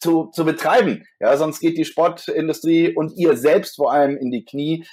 zu, 0.00 0.30
zu 0.32 0.44
betreiben. 0.44 1.06
Ja, 1.20 1.36
sonst 1.36 1.60
geht 1.60 1.78
die 1.78 1.84
Sportindustrie 1.84 2.94
und 2.94 3.12
ihr 3.16 3.36
selbst 3.36 3.76
vor 3.76 3.92
allem 3.92 4.16
in 4.16 4.30
die 4.30 4.44
Knie. 4.44 4.84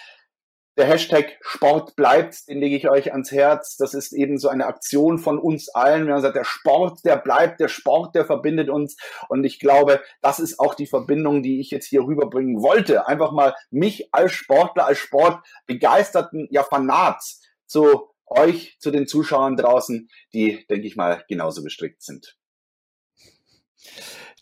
Der 0.79 0.87
Hashtag 0.87 1.37
Sport 1.41 1.97
bleibt, 1.97 2.47
den 2.47 2.61
lege 2.61 2.77
ich 2.77 2.89
euch 2.89 3.11
ans 3.11 3.33
Herz. 3.33 3.75
Das 3.75 3.93
ist 3.93 4.13
eben 4.13 4.37
so 4.37 4.47
eine 4.47 4.65
Aktion 4.65 5.19
von 5.19 5.37
uns 5.37 5.67
allen. 5.67 6.05
Wir 6.05 6.13
haben 6.13 6.19
gesagt, 6.19 6.37
der 6.37 6.45
Sport, 6.45 7.03
der 7.03 7.17
bleibt, 7.17 7.59
der 7.59 7.67
Sport, 7.67 8.15
der 8.15 8.23
verbindet 8.23 8.69
uns. 8.69 8.95
Und 9.27 9.43
ich 9.43 9.59
glaube, 9.59 10.01
das 10.21 10.39
ist 10.39 10.57
auch 10.57 10.73
die 10.73 10.87
Verbindung, 10.87 11.43
die 11.43 11.59
ich 11.59 11.69
jetzt 11.69 11.87
hier 11.87 12.03
rüberbringen 12.03 12.61
wollte. 12.61 13.07
Einfach 13.07 13.33
mal 13.33 13.55
mich 13.71 14.07
als 14.13 14.31
Sportler, 14.31 14.85
als 14.85 14.99
Sportbegeisterten, 14.99 16.47
ja, 16.49 16.63
Fanat 16.63 17.21
zu 17.65 18.13
euch, 18.25 18.77
zu 18.79 18.89
den 18.89 19.05
Zuschauern 19.05 19.57
draußen, 19.57 20.09
die, 20.33 20.65
denke 20.69 20.87
ich 20.87 20.95
mal, 20.95 21.25
genauso 21.27 21.61
gestrickt 21.61 22.03
sind. 22.03 22.37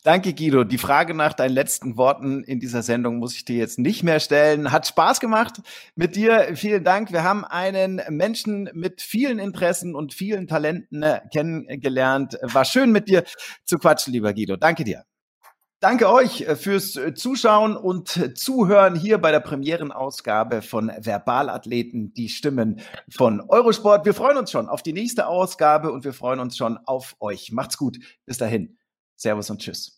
Danke, 0.04 0.32
Guido. 0.32 0.64
Die 0.64 0.78
Frage 0.78 1.12
nach 1.12 1.32
deinen 1.32 1.52
letzten 1.52 1.96
Worten 1.96 2.44
in 2.44 2.60
dieser 2.60 2.82
Sendung 2.82 3.18
muss 3.18 3.34
ich 3.34 3.44
dir 3.44 3.56
jetzt 3.56 3.78
nicht 3.78 4.02
mehr 4.02 4.20
stellen. 4.20 4.70
Hat 4.70 4.86
Spaß 4.86 5.18
gemacht 5.18 5.60
mit 5.96 6.14
dir. 6.14 6.52
Vielen 6.54 6.84
Dank. 6.84 7.12
Wir 7.12 7.24
haben 7.24 7.44
einen 7.44 8.00
Menschen 8.08 8.70
mit 8.74 9.02
vielen 9.02 9.38
Interessen 9.38 9.94
und 9.94 10.14
vielen 10.14 10.46
Talenten 10.46 11.02
äh, 11.02 11.20
kennengelernt. 11.32 12.38
War 12.42 12.64
schön 12.64 12.92
mit 12.92 13.08
dir 13.08 13.24
zu 13.64 13.78
quatschen, 13.78 14.12
lieber 14.12 14.32
Guido. 14.32 14.56
Danke 14.56 14.84
dir. 14.84 15.04
Danke 15.80 16.10
euch 16.10 16.40
äh, 16.42 16.56
fürs 16.56 16.96
äh, 16.96 17.14
Zuschauen 17.14 17.76
und 17.76 18.38
Zuhören 18.38 18.96
hier 18.96 19.18
bei 19.18 19.32
der 19.32 19.40
Premierenausgabe 19.40 20.62
von 20.62 20.92
Verbalathleten, 21.00 22.14
die 22.14 22.28
Stimmen 22.28 22.80
von 23.08 23.40
Eurosport. 23.40 24.04
Wir 24.04 24.14
freuen 24.14 24.38
uns 24.38 24.50
schon 24.50 24.68
auf 24.68 24.82
die 24.82 24.92
nächste 24.92 25.26
Ausgabe 25.26 25.92
und 25.92 26.04
wir 26.04 26.12
freuen 26.12 26.40
uns 26.40 26.56
schon 26.56 26.78
auf 26.78 27.16
euch. 27.20 27.52
Macht's 27.52 27.76
gut. 27.76 27.98
Bis 28.26 28.38
dahin. 28.38 28.77
Servus 29.18 29.50
und 29.50 29.58
Tschüss. 29.60 29.97